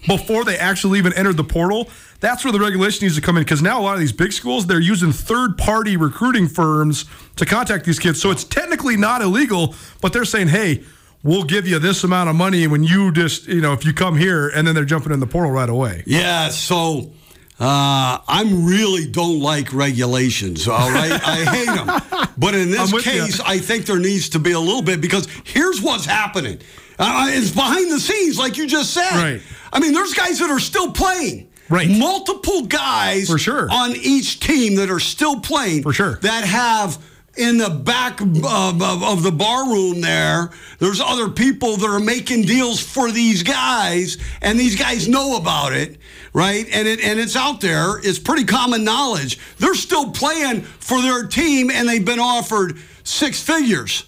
before 0.09 0.43
they 0.45 0.57
actually 0.57 0.99
even 0.99 1.13
entered 1.13 1.37
the 1.37 1.45
portal 1.45 1.89
that's 2.21 2.43
where 2.45 2.53
the 2.53 2.59
regulation 2.59 3.05
needs 3.05 3.15
to 3.17 3.21
come 3.21 3.37
in 3.37 3.43
because 3.45 3.61
now 3.61 3.79
a 3.79 3.83
lot 3.83 3.93
of 3.95 4.01
these 4.01 4.13
big 4.13 4.33
schools 4.33 4.67
they're 4.67 4.81
using 4.81 5.13
third 5.13 5.59
party 5.59 5.97
recruiting 5.99 6.49
firms 6.49 7.05
to 7.37 7.45
contact 7.45 7.85
these 7.85 7.99
kids 7.99 8.21
so 8.23 8.31
it's 8.31 8.45
technically 8.45 8.97
not 8.97 9.21
illegal 9.21 9.75
but 10.01 10.13
they're 10.15 10.25
saying 10.25 10.49
hey 10.49 10.83
we'll 11.23 11.45
give 11.45 11.69
you 11.69 11.79
this 11.79 12.03
amount 12.05 12.31
of 12.31 12.37
money 12.37 12.67
when 12.67 12.83
you 12.83 13.13
just 13.13 13.47
you 13.49 13.61
know 13.61 13.75
if 13.75 13.85
you 13.85 13.93
come 13.93 14.17
here 14.17 14.49
and 14.49 14.67
then 14.67 14.75
they're 14.75 14.85
jumping 14.87 15.13
in 15.13 15.21
the 15.21 15.27
portal 15.27 15.51
right 15.53 15.69
away 15.69 16.03
Yeah, 16.07 16.49
so 16.49 17.13
uh, 17.61 18.19
I 18.27 18.43
really 18.53 19.07
don't 19.07 19.39
like 19.39 19.73
regulations, 19.73 20.67
all 20.67 20.91
right? 20.91 21.13
I 21.25 21.45
hate 21.45 21.67
them. 21.67 22.29
But 22.37 22.55
in 22.57 22.71
this 22.77 22.91
case, 23.05 23.39
you. 23.39 23.45
I 23.47 23.59
think 23.59 23.87
there 23.87 24.01
needs 24.01 24.31
to 24.31 24.41
be 24.41 24.51
a 24.53 24.59
little 24.59 24.83
bit 24.83 25.01
because 25.01 25.29
here's 25.45 25.81
what's 25.81 26.05
happening. 26.05 26.59
Uh, 26.99 27.27
it's 27.31 27.51
behind 27.51 27.91
the 27.91 27.99
scenes, 28.01 28.39
like 28.39 28.57
you 28.57 28.67
just 28.67 28.93
said. 28.95 29.11
Right. 29.13 29.43
I 29.73 29.81
mean, 29.81 29.93
there's 29.93 30.15
guys 30.15 30.39
that 30.39 30.51
are 30.51 30.61
still 30.61 30.93
playing. 30.93 31.51
Right. 31.69 31.89
Multiple 31.89 32.67
guys 32.67 33.29
For 33.29 33.39
sure. 33.39 33.69
on 33.71 33.93
each 33.97 34.39
team 34.41 34.77
that 34.77 34.91
are 34.91 35.01
still 35.01 35.41
playing. 35.41 35.83
For 35.83 35.93
sure. 35.93 36.17
That 36.23 36.45
have 36.45 37.03
in 37.37 37.57
the 37.59 37.71
back 37.71 38.21
of, 38.21 38.45
of, 38.45 39.03
of 39.03 39.23
the 39.25 39.33
bar 39.33 39.69
room 39.69 40.01
there, 40.01 40.51
there's 40.79 41.01
other 41.01 41.29
people 41.31 41.77
that 41.79 41.89
are 41.89 41.99
making 41.99 42.43
deals 42.43 42.79
for 42.81 43.11
these 43.11 43.43
guys, 43.43 44.19
and 44.41 44.61
these 44.61 44.77
guys 44.77 45.09
know 45.09 45.37
about 45.37 45.73
it. 45.73 45.99
right? 46.33 46.67
And 46.71 46.87
it 46.87 47.01
and 47.01 47.19
it's 47.19 47.35
out 47.35 47.61
there. 47.61 47.99
It's 48.05 48.21
pretty 48.21 48.45
common 48.45 48.85
knowledge. 48.85 49.39
They're 49.59 49.75
still 49.75 50.13
playing 50.13 50.61
for 50.63 51.03
their 51.03 51.27
team, 51.27 51.71
and 51.73 51.89
they've 51.89 52.05
been 52.05 52.21
offered 52.21 52.79
six 53.03 53.43
figures 53.43 54.05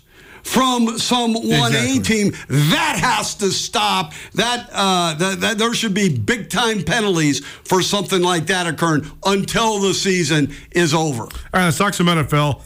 from 0.47 0.97
some 0.99 1.35
1A 1.35 1.67
Exactly. 1.67 2.01
team. 2.01 2.33
That 2.49 2.97
has 3.01 3.35
to 3.37 3.51
stop. 3.51 4.13
That, 4.35 4.71
uh, 4.73 5.15
that, 5.15 5.41
that 5.41 5.59
there 5.59 5.75
should 5.75 5.93
be 5.93 6.09
big 6.17 6.49
time 6.51 6.83
penalties 6.85 7.45
for 7.45 7.83
something 7.83 8.23
like 8.23 8.47
that 8.47 8.67
occurring 8.67 9.11
until 9.25 9.81
the 9.81 9.93
season 9.93 10.55
is 10.71 10.95
over. 10.95 11.23
All 11.25 11.31
right, 11.53 11.65
let's 11.65 11.79
talk 11.79 11.95
some 11.95 12.07
NFL. 12.07 12.63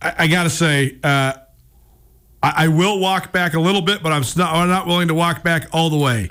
I, 0.00 0.14
I 0.18 0.26
got 0.26 0.42
to 0.42 0.50
say, 0.50 0.98
uh, 1.04 1.34
I, 2.42 2.64
I 2.64 2.68
will 2.68 2.98
walk 2.98 3.32
back 3.32 3.54
a 3.54 3.60
little 3.60 3.82
bit, 3.82 4.02
but 4.02 4.12
I'm 4.12 4.24
not, 4.36 4.52
I'm 4.54 4.68
not 4.68 4.86
willing 4.88 5.08
to 5.08 5.14
walk 5.14 5.42
back 5.44 5.68
all 5.72 5.88
the 5.88 5.96
way. 5.98 6.30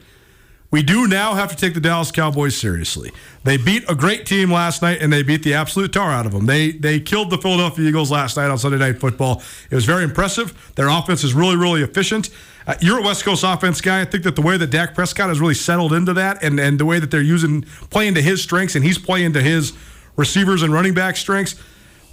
We 0.72 0.84
do 0.84 1.06
now 1.06 1.34
have 1.34 1.50
to 1.50 1.58
take 1.58 1.74
the 1.74 1.82
Dallas 1.82 2.12
Cowboys 2.12 2.56
seriously. 2.56 3.12
They 3.44 3.58
beat 3.58 3.84
a 3.90 3.96
great 3.96 4.26
team 4.26 4.50
last 4.50 4.82
night, 4.82 5.02
and 5.02 5.12
they 5.12 5.22
beat 5.22 5.44
the 5.44 5.54
absolute 5.54 5.92
tar 5.92 6.12
out 6.12 6.26
of 6.26 6.32
them. 6.32 6.46
They 6.46 6.72
they 6.72 7.02
killed 7.02 7.30
the 7.30 7.38
Philadelphia 7.38 7.90
Eagles 7.90 8.10
last 8.10 8.38
night 8.38 8.50
on 8.50 8.58
Sunday 8.58 8.78
Night 8.78 9.00
Football. 9.00 9.44
It 9.70 9.76
was 9.76 9.84
very 9.84 10.06
impressive. 10.06 10.72
Their 10.76 10.88
offense 10.88 11.26
is 11.26 11.34
really 11.34 11.58
really 11.58 11.84
efficient. 11.84 12.30
Uh, 12.66 12.76
you're 12.80 13.00
a 13.00 13.02
West 13.02 13.26
Coast 13.26 13.44
offense 13.44 13.82
guy. 13.82 14.02
I 14.02 14.06
think 14.06 14.24
that 14.24 14.36
the 14.36 14.42
way 14.42 14.56
that 14.56 14.68
Dak 14.68 14.96
Prescott 14.96 15.28
has 15.28 15.42
really 15.42 15.56
settled 15.56 15.92
into 15.92 16.14
that, 16.14 16.42
and 16.42 16.58
and 16.58 16.80
the 16.80 16.86
way 16.86 17.00
that 17.00 17.12
they're 17.12 17.22
using 17.22 17.64
playing 17.90 18.14
to 18.14 18.22
his 18.22 18.42
strengths, 18.42 18.76
and 18.76 18.86
he's 18.86 18.98
playing 18.98 19.34
to 19.34 19.42
his 19.42 19.74
receivers 20.16 20.64
and 20.64 20.72
running 20.72 20.94
back 20.94 21.18
strengths. 21.18 21.56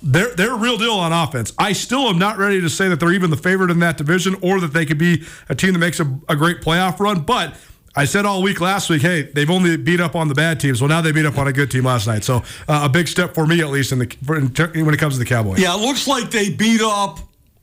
They're 0.03 0.35
they're 0.35 0.55
a 0.55 0.59
real 0.59 0.79
deal 0.79 0.95
on 0.95 1.13
offense. 1.13 1.53
I 1.59 1.73
still 1.75 2.09
am 2.09 2.19
not 2.19 2.39
ready 2.39 2.61
to 2.61 2.71
say 2.71 2.89
that 2.89 2.99
they're 2.99 3.13
even 3.13 3.31
the 3.31 3.37
favorite 3.37 3.71
in 3.71 3.79
that 3.81 3.99
division, 3.99 4.35
or 4.43 4.59
that 4.61 4.73
they 4.73 4.85
could 4.85 4.99
be 4.99 5.25
a 5.49 5.55
team 5.55 5.75
that 5.75 5.79
makes 5.79 6.01
a, 6.01 6.19
a 6.29 6.35
great 6.35 6.61
playoff 6.61 6.99
run. 6.99 7.21
But 7.21 7.55
I 7.99 8.05
said 8.05 8.25
all 8.25 8.43
week 8.43 8.61
last 8.61 8.89
week, 8.91 9.03
hey, 9.03 9.23
they've 9.23 9.51
only 9.51 9.77
beat 9.77 10.01
up 10.01 10.15
on 10.15 10.29
the 10.29 10.35
bad 10.35 10.61
teams. 10.61 10.81
Well, 10.81 10.89
now 10.89 11.01
they 11.01 11.11
beat 11.11 11.27
up 11.27 11.37
on 11.37 11.49
a 11.49 11.53
good 11.53 11.69
team 11.69 11.85
last 11.85 12.07
night. 12.07 12.23
So 12.23 12.45
uh, 12.69 12.83
a 12.85 12.89
big 12.89 13.09
step 13.09 13.35
for 13.35 13.45
me, 13.45 13.61
at 13.61 13.71
least, 13.71 13.91
in 13.91 13.99
the 13.99 14.07
for, 14.25 14.37
in, 14.37 14.85
when 14.87 14.95
it 14.95 14.99
comes 14.99 15.15
to 15.15 15.19
the 15.19 15.25
Cowboys. 15.25 15.59
Yeah, 15.59 15.75
it 15.75 15.81
looks 15.81 16.07
like 16.07 16.31
they 16.31 16.49
beat 16.49 16.81
up 16.81 17.19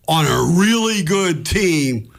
on 0.10 0.26
a 0.26 0.60
really 0.60 1.04
good 1.04 1.46
team 1.46 2.12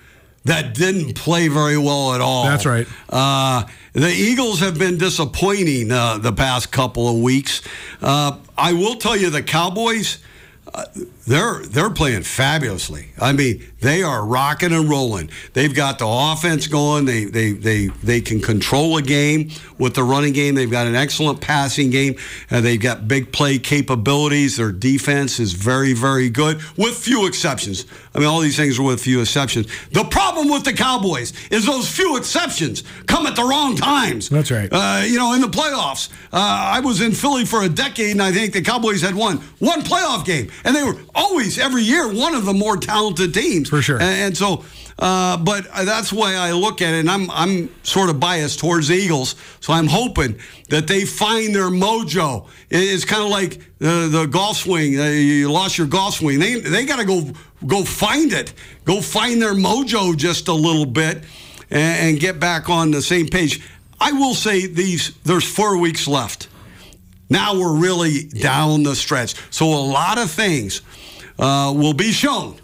that 0.44 0.74
didn't 0.74 1.14
play 1.14 1.48
very 1.48 1.76
well 1.76 2.14
at 2.14 2.22
all. 2.22 2.44
That's 2.44 2.64
right. 2.64 2.86
Uh, 3.10 3.64
the 3.92 4.10
Eagles 4.10 4.60
have 4.60 4.78
been 4.78 4.96
disappointing 4.96 5.92
uh, 5.92 6.16
the 6.16 6.32
past 6.32 6.72
couple 6.72 7.08
of 7.08 7.16
weeks. 7.20 7.60
Uh, 8.00 8.38
I 8.56 8.72
will 8.72 8.94
tell 8.94 9.16
you, 9.16 9.28
the 9.28 9.42
Cowboys. 9.42 10.18
Uh, 11.26 11.30
they're 11.30 11.62
they're 11.66 11.90
playing 11.90 12.22
fabulously. 12.22 13.08
I 13.20 13.32
mean, 13.32 13.62
they 13.80 14.02
are 14.02 14.24
rocking 14.24 14.72
and 14.72 14.88
rolling. 14.88 15.30
They've 15.52 15.74
got 15.74 15.98
the 15.98 16.06
offense 16.06 16.66
going. 16.66 17.04
They 17.04 17.24
they 17.24 17.52
they 17.52 17.86
they 18.02 18.20
can 18.20 18.40
control 18.40 18.96
a 18.96 19.02
game 19.02 19.50
with 19.78 19.94
the 19.94 20.04
running 20.04 20.32
game. 20.32 20.54
They've 20.54 20.70
got 20.70 20.86
an 20.86 20.94
excellent 20.94 21.40
passing 21.40 21.90
game. 21.90 22.16
and 22.50 22.64
they've 22.64 22.80
got 22.80 23.08
big 23.08 23.32
play 23.32 23.58
capabilities. 23.58 24.56
Their 24.56 24.72
defense 24.72 25.40
is 25.40 25.52
very 25.52 25.92
very 25.92 26.30
good, 26.30 26.60
with 26.76 26.96
few 26.96 27.26
exceptions. 27.26 27.86
I 28.14 28.18
mean, 28.18 28.28
all 28.28 28.40
these 28.40 28.56
things 28.56 28.78
are 28.78 28.82
with 28.82 29.00
few 29.00 29.20
exceptions. 29.20 29.66
The 29.90 30.04
problem 30.04 30.48
with 30.48 30.64
the 30.64 30.72
Cowboys 30.72 31.32
is 31.50 31.66
those 31.66 31.88
few 31.88 32.16
exceptions 32.16 32.82
come 33.06 33.26
at 33.26 33.36
the 33.36 33.42
wrong 33.44 33.76
times. 33.76 34.28
That's 34.28 34.50
right. 34.50 34.68
Uh, 34.72 35.02
you 35.04 35.18
know, 35.18 35.34
in 35.34 35.42
the 35.42 35.48
playoffs, 35.48 36.08
uh, 36.32 36.36
I 36.38 36.80
was 36.80 37.00
in 37.02 37.12
Philly 37.12 37.44
for 37.44 37.62
a 37.62 37.68
decade, 37.68 38.12
and 38.12 38.22
I 38.22 38.32
think 38.32 38.54
the 38.54 38.62
Cowboys 38.62 39.02
had 39.02 39.14
won 39.14 39.38
one 39.58 39.82
playoff 39.82 40.24
game, 40.24 40.50
and 40.64 40.74
they 40.74 40.82
were 40.82 40.96
always 41.16 41.58
every 41.58 41.82
year 41.82 42.06
one 42.12 42.34
of 42.34 42.44
the 42.44 42.52
more 42.54 42.76
talented 42.76 43.34
teams 43.34 43.68
For 43.68 43.82
sure. 43.82 43.96
And, 43.96 44.04
and 44.26 44.36
so, 44.36 44.64
uh, 44.98 45.36
but 45.38 45.64
that's 45.84 46.10
the 46.10 46.16
way 46.16 46.36
I 46.36 46.52
look 46.52 46.80
at 46.82 46.94
it. 46.94 47.00
And 47.00 47.10
I'm 47.10 47.30
I'm 47.30 47.70
sort 47.82 48.08
of 48.10 48.20
biased 48.20 48.60
towards 48.60 48.88
the 48.88 48.94
Eagles, 48.94 49.34
so 49.60 49.72
I'm 49.72 49.88
hoping 49.88 50.38
that 50.68 50.86
they 50.86 51.04
find 51.04 51.54
their 51.54 51.70
mojo. 51.70 52.46
It- 52.70 52.78
It's 52.94 53.04
kind 53.04 53.22
of 53.22 53.30
like 53.30 53.60
the, 53.78 54.08
the 54.10 54.26
golf 54.26 54.56
swing. 54.58 54.98
Uh, 55.00 55.04
you 55.10 55.50
lost 55.50 55.76
your 55.78 55.86
golf 55.88 56.14
swing. 56.14 56.38
They 56.38 56.60
they 56.60 56.84
got 56.86 56.98
to 57.00 57.04
go 57.04 57.30
go 57.66 57.84
find 57.84 58.32
it. 58.32 58.52
Go 58.84 59.00
find 59.00 59.40
their 59.42 59.54
mojo 59.54 60.14
just 60.16 60.48
a 60.48 60.54
little 60.54 60.86
bit, 60.86 61.24
and, 61.70 62.08
and 62.10 62.20
get 62.20 62.38
back 62.38 62.68
on 62.70 62.90
the 62.92 63.02
same 63.02 63.26
page. 63.28 63.60
I 64.00 64.12
will 64.12 64.34
say 64.34 64.66
these. 64.66 65.12
There's 65.24 65.44
four 65.50 65.76
weeks 65.78 66.06
left. 66.06 66.48
Now 67.28 67.58
we're 67.58 67.76
really 67.76 68.24
down 68.28 68.82
the 68.84 68.94
stretch. 68.94 69.34
So 69.50 69.66
a 69.66 69.82
lot 70.00 70.16
of 70.18 70.30
things 70.30 70.80
uh, 71.38 71.72
will 71.76 71.94
be 71.94 72.12
shown 72.12 72.56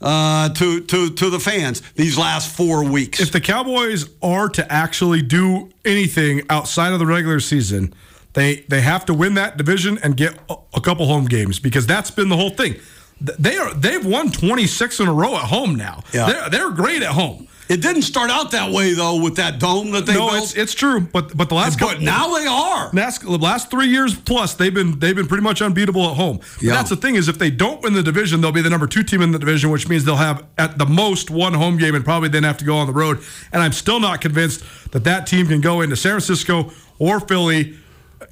uh, 0.00 0.48
to, 0.50 0.80
to, 0.80 1.10
to 1.10 1.30
the 1.30 1.40
fans 1.40 1.82
these 1.94 2.16
last 2.18 2.54
four 2.54 2.84
weeks. 2.84 3.20
If 3.20 3.32
the 3.32 3.40
Cowboys 3.40 4.08
are 4.22 4.48
to 4.50 4.72
actually 4.72 5.22
do 5.22 5.70
anything 5.84 6.42
outside 6.48 6.92
of 6.92 6.98
the 6.98 7.06
regular 7.06 7.40
season, 7.40 7.94
they 8.32 8.64
they 8.68 8.80
have 8.80 9.04
to 9.06 9.14
win 9.14 9.34
that 9.34 9.56
division 9.56 9.98
and 10.02 10.16
get 10.16 10.38
a, 10.48 10.80
couple 10.80 11.06
home 11.06 11.24
games 11.24 11.58
because 11.58 11.86
that's 11.86 12.10
been 12.10 12.28
the 12.28 12.36
whole 12.36 12.50
thing. 12.50 12.76
They 13.20 13.56
are 13.58 13.74
they've 13.74 14.04
won 14.04 14.30
26 14.30 15.00
in 15.00 15.08
a 15.08 15.12
row 15.12 15.34
at 15.34 15.44
home 15.44 15.74
now. 15.74 16.04
Yeah. 16.12 16.26
They're, 16.26 16.50
they're 16.50 16.70
great 16.70 17.02
at 17.02 17.10
home. 17.10 17.48
It 17.70 17.80
didn't 17.80 18.02
start 18.02 18.30
out 18.30 18.50
that 18.50 18.72
way 18.72 18.94
though 18.94 19.22
with 19.22 19.36
that 19.36 19.60
dome 19.60 19.92
that 19.92 20.04
they 20.04 20.14
no, 20.14 20.28
built. 20.28 20.42
it's 20.42 20.54
it's 20.54 20.74
true, 20.74 21.00
but 21.00 21.36
but 21.36 21.48
the 21.48 21.54
last 21.54 21.78
but 21.78 21.90
couple, 21.90 22.04
now 22.04 22.36
they 22.36 22.44
are. 22.46 22.90
last, 22.92 23.22
the 23.22 23.30
last 23.38 23.70
three 23.70 23.86
years 23.86 24.14
plus 24.14 24.54
they've 24.54 24.74
been 24.74 24.98
they've 24.98 25.14
been 25.14 25.28
pretty 25.28 25.44
much 25.44 25.62
unbeatable 25.62 26.10
at 26.10 26.16
home. 26.16 26.38
But 26.38 26.62
Yeah. 26.62 26.72
that's 26.74 26.90
the 26.90 26.96
thing 26.96 27.14
is 27.14 27.28
if 27.28 27.38
they 27.38 27.50
don't 27.50 27.80
win 27.80 27.92
the 27.92 28.02
division, 28.02 28.40
they'll 28.40 28.50
be 28.50 28.60
the 28.60 28.70
number 28.70 28.88
two 28.88 29.04
team 29.04 29.22
in 29.22 29.30
the 29.30 29.38
division, 29.38 29.70
which 29.70 29.88
means 29.88 30.04
they'll 30.04 30.16
have 30.16 30.44
at 30.58 30.78
the 30.78 30.84
most 30.86 31.30
one 31.30 31.54
home 31.54 31.78
game 31.78 31.94
and 31.94 32.04
probably 32.04 32.28
then 32.28 32.42
have 32.42 32.58
to 32.58 32.64
go 32.64 32.76
on 32.76 32.88
the 32.88 32.92
road. 32.92 33.20
And 33.52 33.62
I'm 33.62 33.72
still 33.72 34.00
not 34.00 34.20
convinced 34.20 34.64
that 34.90 35.04
that 35.04 35.28
team 35.28 35.46
can 35.46 35.60
go 35.60 35.80
into 35.80 35.94
San 35.94 36.10
Francisco 36.12 36.72
or 36.98 37.20
Philly, 37.20 37.76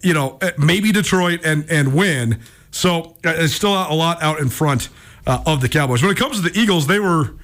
you 0.02 0.14
know, 0.14 0.36
eh, 0.42 0.50
maybe 0.58 0.90
Detroit 0.90 1.40
and 1.44 1.64
and 1.70 1.94
win. 1.94 2.40
So 2.72 3.16
uh, 3.24 3.34
it's 3.36 3.54
still 3.54 3.72
a 3.72 3.94
lot 3.94 4.20
out 4.20 4.40
in 4.40 4.48
front 4.48 4.88
uh, 5.28 5.42
of 5.46 5.60
the 5.60 5.68
Cowboys. 5.68 6.02
When 6.02 6.10
it 6.10 6.18
comes 6.18 6.42
to 6.42 6.42
the 6.48 6.58
Eagles, 6.58 6.88
they 6.88 6.98
were 6.98 7.34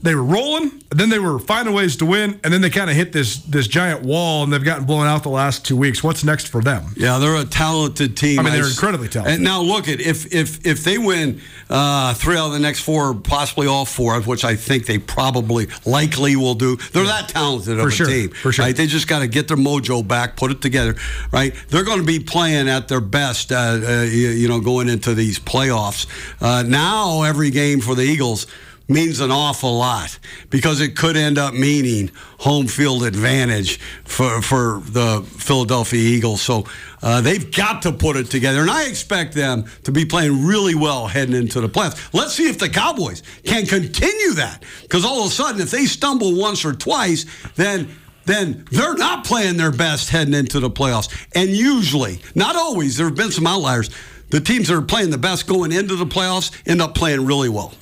they 0.00 0.14
were 0.14 0.22
rolling, 0.22 0.80
then 0.90 1.08
they 1.08 1.18
were 1.18 1.40
finding 1.40 1.74
ways 1.74 1.96
to 1.96 2.06
win, 2.06 2.38
and 2.44 2.52
then 2.52 2.60
they 2.60 2.70
kind 2.70 2.88
of 2.88 2.94
hit 2.94 3.12
this 3.12 3.38
this 3.38 3.66
giant 3.66 4.02
wall, 4.02 4.44
and 4.44 4.52
they've 4.52 4.62
gotten 4.62 4.84
blown 4.84 5.06
out 5.06 5.24
the 5.24 5.28
last 5.28 5.64
two 5.64 5.76
weeks. 5.76 6.04
What's 6.04 6.22
next 6.22 6.46
for 6.46 6.62
them? 6.62 6.84
Yeah, 6.96 7.18
they're 7.18 7.34
a 7.34 7.44
talented 7.44 8.16
team. 8.16 8.38
I 8.38 8.42
mean, 8.42 8.52
they're 8.52 8.68
incredibly 8.68 9.08
talented. 9.08 9.34
And 9.34 9.44
now 9.44 9.60
look 9.60 9.88
at 9.88 10.00
if 10.00 10.32
if 10.32 10.64
if 10.64 10.84
they 10.84 10.98
win 10.98 11.40
uh, 11.68 12.14
three 12.14 12.36
out 12.36 12.46
of 12.46 12.52
the 12.52 12.60
next 12.60 12.80
four, 12.80 13.12
possibly 13.14 13.66
all 13.66 13.84
four, 13.84 14.20
which 14.22 14.44
I 14.44 14.54
think 14.54 14.86
they 14.86 14.98
probably 14.98 15.66
likely 15.84 16.36
will 16.36 16.54
do. 16.54 16.76
They're 16.76 17.04
that 17.04 17.28
talented 17.28 17.78
of 17.78 17.82
For 17.82 17.88
a 17.88 17.92
sure, 17.92 18.06
team. 18.06 18.30
for 18.30 18.52
sure. 18.52 18.64
Right? 18.66 18.76
They 18.76 18.86
just 18.86 19.08
got 19.08 19.20
to 19.20 19.26
get 19.26 19.48
their 19.48 19.56
mojo 19.56 20.06
back, 20.06 20.36
put 20.36 20.52
it 20.52 20.62
together. 20.62 20.94
Right? 21.32 21.54
They're 21.68 21.84
going 21.84 22.00
to 22.00 22.06
be 22.06 22.20
playing 22.20 22.68
at 22.68 22.86
their 22.86 23.00
best. 23.00 23.50
Uh, 23.50 23.56
uh, 23.82 24.02
you, 24.02 24.28
you 24.28 24.48
know, 24.48 24.60
going 24.60 24.88
into 24.88 25.14
these 25.14 25.40
playoffs. 25.40 26.06
Uh, 26.40 26.62
now 26.62 27.22
every 27.22 27.50
game 27.50 27.80
for 27.80 27.94
the 27.94 28.02
Eagles 28.02 28.46
means 28.88 29.20
an 29.20 29.30
awful 29.30 29.76
lot 29.76 30.18
because 30.48 30.80
it 30.80 30.96
could 30.96 31.16
end 31.16 31.36
up 31.36 31.52
meaning 31.52 32.10
home 32.38 32.66
field 32.66 33.04
advantage 33.04 33.78
for, 34.04 34.40
for 34.40 34.80
the 34.86 35.22
Philadelphia 35.26 36.00
Eagles. 36.00 36.40
So 36.40 36.64
uh, 37.02 37.20
they've 37.20 37.54
got 37.54 37.82
to 37.82 37.92
put 37.92 38.16
it 38.16 38.30
together. 38.30 38.60
And 38.62 38.70
I 38.70 38.86
expect 38.86 39.34
them 39.34 39.66
to 39.84 39.92
be 39.92 40.06
playing 40.06 40.46
really 40.46 40.74
well 40.74 41.06
heading 41.06 41.34
into 41.34 41.60
the 41.60 41.68
playoffs. 41.68 42.12
Let's 42.14 42.34
see 42.34 42.48
if 42.48 42.58
the 42.58 42.68
Cowboys 42.68 43.22
can 43.44 43.66
continue 43.66 44.32
that 44.34 44.64
because 44.82 45.04
all 45.04 45.20
of 45.20 45.26
a 45.26 45.34
sudden, 45.34 45.60
if 45.60 45.70
they 45.70 45.84
stumble 45.84 46.34
once 46.36 46.64
or 46.64 46.72
twice, 46.72 47.26
then 47.56 47.88
then 48.24 48.66
they're 48.70 48.94
not 48.94 49.24
playing 49.24 49.56
their 49.56 49.72
best 49.72 50.10
heading 50.10 50.34
into 50.34 50.60
the 50.60 50.70
playoffs. 50.70 51.08
And 51.34 51.48
usually, 51.48 52.20
not 52.34 52.56
always, 52.56 52.98
there 52.98 53.06
have 53.06 53.16
been 53.16 53.30
some 53.30 53.46
outliers. 53.46 53.88
The 54.28 54.40
teams 54.40 54.68
that 54.68 54.74
are 54.74 54.82
playing 54.82 55.08
the 55.08 55.16
best 55.16 55.46
going 55.46 55.72
into 55.72 55.96
the 55.96 56.04
playoffs 56.04 56.52
end 56.70 56.82
up 56.82 56.94
playing 56.94 57.24
really 57.24 57.48
well. 57.48 57.72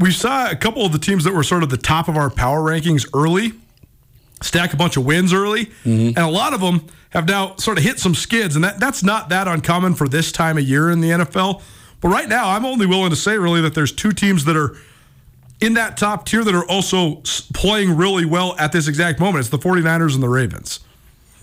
We 0.00 0.10
saw 0.10 0.50
a 0.50 0.56
couple 0.56 0.84
of 0.84 0.92
the 0.92 0.98
teams 0.98 1.24
that 1.24 1.34
were 1.34 1.42
sort 1.44 1.62
of 1.62 1.70
the 1.70 1.76
top 1.76 2.08
of 2.08 2.16
our 2.16 2.30
power 2.30 2.60
rankings 2.60 3.06
early 3.14 3.52
stack 4.42 4.72
a 4.72 4.76
bunch 4.76 4.96
of 4.96 5.04
wins 5.04 5.34
early, 5.34 5.66
Mm-hmm. 5.84 6.08
and 6.08 6.18
a 6.18 6.26
lot 6.30 6.54
of 6.54 6.60
them 6.62 6.86
have 7.10 7.28
now 7.28 7.54
sort 7.56 7.76
of 7.76 7.84
hit 7.84 7.98
some 7.98 8.14
skids, 8.14 8.54
and 8.56 8.64
that 8.64 8.80
that's 8.80 9.02
not 9.04 9.28
that 9.28 9.46
uncommon 9.46 9.94
for 9.94 10.08
this 10.08 10.32
time 10.32 10.56
of 10.56 10.64
year 10.64 10.90
in 10.90 11.00
the 11.02 11.10
NFL. 11.10 11.60
But 12.00 12.08
right 12.08 12.26
now, 12.28 12.48
I'm 12.48 12.64
only 12.64 12.86
willing 12.86 13.10
to 13.10 13.16
say 13.16 13.36
really 13.36 13.60
that 13.60 13.74
there's 13.74 13.92
two 13.92 14.12
teams 14.12 14.46
that 14.46 14.56
are 14.56 14.74
in 15.60 15.74
that 15.74 15.98
top 15.98 16.24
tier 16.24 16.42
that 16.42 16.54
are 16.54 16.64
also 16.70 17.16
playing 17.52 17.94
really 17.98 18.24
well 18.24 18.56
at 18.58 18.72
this 18.72 18.88
exact 18.88 19.20
moment. 19.20 19.40
It's 19.40 19.50
the 19.50 19.58
49ers 19.58 20.14
and 20.14 20.22
the 20.22 20.28
Ravens. 20.30 20.80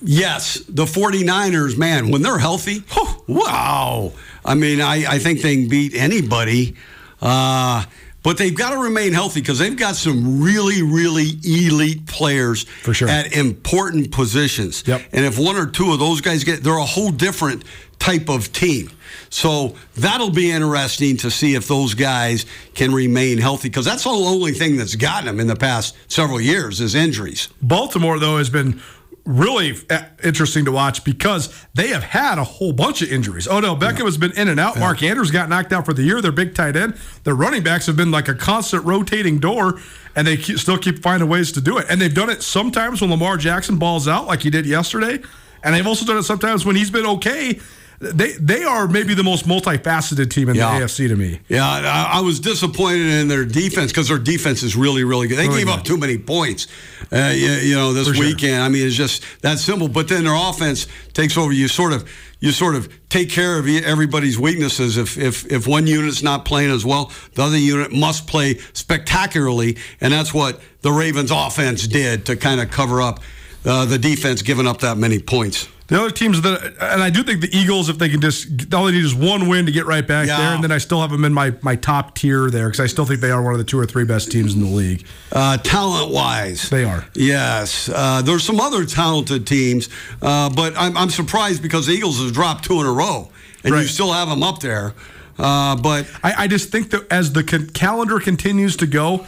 Yes, 0.01 0.55
the 0.67 0.85
49ers, 0.85 1.77
man, 1.77 2.09
when 2.09 2.23
they're 2.23 2.39
healthy, 2.39 2.83
wow. 3.27 4.13
I 4.43 4.55
mean, 4.55 4.81
I, 4.81 5.05
I 5.07 5.19
think 5.19 5.41
they 5.41 5.55
can 5.55 5.67
beat 5.69 5.93
anybody. 5.93 6.75
Uh, 7.21 7.83
but 8.27 8.37
they've 8.37 8.57
got 8.57 8.71
to 8.71 8.77
remain 8.77 9.13
healthy 9.13 9.39
because 9.39 9.57
they've 9.57 9.77
got 9.77 9.95
some 9.95 10.43
really, 10.43 10.81
really 10.81 11.39
elite 11.45 12.05
players 12.07 12.65
For 12.83 12.93
sure. 12.93 13.07
at 13.07 13.31
important 13.31 14.11
positions. 14.11 14.83
Yep. 14.85 15.01
And 15.13 15.23
if 15.23 15.39
one 15.39 15.55
or 15.55 15.65
two 15.65 15.93
of 15.93 15.99
those 15.99 16.19
guys 16.19 16.43
get, 16.43 16.61
they're 16.61 16.75
a 16.75 16.83
whole 16.83 17.09
different 17.09 17.63
type 17.99 18.27
of 18.27 18.51
team. 18.51 18.91
So 19.29 19.77
that'll 19.95 20.31
be 20.31 20.51
interesting 20.51 21.15
to 21.17 21.31
see 21.31 21.55
if 21.55 21.69
those 21.69 21.93
guys 21.93 22.45
can 22.75 22.93
remain 22.93 23.37
healthy 23.37 23.69
because 23.69 23.85
that's 23.85 24.03
the 24.03 24.09
only 24.09 24.51
thing 24.51 24.75
that's 24.75 24.95
gotten 24.95 25.27
them 25.27 25.39
in 25.39 25.47
the 25.47 25.55
past 25.55 25.95
several 26.09 26.41
years 26.41 26.81
is 26.81 26.95
injuries. 26.95 27.47
Baltimore, 27.61 28.19
though, 28.19 28.39
has 28.39 28.49
been 28.49 28.81
really 29.27 29.75
uh, 29.89 30.03
interesting 30.23 30.65
to 30.65 30.71
watch 30.71 31.03
because 31.03 31.53
they 31.73 31.89
have 31.89 32.03
had 32.03 32.39
a 32.39 32.43
whole 32.43 32.71
bunch 32.71 33.01
of 33.01 33.11
injuries. 33.11 33.47
Odell 33.47 33.75
Beckham 33.75 34.05
has 34.05 34.17
been 34.17 34.31
in 34.31 34.47
and 34.47 34.59
out. 34.59 34.79
Mark 34.79 35.03
Andrews 35.03 35.29
got 35.29 35.49
knocked 35.49 35.73
out 35.73 35.85
for 35.85 35.93
the 35.93 36.03
year. 36.03 36.21
Their 36.21 36.31
big 36.31 36.55
tight 36.55 36.75
end. 36.75 36.95
Their 37.25 37.35
running 37.35 37.61
backs 37.61 37.85
have 37.87 37.97
been 37.97 38.09
like 38.09 38.29
a 38.29 38.33
constant 38.33 38.85
rotating 38.85 39.39
door, 39.39 39.79
and 40.15 40.25
they 40.25 40.37
keep, 40.37 40.57
still 40.57 40.77
keep 40.77 41.03
finding 41.03 41.27
ways 41.29 41.51
to 41.51 41.61
do 41.61 41.77
it. 41.77 41.85
And 41.89 41.99
they've 41.99 42.13
done 42.13 42.29
it 42.29 42.41
sometimes 42.41 43.01
when 43.01 43.11
Lamar 43.11 43.37
Jackson 43.37 43.77
balls 43.77 44.07
out, 44.07 44.27
like 44.27 44.41
he 44.41 44.49
did 44.49 44.65
yesterday, 44.65 45.19
and 45.63 45.75
they've 45.75 45.85
also 45.85 46.05
done 46.05 46.17
it 46.17 46.23
sometimes 46.23 46.65
when 46.65 46.77
he's 46.77 46.89
been 46.89 47.05
okay. 47.05 47.59
They 47.99 48.33
they 48.33 48.63
are 48.63 48.87
maybe 48.87 49.15
the 49.15 49.23
most 49.23 49.47
multifaceted 49.47 50.29
team 50.29 50.49
in 50.49 50.55
Yeah. 50.55 50.77
the 50.79 50.85
AFC 50.85 51.07
to 51.07 51.15
me. 51.15 51.39
Yeah, 51.49 51.67
I, 51.67 52.17
I 52.17 52.21
was 52.21 52.39
disappointed 52.39 53.07
in 53.07 53.27
their 53.27 53.43
defense 53.43 53.91
because 53.91 54.07
their 54.09 54.19
defense 54.19 54.61
is 54.61 54.75
really, 54.75 55.03
really 55.03 55.27
good. 55.27 55.37
They 55.39 55.47
Really 55.47 55.61
gave 55.61 55.67
good. 55.67 55.79
up 55.79 55.83
too 55.83 55.97
many 55.97 56.17
points, 56.19 56.67
uh, 57.11 57.31
you, 57.35 57.47
you 57.53 57.75
know, 57.75 57.93
this 57.93 58.07
For 58.07 58.13
sure. 58.13 58.25
weekend. 58.25 58.61
I 58.61 58.69
mean, 58.69 58.85
it's 58.85 58.95
just 58.95 59.23
that 59.41 59.57
simple. 59.57 59.87
But 59.87 60.07
then 60.09 60.25
their 60.25 60.35
offense 60.35 60.85
takes 61.13 61.37
over. 61.37 61.51
You 61.51 61.67
sort 61.67 61.91
of, 61.91 62.07
you 62.39 62.51
sort 62.51 62.75
of 62.75 62.87
take 63.09 63.31
care 63.31 63.57
of 63.57 63.67
everybody's 63.67 64.37
weaknesses. 64.37 64.97
If 64.97 65.17
if 65.17 65.51
if 65.51 65.65
one 65.65 65.87
unit's 65.87 66.21
not 66.21 66.45
playing 66.45 66.69
as 66.69 66.85
well, 66.85 67.11
the 67.33 67.41
other 67.43 67.57
unit 67.57 67.91
must 67.91 68.27
play 68.27 68.59
spectacularly, 68.73 69.77
and 70.01 70.13
that's 70.13 70.33
what 70.35 70.61
the 70.81 70.91
Ravens' 70.91 71.31
offense 71.31 71.87
did 71.87 72.25
to 72.27 72.35
kind 72.35 72.61
of 72.61 72.69
cover 72.69 73.01
up 73.01 73.21
uh, 73.65 73.85
the 73.85 73.97
defense 73.97 74.43
giving 74.43 74.67
up 74.67 74.81
that 74.81 74.97
many 74.99 75.17
points. 75.19 75.67
The 75.87 75.97
other 76.01 76.11
teams 76.11 76.41
that, 76.41 76.75
and 76.81 77.01
I 77.01 77.09
do 77.09 77.23
think 77.23 77.39
the 77.39 77.55
Eagles, 77.57 77.87
if 77.87 77.97
they 77.97 78.09
can 78.09 78.19
just, 78.19 78.73
all 78.73 78.85
they 78.85 78.91
need 78.91 79.05
is 79.05 79.15
one 79.15 79.47
win 79.47 79.65
to 79.67 79.71
get 79.71 79.85
right 79.85 80.05
back 80.05 80.27
Yeah. 80.27 80.37
there, 80.37 80.53
and 80.55 80.61
then 80.63 80.71
I 80.71 80.79
still 80.79 80.99
have 80.99 81.11
them 81.11 81.23
in 81.23 81.33
my, 81.33 81.53
my 81.61 81.77
top 81.77 82.13
tier 82.15 82.49
there 82.49 82.67
because 82.67 82.81
I 82.81 82.87
still 82.87 83.05
think 83.05 83.21
they 83.21 83.31
are 83.31 83.41
one 83.41 83.53
of 83.53 83.57
the 83.57 83.63
two 83.63 83.79
or 83.79 83.85
three 83.85 84.03
best 84.03 84.29
teams 84.29 84.53
in 84.53 84.59
the 84.61 84.67
league. 84.69 85.05
Uh, 85.31 85.55
talent 85.57 86.11
wise, 86.11 86.69
They 86.69 86.83
are. 86.83 87.05
Yes, 87.13 87.89
uh, 87.93 88.21
there's 88.21 88.43
some 88.43 88.59
other 88.59 88.85
talented 88.85 89.47
teams, 89.47 89.87
uh, 90.21 90.49
but 90.49 90.73
I'm, 90.77 90.97
I'm 90.97 91.09
surprised 91.09 91.61
because 91.63 91.85
the 91.87 91.93
Eagles 91.93 92.19
have 92.21 92.33
dropped 92.33 92.65
two 92.65 92.81
in 92.81 92.85
a 92.85 92.91
row, 92.91 93.29
and 93.63 93.73
you 93.73 93.83
still 93.85 94.11
have 94.11 94.27
them 94.27 94.43
up 94.43 94.59
there. 94.59 94.93
Uh, 95.39 95.75
but 95.77 96.05
I, 96.21 96.33
I 96.43 96.47
just 96.47 96.69
think 96.69 96.89
that 96.89 97.09
as 97.11 97.31
the 97.31 97.43
con- 97.43 97.69
calendar 97.69 98.19
continues 98.19 98.75
to 98.77 98.87
go, 98.87 99.25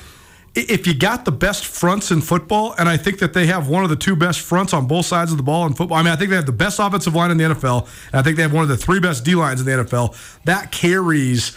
if 0.55 0.87
you 0.87 0.93
got 0.93 1.25
the 1.25 1.31
best 1.31 1.65
fronts 1.65 2.11
in 2.11 2.21
football, 2.21 2.73
and 2.77 2.89
I 2.89 2.97
think 2.97 3.19
that 3.19 3.33
they 3.33 3.45
have 3.47 3.69
one 3.69 3.83
of 3.83 3.89
the 3.89 3.95
two 3.95 4.15
best 4.15 4.39
fronts 4.39 4.73
on 4.73 4.87
both 4.87 5.05
sides 5.05 5.31
of 5.31 5.37
the 5.37 5.43
ball 5.43 5.65
in 5.65 5.73
football. 5.73 5.97
I 5.97 6.03
mean, 6.03 6.11
I 6.11 6.15
think 6.15 6.29
they 6.29 6.35
have 6.35 6.45
the 6.45 6.51
best 6.51 6.79
offensive 6.79 7.15
line 7.15 7.31
in 7.31 7.37
the 7.37 7.43
NFL, 7.43 7.87
and 8.07 8.15
I 8.15 8.21
think 8.21 8.35
they 8.35 8.43
have 8.43 8.53
one 8.53 8.63
of 8.63 8.69
the 8.69 8.77
three 8.77 8.99
best 8.99 9.23
D 9.23 9.35
lines 9.35 9.59
in 9.59 9.65
the 9.65 9.83
NFL. 9.83 10.15
That 10.45 10.71
carries 10.71 11.55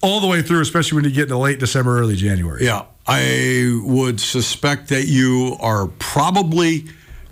all 0.00 0.20
the 0.20 0.26
way 0.26 0.42
through, 0.42 0.60
especially 0.60 0.96
when 0.96 1.04
you 1.04 1.10
get 1.10 1.24
into 1.24 1.38
late 1.38 1.58
December, 1.58 1.98
early 1.98 2.16
January. 2.16 2.64
yeah, 2.64 2.84
I 3.06 3.80
would 3.84 4.20
suspect 4.20 4.88
that 4.88 5.06
you 5.06 5.56
are 5.60 5.86
probably 5.98 6.86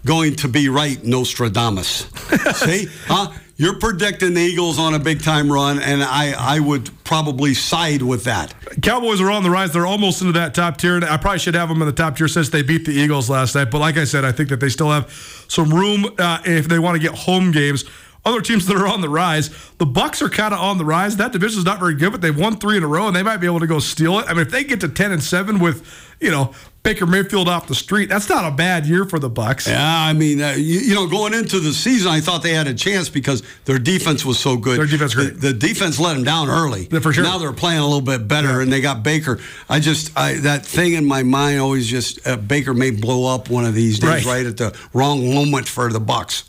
going 0.05 0.37
to 0.37 0.49
be 0.49 0.69
right, 0.69 1.03
Nostradamus. 1.05 2.07
See, 2.55 2.89
huh? 3.07 3.33
You're 3.59 3.79
predicting 3.79 4.35
the 4.35 4.43
Eagles 4.43 4.79
on 4.79 4.93
a 4.93 4.99
big 4.99 5.23
time 5.23 5.51
run, 5.51 5.79
and 5.79 6.03
I, 6.03 6.35
I 6.39 6.61
would 6.61 6.91
probably 7.05 7.55
side 7.55 8.03
with 8.03 8.25
that. 8.25 8.55
Cowboys 8.83 9.19
are 9.19 9.31
on 9.31 9.45
the 9.45 9.51
rise. 9.51 9.73
They're 9.73 9.87
almost 9.87 10.21
into 10.21 10.35
that 10.35 10.55
top 10.55 10.77
tier. 10.77 11.01
I 11.03 11.17
probably 11.17 11.39
should 11.39 11.55
have 11.55 11.71
them 11.71 11.81
in 11.81 11.87
the 11.87 11.95
top 11.95 12.19
tier 12.19 12.29
since 12.29 12.51
they 12.51 12.61
beat 12.61 12.85
the 12.85 12.93
Eagles 12.93 13.31
last 13.31 13.55
night. 13.55 13.71
But 13.71 13.79
like 13.79 13.97
I 13.97 14.05
said, 14.05 14.27
I 14.27 14.33
think 14.33 14.51
that 14.51 14.61
they 14.61 14.69
still 14.69 14.91
have 14.91 15.11
some 15.49 15.73
room 15.73 16.05
uh, 16.19 16.43
if 16.45 16.69
they 16.69 16.79
want 16.79 16.97
to 16.97 16.99
get 17.01 17.17
home 17.17 17.51
games. 17.51 17.87
Other 18.27 18.41
teams 18.43 18.67
that 18.67 18.77
are 18.77 18.89
on 18.89 19.01
the 19.01 19.09
rise, 19.09 19.51
the 19.79 19.87
Bucks 19.87 20.21
are 20.21 20.29
kind 20.29 20.53
of 20.53 20.61
on 20.61 20.79
the 20.79 20.85
rise. 20.85 21.17
That 21.17 21.31
division 21.33 21.61
is 21.61 21.65
not 21.65 21.79
very 21.79 21.95
good, 21.95 22.11
but 22.11 22.21
they've 22.21 22.37
won 22.37 22.57
three 22.59 22.77
in 22.77 22.83
a 22.83 22.87
row, 22.89 23.07
and 23.07 23.15
they 23.15 23.23
might 23.23 23.37
be 23.37 23.47
able 23.47 23.61
to 23.61 23.69
go 23.69 23.79
steal 23.79 24.19
it. 24.19 24.27
I 24.29 24.33
mean, 24.33 24.43
if 24.43 24.51
they 24.51 24.65
get 24.65 24.81
to 24.81 24.89
ten 24.89 25.13
and 25.13 25.23
seven 25.23 25.61
with, 25.61 25.87
you 26.21 26.33
know, 26.33 26.53
Baker 26.83 27.07
Mayfield 27.07 27.49
off 27.49 27.69
the 27.69 27.75
street, 27.77 28.09
that's 28.09 28.29
not 28.29 28.45
a 28.45 28.51
bad 28.55 28.85
year 28.87 29.05
for 29.05 29.19
the 29.21 29.29
Bucks. 29.29 29.69
Yeah, 29.69 29.81
I 29.81 30.13
mean, 30.13 30.41
uh, 30.43 30.51
you, 30.57 30.81
you 30.81 30.95
know, 30.97 31.07
going 31.09 31.35
into 31.35 31.61
the 31.61 31.73
season, 31.73 32.11
I 32.11 32.21
thought 32.21 32.43
they 32.43 32.53
had 32.55 32.67
a 32.67 32.75
chance 32.75 33.09
because 33.09 33.43
their 33.65 33.79
defense 33.79 34.25
was 34.25 34.39
so 34.41 34.57
good. 34.57 34.79
Their 34.79 34.87
defense 34.87 35.15
the, 35.15 35.27
great. 35.31 35.41
the 35.41 35.53
defense 35.53 36.01
let 36.01 36.15
them 36.15 36.25
down 36.25 36.49
early. 36.49 36.89
Yeah, 36.91 36.99
for 36.99 37.13
sure. 37.13 37.23
Now 37.23 37.39
they're 37.39 37.53
playing 37.53 37.79
a 37.81 37.85
little 37.85 38.01
bit 38.01 38.27
better, 38.27 38.61
and 38.61 38.73
they 38.73 38.81
got 38.81 39.05
Baker. 39.05 39.39
I 39.69 39.79
just 39.79 40.17
I, 40.19 40.35
that 40.41 40.67
thing 40.67 40.95
in 40.95 41.05
my 41.07 41.23
mind 41.23 41.61
always 41.61 41.87
just 41.87 42.27
uh, 42.27 42.37
Baker 42.37 42.75
may 42.75 42.91
blow 42.91 43.33
up 43.33 43.51
one 43.51 43.65
of 43.65 43.75
these 43.75 44.01
days, 44.01 44.25
Right. 44.27 44.45
right. 44.45 44.47
at 44.47 44.57
the 44.57 44.77
wrong 44.93 45.33
moment 45.33 45.69
for 45.69 45.93
the 45.93 46.01
Bucks. 46.01 46.43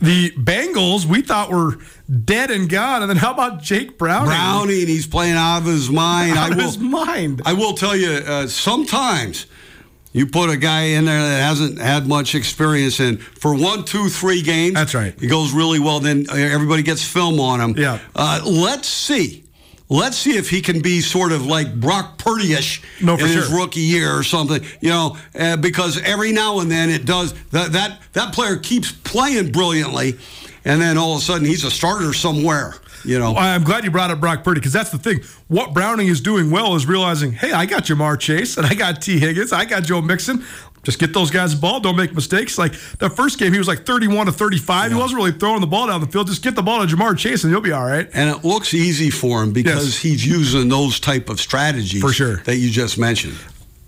The 0.00 0.30
Bengals, 0.30 1.04
we 1.04 1.20
thought 1.20 1.50
were 1.50 1.76
dead 2.24 2.50
and 2.50 2.68
gone, 2.68 3.02
and 3.02 3.10
then 3.10 3.18
how 3.18 3.32
about 3.32 3.60
Jake 3.62 3.98
Browning? 3.98 4.28
Browning, 4.30 4.86
he's 4.86 5.06
playing 5.06 5.34
out 5.36 5.58
of 5.58 5.66
his 5.66 5.90
mind. 5.90 6.38
out 6.38 6.48
I 6.48 6.52
of 6.52 6.56
will. 6.56 6.64
his 6.64 6.78
mind. 6.78 7.42
I 7.44 7.52
will 7.52 7.74
tell 7.74 7.94
you, 7.94 8.08
uh, 8.10 8.46
sometimes 8.46 9.46
you 10.12 10.26
put 10.26 10.48
a 10.50 10.56
guy 10.56 10.82
in 10.84 11.04
there 11.04 11.20
that 11.20 11.40
hasn't 11.42 11.78
had 11.78 12.08
much 12.08 12.34
experience 12.34 12.98
in 12.98 13.18
for 13.18 13.54
one, 13.54 13.84
two, 13.84 14.08
three 14.08 14.42
games. 14.42 14.74
That's 14.74 14.94
right. 14.94 15.14
He 15.20 15.26
goes 15.26 15.52
really 15.52 15.78
well. 15.78 16.00
Then 16.00 16.26
everybody 16.30 16.82
gets 16.82 17.04
film 17.06 17.38
on 17.38 17.60
him. 17.60 17.74
Yeah. 17.76 17.98
Uh, 18.16 18.40
let's 18.44 18.88
see. 18.88 19.44
Let's 19.92 20.16
see 20.16 20.36
if 20.36 20.48
he 20.48 20.62
can 20.62 20.80
be 20.80 21.00
sort 21.00 21.32
of 21.32 21.44
like 21.46 21.74
Brock 21.74 22.16
Purdy-ish 22.16 22.80
No, 23.02 23.16
for 23.16 23.24
in 23.24 23.28
his 23.28 23.50
rookie 23.50 23.80
year 23.80 24.16
or 24.16 24.22
something. 24.22 24.64
You 24.80 24.90
know, 24.90 25.16
uh, 25.36 25.56
because 25.56 26.00
every 26.02 26.30
now 26.30 26.60
and 26.60 26.70
then 26.70 26.90
it 26.90 27.04
does 27.04 27.34
that. 27.50 27.72
That 27.72 28.00
that 28.12 28.32
player 28.32 28.56
keeps 28.56 28.92
playing 28.92 29.50
brilliantly, 29.50 30.16
and 30.64 30.80
then 30.80 30.96
all 30.96 31.16
of 31.16 31.18
a 31.18 31.24
sudden 31.24 31.44
he's 31.44 31.64
a 31.64 31.70
starter 31.70 32.12
somewhere. 32.12 32.74
You 33.04 33.18
know. 33.18 33.34
I'm 33.36 33.64
glad 33.64 33.84
you 33.84 33.90
brought 33.90 34.10
up 34.10 34.20
Brock 34.20 34.44
Purdy 34.44 34.60
because 34.60 34.72
that's 34.72 34.90
the 34.90 34.98
thing. 34.98 35.20
What 35.48 35.72
Browning 35.74 36.08
is 36.08 36.20
doing 36.20 36.50
well 36.50 36.74
is 36.76 36.86
realizing, 36.86 37.32
hey, 37.32 37.52
I 37.52 37.66
got 37.66 37.84
Ja'Marr 37.84 38.18
Chase 38.18 38.56
and 38.56 38.66
I 38.66 38.74
got 38.74 39.00
Tee 39.02 39.18
Higgins, 39.18 39.52
I 39.52 39.64
got 39.64 39.84
Joe 39.84 40.00
Mixon. 40.02 40.44
Just 40.82 40.98
get 40.98 41.12
those 41.12 41.30
guys 41.30 41.54
the 41.54 41.60
ball. 41.60 41.78
Don't 41.80 41.94
make 41.96 42.14
mistakes. 42.14 42.56
Like 42.56 42.72
the 42.98 43.10
first 43.10 43.38
game, 43.38 43.52
he 43.52 43.58
was 43.58 43.68
like 43.68 43.84
31 43.84 44.24
to 44.26 44.32
35. 44.32 44.90
He 44.90 44.96
wasn't 44.96 45.18
really 45.18 45.32
throwing 45.32 45.60
the 45.60 45.66
ball 45.66 45.88
down 45.88 46.00
the 46.00 46.06
field. 46.06 46.26
Just 46.28 46.42
get 46.42 46.54
the 46.56 46.62
ball 46.62 46.86
to 46.86 46.96
Ja'Marr 46.96 47.18
Chase 47.18 47.44
and 47.44 47.50
you'll 47.52 47.60
be 47.60 47.70
all 47.72 47.84
right. 47.84 48.08
And 48.14 48.30
it 48.34 48.44
looks 48.46 48.72
easy 48.72 49.10
for 49.10 49.42
him 49.42 49.52
because 49.52 49.84
Yes. 49.84 49.98
he's 49.98 50.26
using 50.26 50.70
those 50.70 50.98
type 50.98 51.28
of 51.28 51.38
strategies 51.38 52.00
For 52.00 52.14
sure. 52.14 52.36
that 52.44 52.56
you 52.56 52.70
just 52.70 52.96
mentioned. 52.96 53.36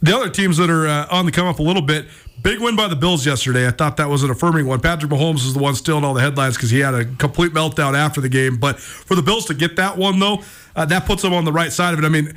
The 0.02 0.14
other 0.14 0.28
teams 0.28 0.56
that 0.56 0.68
are 0.68 0.86
uh, 0.86 1.06
on 1.10 1.26
the 1.26 1.32
come 1.32 1.46
up 1.46 1.58
a 1.58 1.62
little 1.62 1.82
bit. 1.82 2.06
Big 2.42 2.60
win 2.60 2.74
by 2.74 2.88
the 2.88 2.96
Bills 2.96 3.24
yesterday. 3.24 3.68
I 3.68 3.70
thought 3.70 3.96
that 3.98 4.08
was 4.08 4.24
an 4.24 4.30
affirming 4.30 4.66
one. 4.66 4.80
Patrick 4.80 5.12
Mahomes 5.12 5.46
is 5.46 5.54
the 5.54 5.60
one 5.60 5.76
still 5.76 5.98
in 5.98 6.04
all 6.04 6.12
the 6.12 6.20
headlines 6.20 6.56
because 6.56 6.70
he 6.70 6.80
had 6.80 6.92
a 6.92 7.04
complete 7.04 7.52
meltdown 7.52 7.94
after 7.94 8.20
the 8.20 8.28
game. 8.28 8.56
But 8.56 8.80
for 8.80 9.14
the 9.14 9.22
Bills 9.22 9.44
to 9.46 9.54
get 9.54 9.76
that 9.76 9.96
one, 9.96 10.18
though, 10.18 10.42
uh, 10.74 10.84
that 10.86 11.06
puts 11.06 11.22
them 11.22 11.32
on 11.32 11.44
the 11.44 11.52
right 11.52 11.72
side 11.72 11.94
of 11.94 12.00
it. 12.00 12.04
I 12.04 12.08
mean, 12.08 12.34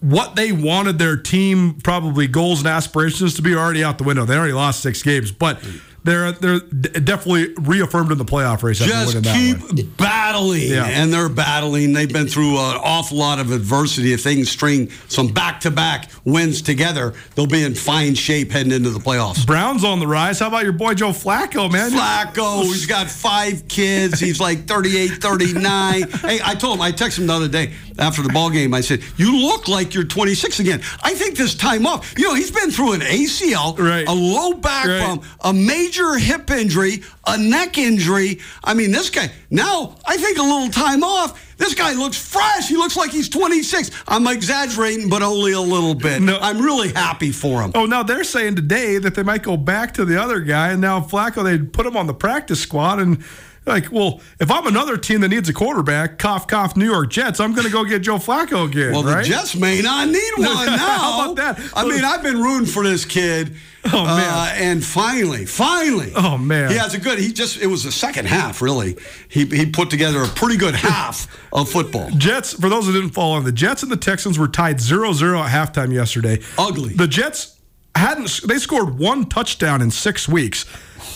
what 0.00 0.36
they 0.36 0.52
wanted 0.52 0.98
their 0.98 1.16
team 1.16 1.80
probably 1.82 2.26
goals 2.26 2.58
and 2.58 2.68
aspirations 2.68 3.34
to 3.36 3.42
be 3.42 3.54
already 3.54 3.82
out 3.82 3.96
the 3.96 4.04
window. 4.04 4.26
They 4.26 4.36
already 4.36 4.52
lost 4.52 4.82
six 4.82 5.02
games, 5.02 5.32
but 5.32 5.64
they're 6.04 6.32
they're 6.32 6.60
definitely 6.60 7.54
reaffirmed 7.60 8.12
in 8.12 8.18
the 8.18 8.24
playoff 8.24 8.62
race. 8.62 8.78
Just 8.78 9.22
that 9.22 9.24
keep 9.34 9.96
battling. 9.96 10.62
Yeah. 10.70 10.84
And 10.86 11.12
they're 11.12 11.28
battling. 11.28 11.92
They've 11.94 12.12
been 12.12 12.26
through 12.28 12.58
an 12.58 12.78
awful 12.82 13.16
lot 13.18 13.38
of 13.38 13.50
adversity. 13.52 14.12
If 14.12 14.22
they 14.22 14.34
can 14.36 14.44
string 14.44 14.90
some 15.08 15.28
back 15.28 15.60
to 15.60 15.70
back 15.70 16.10
wins 16.24 16.62
together, 16.62 17.14
they'll 17.34 17.46
be 17.46 17.62
in 17.64 17.74
fine 17.74 18.14
shape 18.14 18.50
heading 18.52 18.72
into 18.72 18.90
the 18.90 18.98
playoffs. 19.00 19.46
Browns 19.46 19.82
on 19.84 19.98
the 19.98 20.06
rise. 20.06 20.38
How 20.40 20.48
about 20.48 20.64
your 20.64 20.72
boy 20.72 20.94
Joe 20.94 21.10
Flacco, 21.10 21.70
man? 21.72 21.90
Flacco, 21.90 22.62
he's 22.64 22.86
got 22.86 23.10
five 23.10 23.66
kids. 23.68 24.20
He's 24.20 24.40
like 24.40 24.66
38, 24.66 25.08
39. 25.22 26.02
hey, 26.20 26.40
I 26.44 26.54
told 26.54 26.76
him, 26.76 26.82
I 26.82 26.92
texted 26.92 27.20
him 27.20 27.26
the 27.28 27.32
other 27.34 27.48
day 27.48 27.72
after 27.98 28.22
the 28.22 28.28
ball 28.28 28.50
game. 28.50 28.74
I 28.74 28.80
said, 28.82 29.02
You 29.16 29.36
look 29.38 29.68
like 29.68 29.94
you're 29.94 30.04
26 30.04 30.60
again. 30.60 30.82
I 31.02 31.14
think 31.14 31.36
this 31.36 31.54
time 31.54 31.86
off, 31.86 32.12
you 32.18 32.24
know, 32.24 32.34
he's 32.34 32.50
been 32.50 32.70
through 32.70 32.92
an 32.94 33.00
ACL, 33.00 33.78
Right. 33.78 34.06
a 34.06 34.12
low 34.12 34.52
back 34.54 34.86
Right. 34.86 35.00
bump, 35.00 35.24
a 35.40 35.52
major 35.52 35.93
hip 36.18 36.50
injury, 36.50 37.02
a 37.26 37.38
neck 37.38 37.78
injury. 37.78 38.40
I 38.62 38.74
mean, 38.74 38.90
this 38.90 39.10
guy, 39.10 39.30
now 39.50 39.96
I 40.04 40.16
think 40.16 40.38
a 40.38 40.42
little 40.42 40.68
time 40.68 41.02
off. 41.02 41.40
This 41.56 41.74
guy 41.74 41.92
looks 41.92 42.16
fresh. 42.16 42.68
He 42.68 42.76
looks 42.76 42.96
like 42.96 43.10
he's 43.10 43.28
26. 43.28 43.90
I'm 44.08 44.26
exaggerating, 44.26 45.08
but 45.08 45.22
only 45.22 45.52
a 45.52 45.60
little 45.60 45.94
bit. 45.94 46.20
No. 46.20 46.36
I'm 46.40 46.60
really 46.60 46.92
happy 46.92 47.30
for 47.30 47.62
him. 47.62 47.72
Oh, 47.74 47.86
now 47.86 48.02
they're 48.02 48.24
saying 48.24 48.56
today 48.56 48.98
that 48.98 49.14
they 49.14 49.22
might 49.22 49.42
go 49.42 49.56
back 49.56 49.94
to 49.94 50.04
the 50.04 50.20
other 50.20 50.40
guy, 50.40 50.72
and 50.72 50.80
now 50.80 51.00
Flacco 51.00 51.44
they 51.44 51.58
put 51.58 51.86
him 51.86 51.96
on 51.96 52.06
the 52.06 52.14
practice 52.14 52.60
squad, 52.60 52.98
and 52.98 53.22
like, 53.66 53.90
well, 53.90 54.20
if 54.40 54.50
I'm 54.50 54.66
another 54.66 54.96
team 54.96 55.20
that 55.22 55.28
needs 55.28 55.48
a 55.48 55.52
quarterback, 55.52 56.18
cough 56.18 56.46
cough, 56.46 56.76
New 56.76 56.84
York 56.90 57.10
Jets, 57.10 57.40
I'm 57.40 57.52
going 57.54 57.66
to 57.66 57.72
go 57.72 57.84
get 57.84 58.00
Joe 58.00 58.16
Flacco 58.16 58.66
again. 58.66 58.92
Well, 58.92 59.02
the 59.02 59.12
right? 59.12 59.24
Jets 59.24 59.56
may 59.56 59.80
not 59.80 60.08
need 60.08 60.32
one 60.36 60.66
now. 60.66 60.76
How 60.78 61.32
about 61.32 61.36
that? 61.36 61.72
I 61.74 61.86
mean, 61.86 62.04
I've 62.04 62.22
been 62.22 62.40
rooting 62.40 62.66
for 62.66 62.82
this 62.82 63.04
kid. 63.04 63.54
Oh, 63.86 64.04
man. 64.04 64.20
Uh, 64.20 64.52
and 64.56 64.84
finally, 64.84 65.46
finally. 65.46 66.12
Oh, 66.16 66.38
man. 66.38 66.70
He 66.70 66.76
has 66.76 66.94
a 66.94 66.98
good, 66.98 67.18
he 67.18 67.32
just, 67.32 67.60
it 67.60 67.66
was 67.66 67.84
the 67.84 67.92
second 67.92 68.26
half, 68.26 68.62
really. 68.62 68.96
He, 69.28 69.44
he 69.44 69.66
put 69.66 69.90
together 69.90 70.22
a 70.22 70.28
pretty 70.28 70.56
good 70.56 70.74
half 70.74 71.26
of 71.52 71.68
football. 71.70 72.10
Jets, 72.10 72.54
for 72.54 72.68
those 72.68 72.86
who 72.86 72.92
didn't 72.92 73.10
follow, 73.10 73.40
the 73.40 73.52
Jets 73.52 73.82
and 73.82 73.92
the 73.92 73.96
Texans 73.96 74.38
were 74.38 74.48
tied 74.48 74.76
0-0 74.78 75.38
at 75.38 75.50
halftime 75.50 75.92
yesterday. 75.92 76.40
Ugly. 76.58 76.94
The 76.94 77.06
Jets 77.06 77.54
hadn't 77.94 78.40
they 78.48 78.58
scored 78.58 78.98
one 78.98 79.26
touchdown 79.26 79.80
in 79.80 79.90
six 79.90 80.28
weeks. 80.28 80.66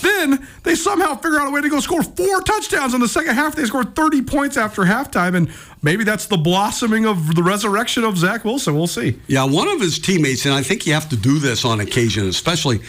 Then 0.01 0.47
they 0.63 0.75
somehow 0.75 1.15
figure 1.15 1.39
out 1.39 1.47
a 1.47 1.51
way 1.51 1.61
to 1.61 1.69
go 1.69 1.79
score 1.79 2.03
four 2.03 2.41
touchdowns 2.41 2.93
in 2.93 3.01
the 3.01 3.07
second 3.07 3.35
half. 3.35 3.55
They 3.55 3.65
scored 3.65 3.95
30 3.95 4.21
points 4.23 4.57
after 4.57 4.83
halftime, 4.83 5.35
and 5.35 5.51
maybe 5.81 6.03
that's 6.03 6.25
the 6.27 6.37
blossoming 6.37 7.05
of 7.05 7.35
the 7.35 7.43
resurrection 7.43 8.03
of 8.03 8.17
Zach 8.17 8.45
Wilson. 8.45 8.75
We'll 8.75 8.87
see. 8.87 9.19
Yeah, 9.27 9.43
one 9.45 9.67
of 9.67 9.81
his 9.81 9.99
teammates, 9.99 10.45
and 10.45 10.53
I 10.53 10.63
think 10.63 10.87
you 10.87 10.93
have 10.93 11.09
to 11.09 11.17
do 11.17 11.39
this 11.39 11.65
on 11.65 11.79
occasion, 11.79 12.27
especially 12.27 12.79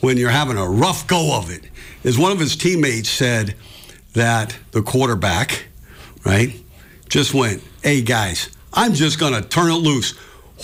when 0.00 0.16
you're 0.16 0.30
having 0.30 0.56
a 0.56 0.68
rough 0.68 1.06
go 1.06 1.36
of 1.36 1.50
it 1.50 1.64
is 2.02 2.18
one 2.18 2.32
of 2.32 2.38
his 2.38 2.56
teammates 2.56 3.08
said 3.10 3.54
that 4.14 4.56
the 4.72 4.82
quarterback, 4.82 5.64
right, 6.24 6.54
just 7.08 7.34
went, 7.34 7.62
"Hey 7.82 8.00
guys, 8.02 8.48
I'm 8.72 8.94
just 8.94 9.18
going 9.18 9.34
to 9.34 9.42
turn 9.42 9.70
it 9.70 9.74
loose." 9.76 10.14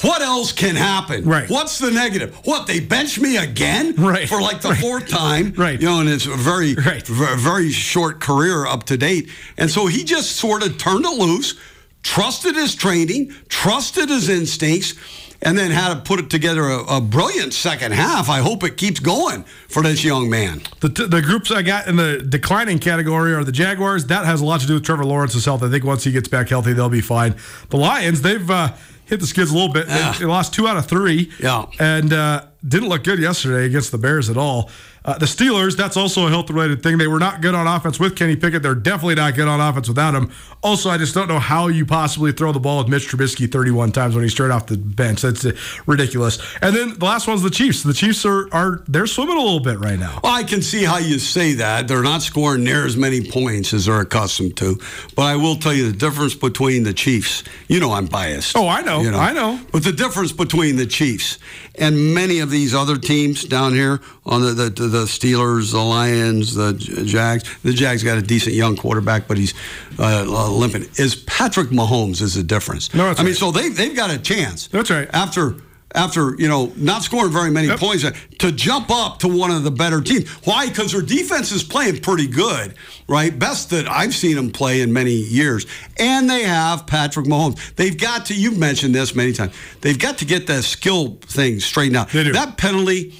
What 0.02 0.20
else 0.20 0.52
can 0.52 0.76
happen? 0.76 1.24
Right. 1.24 1.48
What's 1.48 1.78
the 1.78 1.90
negative? 1.90 2.34
What 2.44 2.66
they 2.66 2.80
bench 2.80 3.18
me 3.18 3.38
again? 3.38 3.94
Right. 3.96 4.28
For 4.28 4.40
like 4.42 4.60
the 4.60 4.70
Right. 4.70 4.78
fourth 4.80 5.08
time. 5.08 5.54
Right. 5.56 5.80
You 5.80 5.86
know, 5.86 6.00
and 6.00 6.08
it's 6.08 6.26
a 6.26 6.34
very, 6.36 6.74
Right. 6.74 7.06
ver- 7.06 7.36
very 7.36 7.70
short 7.72 8.20
career 8.20 8.66
up 8.66 8.84
to 8.84 8.96
date. 8.98 9.30
And 9.56 9.70
so 9.70 9.86
he 9.86 10.04
just 10.04 10.32
sort 10.36 10.62
of 10.64 10.76
turned 10.76 11.04
it 11.06 11.12
loose, 11.18 11.54
trusted 12.02 12.56
his 12.56 12.74
training, 12.74 13.32
trusted 13.48 14.10
his 14.10 14.28
instincts, 14.28 14.94
and 15.42 15.58
then 15.58 15.70
had 15.70 15.88
to 15.94 15.96
put 16.00 16.18
it 16.18 16.30
together 16.30 16.62
a, 16.68 16.96
a 16.96 17.00
brilliant 17.00 17.52
second 17.54 17.92
half. 17.92 18.28
I 18.28 18.38
hope 18.40 18.64
it 18.64 18.76
keeps 18.76 19.00
going 19.00 19.44
for 19.68 19.82
this 19.82 20.02
young 20.04 20.28
man. 20.30 20.62
The, 20.80 20.88
t- 20.88 21.06
the 21.06 21.20
groups 21.22 21.50
I 21.50 21.62
got 21.62 21.88
in 21.88 21.96
the 21.96 22.18
declining 22.18 22.78
category 22.78 23.34
are 23.34 23.44
the 23.44 23.52
Jaguars. 23.52 24.06
That 24.06 24.24
has 24.26 24.40
a 24.40 24.44
lot 24.44 24.60
to 24.60 24.66
do 24.66 24.74
with 24.74 24.84
Trevor 24.84 25.04
Lawrence's 25.04 25.44
health. 25.44 25.62
I 25.62 25.70
think 25.70 25.84
once 25.84 26.04
he 26.04 26.12
gets 26.12 26.28
back 26.28 26.48
healthy, 26.50 26.72
they'll 26.74 26.88
be 26.88 27.00
fine. 27.02 27.34
The 27.70 27.76
Lions, 27.76 28.22
they've 28.22 28.50
uh, 28.50 28.72
hit 29.06 29.20
the 29.20 29.26
skids 29.26 29.50
a 29.50 29.54
little 29.54 29.72
bit. 29.72 29.86
They, 29.86 30.12
they 30.18 30.24
lost 30.26 30.52
two 30.52 30.68
out 30.68 30.76
of 30.76 30.86
three. 30.86 31.32
Yeah. 31.40 31.66
And 31.78 32.12
uh, 32.12 32.46
didn't 32.66 32.88
look 32.88 33.04
good 33.04 33.18
yesterday 33.18 33.64
against 33.64 33.92
the 33.92 33.98
Bears 33.98 34.28
at 34.28 34.36
all. 34.36 34.70
Uh, 35.06 35.16
the 35.18 35.26
Steelers, 35.26 35.76
that's 35.76 35.96
also 35.96 36.26
a 36.26 36.30
health 36.30 36.50
related 36.50 36.82
thing. 36.82 36.98
They 36.98 37.06
were 37.06 37.20
not 37.20 37.40
good 37.40 37.54
on 37.54 37.68
offense 37.68 38.00
with 38.00 38.16
Kenny 38.16 38.34
Pickett. 38.34 38.62
They're 38.62 38.74
definitely 38.74 39.14
not 39.14 39.36
good 39.36 39.46
on 39.46 39.60
offense 39.60 39.86
without 39.86 40.14
him. 40.14 40.32
Also, 40.64 40.90
I 40.90 40.98
just 40.98 41.14
don't 41.14 41.28
know 41.28 41.38
how 41.38 41.68
you 41.68 41.86
possibly 41.86 42.32
throw 42.32 42.50
the 42.50 42.58
ball 42.58 42.78
with 42.78 42.88
Mitch 42.88 43.08
Trubisky 43.08 43.50
31 43.50 43.92
times 43.92 44.16
when 44.16 44.24
he's 44.24 44.32
straight 44.32 44.50
off 44.50 44.66
the 44.66 44.76
bench. 44.76 45.22
That's 45.22 45.44
uh, 45.44 45.52
ridiculous. 45.86 46.38
And 46.60 46.74
then 46.74 46.98
the 46.98 47.04
last 47.04 47.28
one's 47.28 47.42
the 47.42 47.50
Chiefs. 47.50 47.84
The 47.84 47.94
Chiefs 47.94 48.26
are, 48.26 48.52
are 48.52 48.82
they're 48.88 49.06
swimming 49.06 49.36
a 49.36 49.40
little 49.40 49.60
bit 49.60 49.78
right 49.78 49.98
now. 49.98 50.18
Well, 50.24 50.34
I 50.34 50.42
can 50.42 50.60
see 50.60 50.82
how 50.82 50.98
you 50.98 51.20
say 51.20 51.52
that. 51.54 51.86
They're 51.86 52.02
not 52.02 52.22
scoring 52.22 52.64
near 52.64 52.84
as 52.84 52.96
many 52.96 53.30
points 53.30 53.72
as 53.72 53.86
they're 53.86 54.00
accustomed 54.00 54.56
to. 54.56 54.80
But 55.14 55.22
I 55.22 55.36
will 55.36 55.54
tell 55.54 55.72
you 55.72 55.92
the 55.92 55.96
difference 55.96 56.34
between 56.34 56.82
the 56.82 56.92
Chiefs. 56.92 57.44
You 57.68 57.78
know 57.78 57.92
I'm 57.92 58.06
biased. 58.06 58.56
Oh, 58.56 58.66
I 58.66 58.80
know. 58.82 59.02
You 59.02 59.12
know. 59.12 59.20
I 59.20 59.32
know. 59.32 59.60
But 59.70 59.84
the 59.84 59.92
difference 59.92 60.32
between 60.32 60.74
the 60.74 60.86
Chiefs 60.86 61.38
and 61.76 62.12
many 62.12 62.40
of 62.40 62.50
these 62.50 62.74
other 62.74 62.96
teams 62.96 63.44
down 63.44 63.72
here 63.72 64.00
on 64.24 64.42
the 64.42 64.52
the, 64.52 64.70
the 64.70 64.95
Steelers, 65.04 65.72
the 65.72 65.78
Lions, 65.80 66.54
the 66.54 66.72
Jags. 66.72 67.44
The 67.62 67.72
Jags 67.72 68.02
got 68.02 68.18
a 68.18 68.22
decent 68.22 68.54
young 68.54 68.76
quarterback, 68.76 69.28
but 69.28 69.36
he's 69.38 69.54
uh, 69.98 70.24
limping. 70.50 70.86
Is 70.96 71.14
Patrick 71.14 71.68
Mahomes 71.68 72.20
is 72.22 72.34
the 72.34 72.42
difference? 72.42 72.92
No, 72.94 73.04
that's 73.06 73.20
I 73.20 73.22
mean, 73.24 73.34
so 73.34 73.50
they 73.50 73.68
they've 73.68 73.94
got 73.96 74.10
a 74.10 74.18
chance. 74.18 74.66
That's 74.68 74.90
right. 74.90 75.08
After 75.12 75.56
after 75.94 76.34
you 76.38 76.48
know 76.48 76.72
not 76.76 77.02
scoring 77.02 77.32
very 77.32 77.50
many 77.50 77.68
Yep. 77.68 77.78
points 77.78 78.04
to 78.38 78.52
jump 78.52 78.90
up 78.90 79.20
to 79.20 79.28
one 79.28 79.50
of 79.50 79.62
the 79.64 79.70
better 79.70 80.00
teams. 80.02 80.28
Why? 80.44 80.68
Because 80.68 80.92
their 80.92 81.00
defense 81.00 81.52
is 81.52 81.62
playing 81.62 82.00
pretty 82.00 82.26
good, 82.26 82.74
right? 83.08 83.36
Best 83.38 83.70
that 83.70 83.88
I've 83.88 84.14
seen 84.14 84.36
them 84.36 84.50
play 84.50 84.82
in 84.82 84.92
many 84.92 85.12
years. 85.14 85.64
And 85.98 86.28
they 86.28 86.42
have 86.42 86.86
Patrick 86.86 87.26
Mahomes. 87.26 87.74
They've 87.76 87.96
got 87.96 88.26
to. 88.26 88.34
You've 88.34 88.58
mentioned 88.58 88.94
this 88.94 89.14
many 89.14 89.32
times. 89.32 89.54
They've 89.80 89.98
got 89.98 90.18
to 90.18 90.24
get 90.26 90.46
that 90.48 90.64
skill 90.64 91.18
thing 91.22 91.60
straightened 91.60 91.96
out. 91.96 92.10
They 92.10 92.24
do. 92.24 92.32
That 92.32 92.58
penalty. 92.58 93.14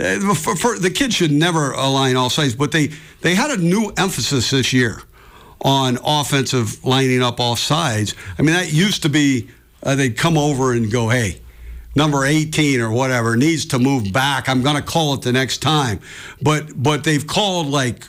Uh, 0.00 0.34
For, 0.34 0.56
for, 0.56 0.78
the 0.78 0.90
kids 0.90 1.14
should 1.14 1.32
never 1.32 1.72
align 1.72 2.16
all 2.16 2.30
sides, 2.30 2.54
but 2.54 2.72
they 2.72 2.90
they 3.22 3.34
had 3.34 3.50
a 3.50 3.56
new 3.56 3.92
emphasis 3.96 4.50
this 4.50 4.72
year 4.72 5.02
on 5.60 5.98
offensive 6.04 6.84
lining 6.84 7.22
up 7.22 7.40
all 7.40 7.56
sides. 7.56 8.14
I 8.38 8.42
mean, 8.42 8.54
that 8.54 8.72
used 8.72 9.02
to 9.02 9.08
be 9.08 9.48
uh, 9.82 9.94
they'd 9.94 10.16
come 10.16 10.36
over 10.36 10.72
and 10.72 10.90
go, 10.90 11.08
hey, 11.08 11.40
number 11.94 12.24
18 12.24 12.80
or 12.80 12.90
whatever 12.90 13.36
needs 13.36 13.66
to 13.66 13.78
move 13.78 14.12
back. 14.12 14.48
I'm 14.48 14.62
going 14.62 14.76
to 14.76 14.82
call 14.82 15.14
it 15.14 15.22
the 15.22 15.32
next 15.32 15.58
time. 15.58 16.00
But 16.42 16.80
but 16.80 17.04
they've 17.04 17.26
called 17.26 17.66
like 17.68 18.06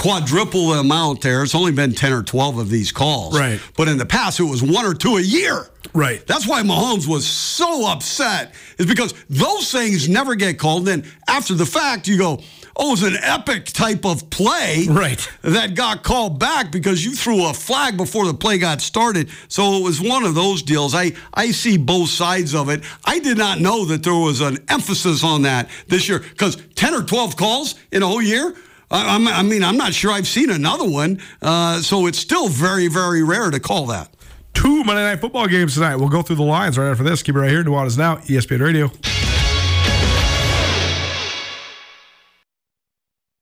quadruple 0.00 0.70
the 0.70 0.80
amount 0.80 1.20
there. 1.20 1.42
It's 1.42 1.54
only 1.54 1.72
been 1.72 1.92
10 1.92 2.12
or 2.12 2.22
12 2.22 2.58
of 2.58 2.70
these 2.70 2.90
calls. 2.90 3.38
Right. 3.38 3.60
But 3.76 3.88
in 3.88 3.98
the 3.98 4.06
past, 4.06 4.40
it 4.40 4.44
was 4.44 4.62
one 4.62 4.86
or 4.86 4.94
two 4.94 5.16
a 5.16 5.20
year. 5.20 5.66
Right. 5.92 6.26
That's 6.26 6.46
why 6.46 6.62
Mahomes 6.62 7.06
was 7.06 7.26
so 7.26 7.86
upset, 7.90 8.54
is 8.78 8.86
because 8.86 9.12
those 9.28 9.70
things 9.70 10.08
never 10.08 10.34
get 10.36 10.58
called. 10.58 10.86
Then 10.86 11.04
after 11.28 11.52
the 11.52 11.66
fact, 11.66 12.08
you 12.08 12.16
go, 12.16 12.40
oh, 12.76 12.88
it 12.88 12.90
was 12.92 13.02
an 13.02 13.16
epic 13.20 13.66
type 13.66 14.06
of 14.06 14.30
play 14.30 14.86
Right. 14.88 15.28
that 15.42 15.74
got 15.74 16.02
called 16.02 16.38
back 16.38 16.72
because 16.72 17.04
you 17.04 17.12
threw 17.12 17.46
a 17.46 17.52
flag 17.52 17.98
before 17.98 18.24
the 18.26 18.32
play 18.34 18.56
got 18.56 18.80
started. 18.80 19.28
So 19.48 19.74
it 19.74 19.82
was 19.82 20.00
one 20.00 20.24
of 20.24 20.34
those 20.34 20.62
deals. 20.62 20.94
I, 20.94 21.12
I 21.34 21.50
see 21.50 21.76
both 21.76 22.08
sides 22.08 22.54
of 22.54 22.70
it. 22.70 22.82
I 23.04 23.18
did 23.18 23.36
not 23.36 23.60
know 23.60 23.84
that 23.86 24.02
there 24.02 24.14
was 24.14 24.40
an 24.40 24.58
emphasis 24.70 25.22
on 25.22 25.42
that 25.42 25.68
this 25.88 26.08
year 26.08 26.20
because 26.20 26.56
10 26.76 26.94
or 26.94 27.02
12 27.02 27.36
calls 27.36 27.74
in 27.92 28.02
a 28.02 28.06
whole 28.06 28.22
year. 28.22 28.56
I, 28.90 29.16
I'm- 29.16 29.48
mean, 29.48 29.62
I'm 29.62 29.76
not 29.76 29.94
sure 29.94 30.10
I've 30.12 30.26
seen 30.26 30.50
another 30.50 30.84
one. 30.88 31.20
Uh, 31.40 31.80
so 31.80 32.06
it's 32.06 32.18
still 32.18 32.48
very, 32.48 32.88
very 32.88 33.22
rare 33.22 33.50
to 33.50 33.60
call 33.60 33.86
that. 33.86 34.12
Two 34.52 34.82
Monday 34.84 35.02
Night 35.02 35.20
Football 35.20 35.46
games 35.46 35.74
tonight. 35.74 35.96
We'll 35.96 36.08
go 36.08 36.22
through 36.22 36.36
the 36.36 36.42
lines 36.42 36.76
right 36.76 36.90
after 36.90 37.04
this. 37.04 37.22
Keep 37.22 37.36
it 37.36 37.38
right 37.40 37.50
here. 37.50 37.62
Nuanez 37.62 37.96
Now, 37.96 38.16
ESPN 38.16 38.60
Radio. 38.60 38.90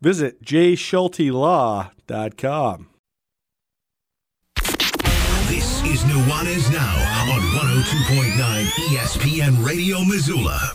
Visit 0.00 0.42
jschultelaw.com. 0.44 2.86
This 5.48 5.82
is 5.84 6.02
Nuanez 6.04 6.72
Now 6.72 7.32
on 7.32 7.40
102.9 7.40 8.64
ESPN 8.88 9.64
Radio 9.66 10.04
Missoula. 10.04 10.72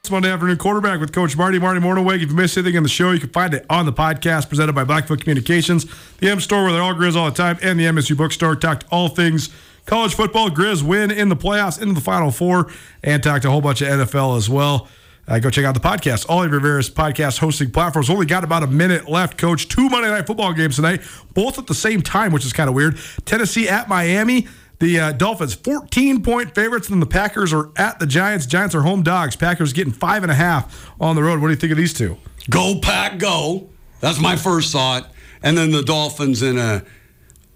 It's 0.00 0.10
Monday 0.10 0.30
afternoon 0.30 0.56
quarterback 0.56 0.98
with 0.98 1.12
Coach 1.12 1.36
Marty. 1.36 1.58
Marty 1.58 1.78
Mornhinweg. 1.78 2.22
If 2.22 2.30
you 2.30 2.36
missed 2.36 2.56
anything 2.56 2.76
in 2.76 2.82
the 2.82 2.88
show, 2.88 3.10
you 3.12 3.20
can 3.20 3.28
find 3.28 3.52
it 3.52 3.66
on 3.68 3.84
the 3.84 3.92
podcast 3.92 4.48
presented 4.48 4.72
by 4.72 4.82
Blackfoot 4.82 5.20
Communications, 5.20 5.84
the 6.18 6.30
M 6.30 6.40
Store 6.40 6.64
where 6.64 6.72
they're 6.72 6.82
all 6.82 6.94
Griz 6.94 7.14
all 7.14 7.30
the 7.30 7.36
time, 7.36 7.58
and 7.62 7.78
the 7.78 7.84
MSU 7.84 8.16
Bookstore. 8.16 8.56
Talked 8.56 8.84
all 8.90 9.08
things 9.08 9.50
college 9.84 10.14
football. 10.14 10.48
Griz 10.48 10.82
win 10.82 11.10
in 11.10 11.28
the 11.28 11.36
playoffs, 11.36 11.80
into 11.80 11.94
the 11.94 12.00
Final 12.00 12.30
Four, 12.30 12.72
and 13.04 13.22
talked 13.22 13.44
a 13.44 13.50
whole 13.50 13.60
bunch 13.60 13.82
of 13.82 13.88
NFL 13.88 14.38
as 14.38 14.48
well. 14.48 14.88
Uh, 15.30 15.38
go 15.38 15.48
check 15.48 15.64
out 15.64 15.74
the 15.74 15.80
podcast. 15.80 16.26
All 16.28 16.42
of 16.42 16.50
your 16.50 16.58
various 16.58 16.90
podcast 16.90 17.38
hosting 17.38 17.70
platforms. 17.70 18.10
Only 18.10 18.26
got 18.26 18.42
about 18.42 18.64
a 18.64 18.66
minute 18.66 19.08
left, 19.08 19.38
Coach. 19.38 19.68
Two 19.68 19.88
Monday 19.88 20.10
Night 20.10 20.26
Football 20.26 20.52
games 20.52 20.74
tonight, 20.74 21.02
both 21.34 21.56
at 21.56 21.68
the 21.68 21.74
same 21.74 22.02
time, 22.02 22.32
which 22.32 22.44
is 22.44 22.52
kind 22.52 22.68
of 22.68 22.74
weird. 22.74 22.98
Tennessee 23.24 23.68
at 23.68 23.88
Miami. 23.88 24.48
The 24.80 24.98
uh, 24.98 25.12
Dolphins, 25.12 25.54
14 25.54 26.22
point 26.22 26.54
favorites, 26.54 26.88
and 26.88 27.02
the 27.02 27.06
Packers 27.06 27.52
are 27.52 27.70
at 27.76 27.98
the 28.00 28.06
Giants. 28.06 28.46
Giants 28.46 28.74
are 28.74 28.80
home 28.80 29.02
dogs. 29.02 29.36
Packers 29.36 29.74
getting 29.74 29.92
five 29.92 30.22
and 30.22 30.32
a 30.32 30.34
half 30.34 30.90
on 30.98 31.16
the 31.16 31.22
road. 31.22 31.40
What 31.40 31.48
do 31.48 31.52
you 31.52 31.56
think 31.56 31.70
of 31.70 31.76
these 31.76 31.92
two? 31.92 32.16
Go 32.48 32.80
pack, 32.80 33.18
go. 33.18 33.68
That's 34.00 34.18
my 34.18 34.36
first 34.36 34.72
thought. 34.72 35.12
And 35.42 35.56
then 35.56 35.70
the 35.70 35.82
Dolphins 35.82 36.42
in 36.42 36.58
a 36.58 36.82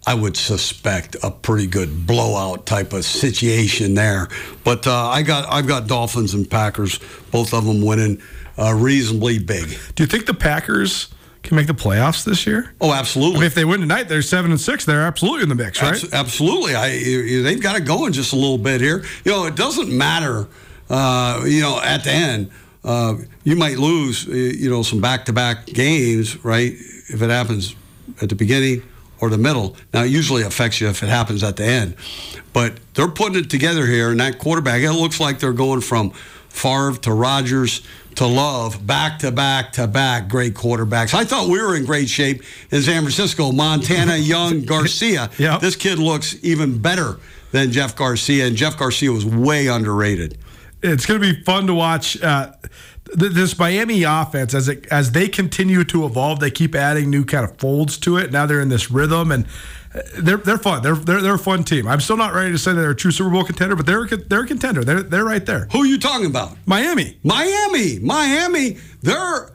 I 0.07 0.15
would 0.15 0.37
suspect 0.37 1.17
a 1.23 1.31
pretty 1.31 1.67
good 1.67 2.07
blowout 2.07 2.67
type 2.67 2.93
of 2.93 3.05
situation 3.05 3.95
there. 3.95 4.29
But 4.63 4.87
uh, 4.87 5.09
I 5.09 5.23
got 5.23 5.51
I've 5.51 5.67
got 5.67 5.87
Dolphins 5.87 6.35
and 6.35 6.49
Packers, 6.49 6.99
both 7.31 7.55
of 7.55 7.65
them 7.65 7.83
winning 7.83 8.21
uh, 8.59 8.75
reasonably 8.75 9.39
big. 9.39 9.77
Do 9.95 10.03
you 10.03 10.07
think 10.07 10.27
the 10.27 10.35
Packers 10.35 11.09
can 11.43 11.57
make 11.57 11.67
the 11.67 11.75
playoffs 11.75 12.25
this 12.25 12.47
year? 12.47 12.75
Oh, 12.81 12.93
absolutely. 12.93 13.37
I 13.37 13.41
mean, 13.41 13.47
if 13.47 13.55
they 13.55 13.65
win 13.65 13.81
tonight, 13.81 14.05
they're 14.05 14.23
seven 14.23 14.51
and 14.51 14.61
six. 14.61 14.85
They're 14.85 15.03
absolutely 15.03 15.43
in 15.43 15.49
the 15.49 15.55
mix, 15.55 15.81
right? 15.81 15.93
Abs- 15.93 16.13
absolutely. 16.13 16.75
I, 16.75 16.91
they've 17.43 17.61
got 17.61 17.77
it 17.77 17.85
going 17.85 18.13
just 18.13 18.33
a 18.33 18.37
little 18.37 18.59
bit 18.59 18.81
here. 18.81 19.05
You 19.25 19.33
know, 19.33 19.47
it 19.47 19.55
doesn't 19.55 19.91
matter, 19.91 20.49
uh, 20.89 21.43
you 21.47 21.61
know, 21.61 21.81
at 21.83 22.05
the 22.05 22.11
end. 22.11 22.51
Uh, 22.83 23.17
you 23.45 23.57
might 23.57 23.79
lose, 23.79 24.27
you 24.27 24.69
know, 24.69 24.83
some 24.83 25.01
back 25.01 25.25
to 25.27 25.33
back 25.33 25.67
games, 25.67 26.45
right? 26.45 26.73
If 26.73 27.23
it 27.23 27.31
happens 27.31 27.75
at 28.21 28.29
the 28.29 28.35
beginning 28.35 28.83
or 29.25 29.31
the 29.31 29.39
middle. 29.39 29.77
Now, 29.93 30.03
it 30.05 30.11
usually 30.11 30.43
affects 30.43 30.81
you 30.81 30.89
if 30.89 31.03
it 31.03 31.09
happens 31.09 31.43
at 31.43 31.57
the 31.57 31.65
end. 31.65 31.97
But 32.53 32.79
they're 32.95 33.09
putting 33.09 33.39
it 33.39 33.51
together 33.51 33.87
here, 33.87 34.11
and 34.11 34.21
that 34.21 34.39
quarterback, 34.39 34.83
it 34.83 34.93
looks 34.93 35.19
like 35.19 35.39
they're 35.41 35.53
going 35.53 35.81
from 35.81 36.11
Favre 36.49 36.95
to 37.03 37.13
Rodgers 37.13 37.83
to 38.17 38.27
Love, 38.27 38.87
back 38.87 39.19
to 39.21 39.33
back 39.33 39.73
to 39.73 39.89
back 39.89 40.29
great 40.29 40.55
quarterbacks. 40.55 41.15
I 41.15 41.25
thought 41.25 41.49
we 41.49 41.61
were 41.61 41.75
in 41.75 41.85
great 41.85 42.09
shape 42.09 42.43
in 42.71 42.81
San 42.83 43.03
Francisco. 43.03 43.51
Montana, 43.51 44.17
Young, 44.19 44.63
Garcia. 44.63 45.31
Yep. 45.39 45.61
This 45.61 45.75
kid 45.75 45.99
looks 45.99 46.37
even 46.45 46.79
better 46.79 47.19
than 47.51 47.73
Jeff 47.73 47.97
Garcia, 47.97 48.47
and 48.47 48.57
Jeff 48.57 48.79
Garcia 48.79 49.11
was 49.11 49.25
way 49.27 49.67
underrated. 49.67 50.39
it's 50.83 51.07
going 51.07 51.21
to 51.21 51.35
be 51.35 51.43
fun 51.43 51.67
to 51.67 51.75
watch 51.75 52.21
uh, 52.23 52.53
this 53.17 53.59
Miami 53.59 54.03
offense 54.03 54.55
as 54.55 54.69
it 54.69 54.87
as 54.91 55.13
they 55.13 55.29
continue 55.29 55.85
to 55.85 56.05
evolve. 56.05 56.41
They 56.41 56.51
keep 56.51 56.75
adding 56.75 57.11
new 57.11 57.25
kind 57.25 57.45
of 57.49 57.57
folds 57.59 57.97
to 57.99 58.17
it. 58.17 58.33
Now 58.33 58.47
they're 58.47 58.61
in 58.61 58.69
this 58.69 58.91
rhythm, 58.91 59.31
and 59.33 59.47
uh, 59.95 60.01
they're 60.19 60.37
they're 60.39 60.59
fun. 60.59 60.83
They're 60.83 60.97
they're, 60.97 61.21
they're 61.23 61.35
a 61.35 61.39
fun 61.39 61.65
team. 61.65 61.87
I'm 61.87 62.01
still 62.01 62.17
not 62.17 62.35
ready 62.35 62.51
to 62.53 62.59
say 62.59 62.73
they're 62.73 62.91
a 62.91 62.97
true 62.97 63.11
Super 63.13 63.31
Bowl 63.31 63.45
contender, 63.45 63.77
but 63.77 63.87
they're 63.87 64.05
a, 64.05 64.17
they're 64.17 64.43
a 64.43 64.47
contender. 64.47 64.83
They're 64.85 65.03
they're 65.03 65.25
right 65.25 65.45
there. 65.47 65.67
Who 65.73 65.83
are 65.83 65.87
you 65.87 65.99
talking 65.99 66.27
about? 66.27 66.57
Miami. 66.67 67.17
Miami. 67.23 67.99
Miami. 68.01 68.79
They're 69.03 69.51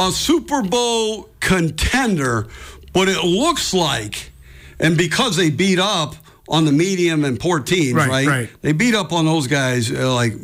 a 0.00 0.10
Super 0.10 0.62
Bowl 0.62 1.28
contender, 1.40 2.46
but 2.92 3.08
it 3.08 3.22
looks 3.24 3.72
like, 3.74 4.32
and 4.80 4.96
because 4.96 5.36
they 5.36 5.50
beat 5.50 5.78
up 5.78 6.14
on 6.48 6.64
the 6.64 6.72
medium 6.72 7.24
and 7.24 7.38
poor 7.38 7.60
teams, 7.60 7.94
Right, 7.94 8.08
right? 8.08 8.26
right. 8.26 8.50
They 8.62 8.72
beat 8.72 8.94
up 8.94 9.12
on 9.12 9.26
those 9.26 9.46
guys 9.46 9.92
uh, 9.92 10.14
like 10.14 10.32
uh, 10.32 10.38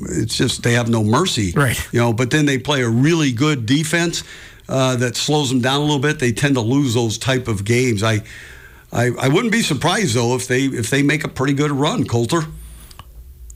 it's 0.00 0.36
just 0.36 0.62
they 0.62 0.72
have 0.72 0.88
no 0.88 1.02
mercy, 1.04 1.52
Right. 1.52 1.78
You 1.92 2.00
know, 2.00 2.12
but 2.12 2.30
then 2.30 2.46
they 2.46 2.58
play 2.58 2.82
a 2.82 2.88
really 2.88 3.32
good 3.32 3.66
defense 3.66 4.22
uh, 4.68 4.96
that 4.96 5.16
slows 5.16 5.50
them 5.50 5.60
down 5.60 5.80
a 5.80 5.84
little 5.84 5.98
bit. 5.98 6.18
They 6.18 6.32
tend 6.32 6.54
to 6.54 6.60
lose 6.60 6.94
those 6.94 7.18
type 7.18 7.48
of 7.48 7.64
games. 7.64 8.02
I, 8.02 8.22
I, 8.92 9.10
I 9.18 9.28
wouldn't 9.28 9.52
be 9.52 9.62
surprised 9.62 10.14
though 10.14 10.34
if 10.36 10.46
they 10.48 10.64
if 10.64 10.90
they 10.90 11.02
make 11.02 11.24
a 11.24 11.28
pretty 11.28 11.52
good 11.54 11.70
run, 11.70 12.06
Colter. 12.06 12.42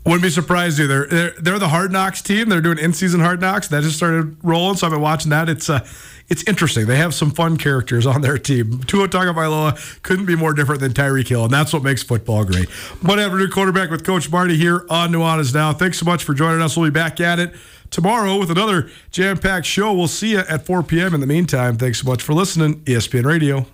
Wouldn't 0.05 0.23
be 0.23 0.31
surprised 0.31 0.81
either. 0.81 1.07
They're, 1.07 1.31
they're 1.33 1.59
the 1.59 1.69
Hard 1.69 1.93
Knocks 1.93 2.23
team. 2.23 2.49
They're 2.49 2.63
doing 2.63 2.79
in-season 2.79 3.21
Hard 3.21 3.43
Knocks. 3.43 3.69
That 3.69 3.83
just 3.83 3.97
started 3.97 4.37
rolling, 4.43 4.77
so 4.77 4.87
I've 4.87 4.93
been 4.93 5.03
watching 5.03 5.31
that. 5.31 5.51
It's 5.51 5.69
uh, 5.69 5.87
it's 6.29 6.43
interesting. 6.45 6.87
They 6.87 6.97
have 6.97 7.15
some 7.15 7.31
fun 7.31 7.57
characters 7.57 8.07
on 8.07 8.21
their 8.21 8.39
team. 8.39 8.81
Tua 8.85 9.09
Tagovailoa 9.09 10.03
couldn't 10.03 10.27
be 10.27 10.37
more 10.37 10.53
different 10.53 10.81
than 10.81 10.93
Tyreek 10.93 11.29
Hill, 11.29 11.45
and 11.45 11.53
that's 11.53 11.73
what 11.73 11.83
makes 11.83 12.03
football 12.03 12.45
great. 12.45 12.69
But 13.03 13.19
have 13.19 13.33
a 13.33 13.37
new 13.37 13.49
quarterback 13.49 13.91
with 13.91 14.05
Coach 14.05 14.31
Marty 14.31 14.57
here 14.57 14.85
on 14.91 15.11
Nuanez 15.11 15.55
Now. 15.55 15.73
Thanks 15.73 15.99
so 15.99 16.05
much 16.05 16.25
for 16.25 16.35
joining 16.35 16.61
us. 16.61 16.77
We'll 16.77 16.91
be 16.91 16.93
back 16.93 17.21
at 17.21 17.39
it 17.39 17.55
tomorrow 17.91 18.39
with 18.39 18.51
another 18.51 18.91
jam-packed 19.11 19.67
show. 19.67 19.95
We'll 19.95 20.09
see 20.09 20.33
you 20.33 20.41
at 20.41 20.67
4 20.67 20.83
p.m. 20.83 21.15
In 21.15 21.21
the 21.21 21.27
meantime, 21.27 21.77
thanks 21.77 22.03
so 22.03 22.11
much 22.11 22.23
for 22.23 22.35
listening. 22.35 22.81
ESPN 22.83 23.25
Radio. 23.25 23.67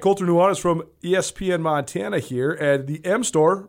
Colter 0.00 0.24
Nuanez 0.24 0.58
from 0.58 0.82
ESPN 1.02 1.60
Montana 1.60 2.20
here, 2.20 2.52
at 2.52 2.86
the 2.86 3.04
M 3.04 3.22
Store 3.22 3.68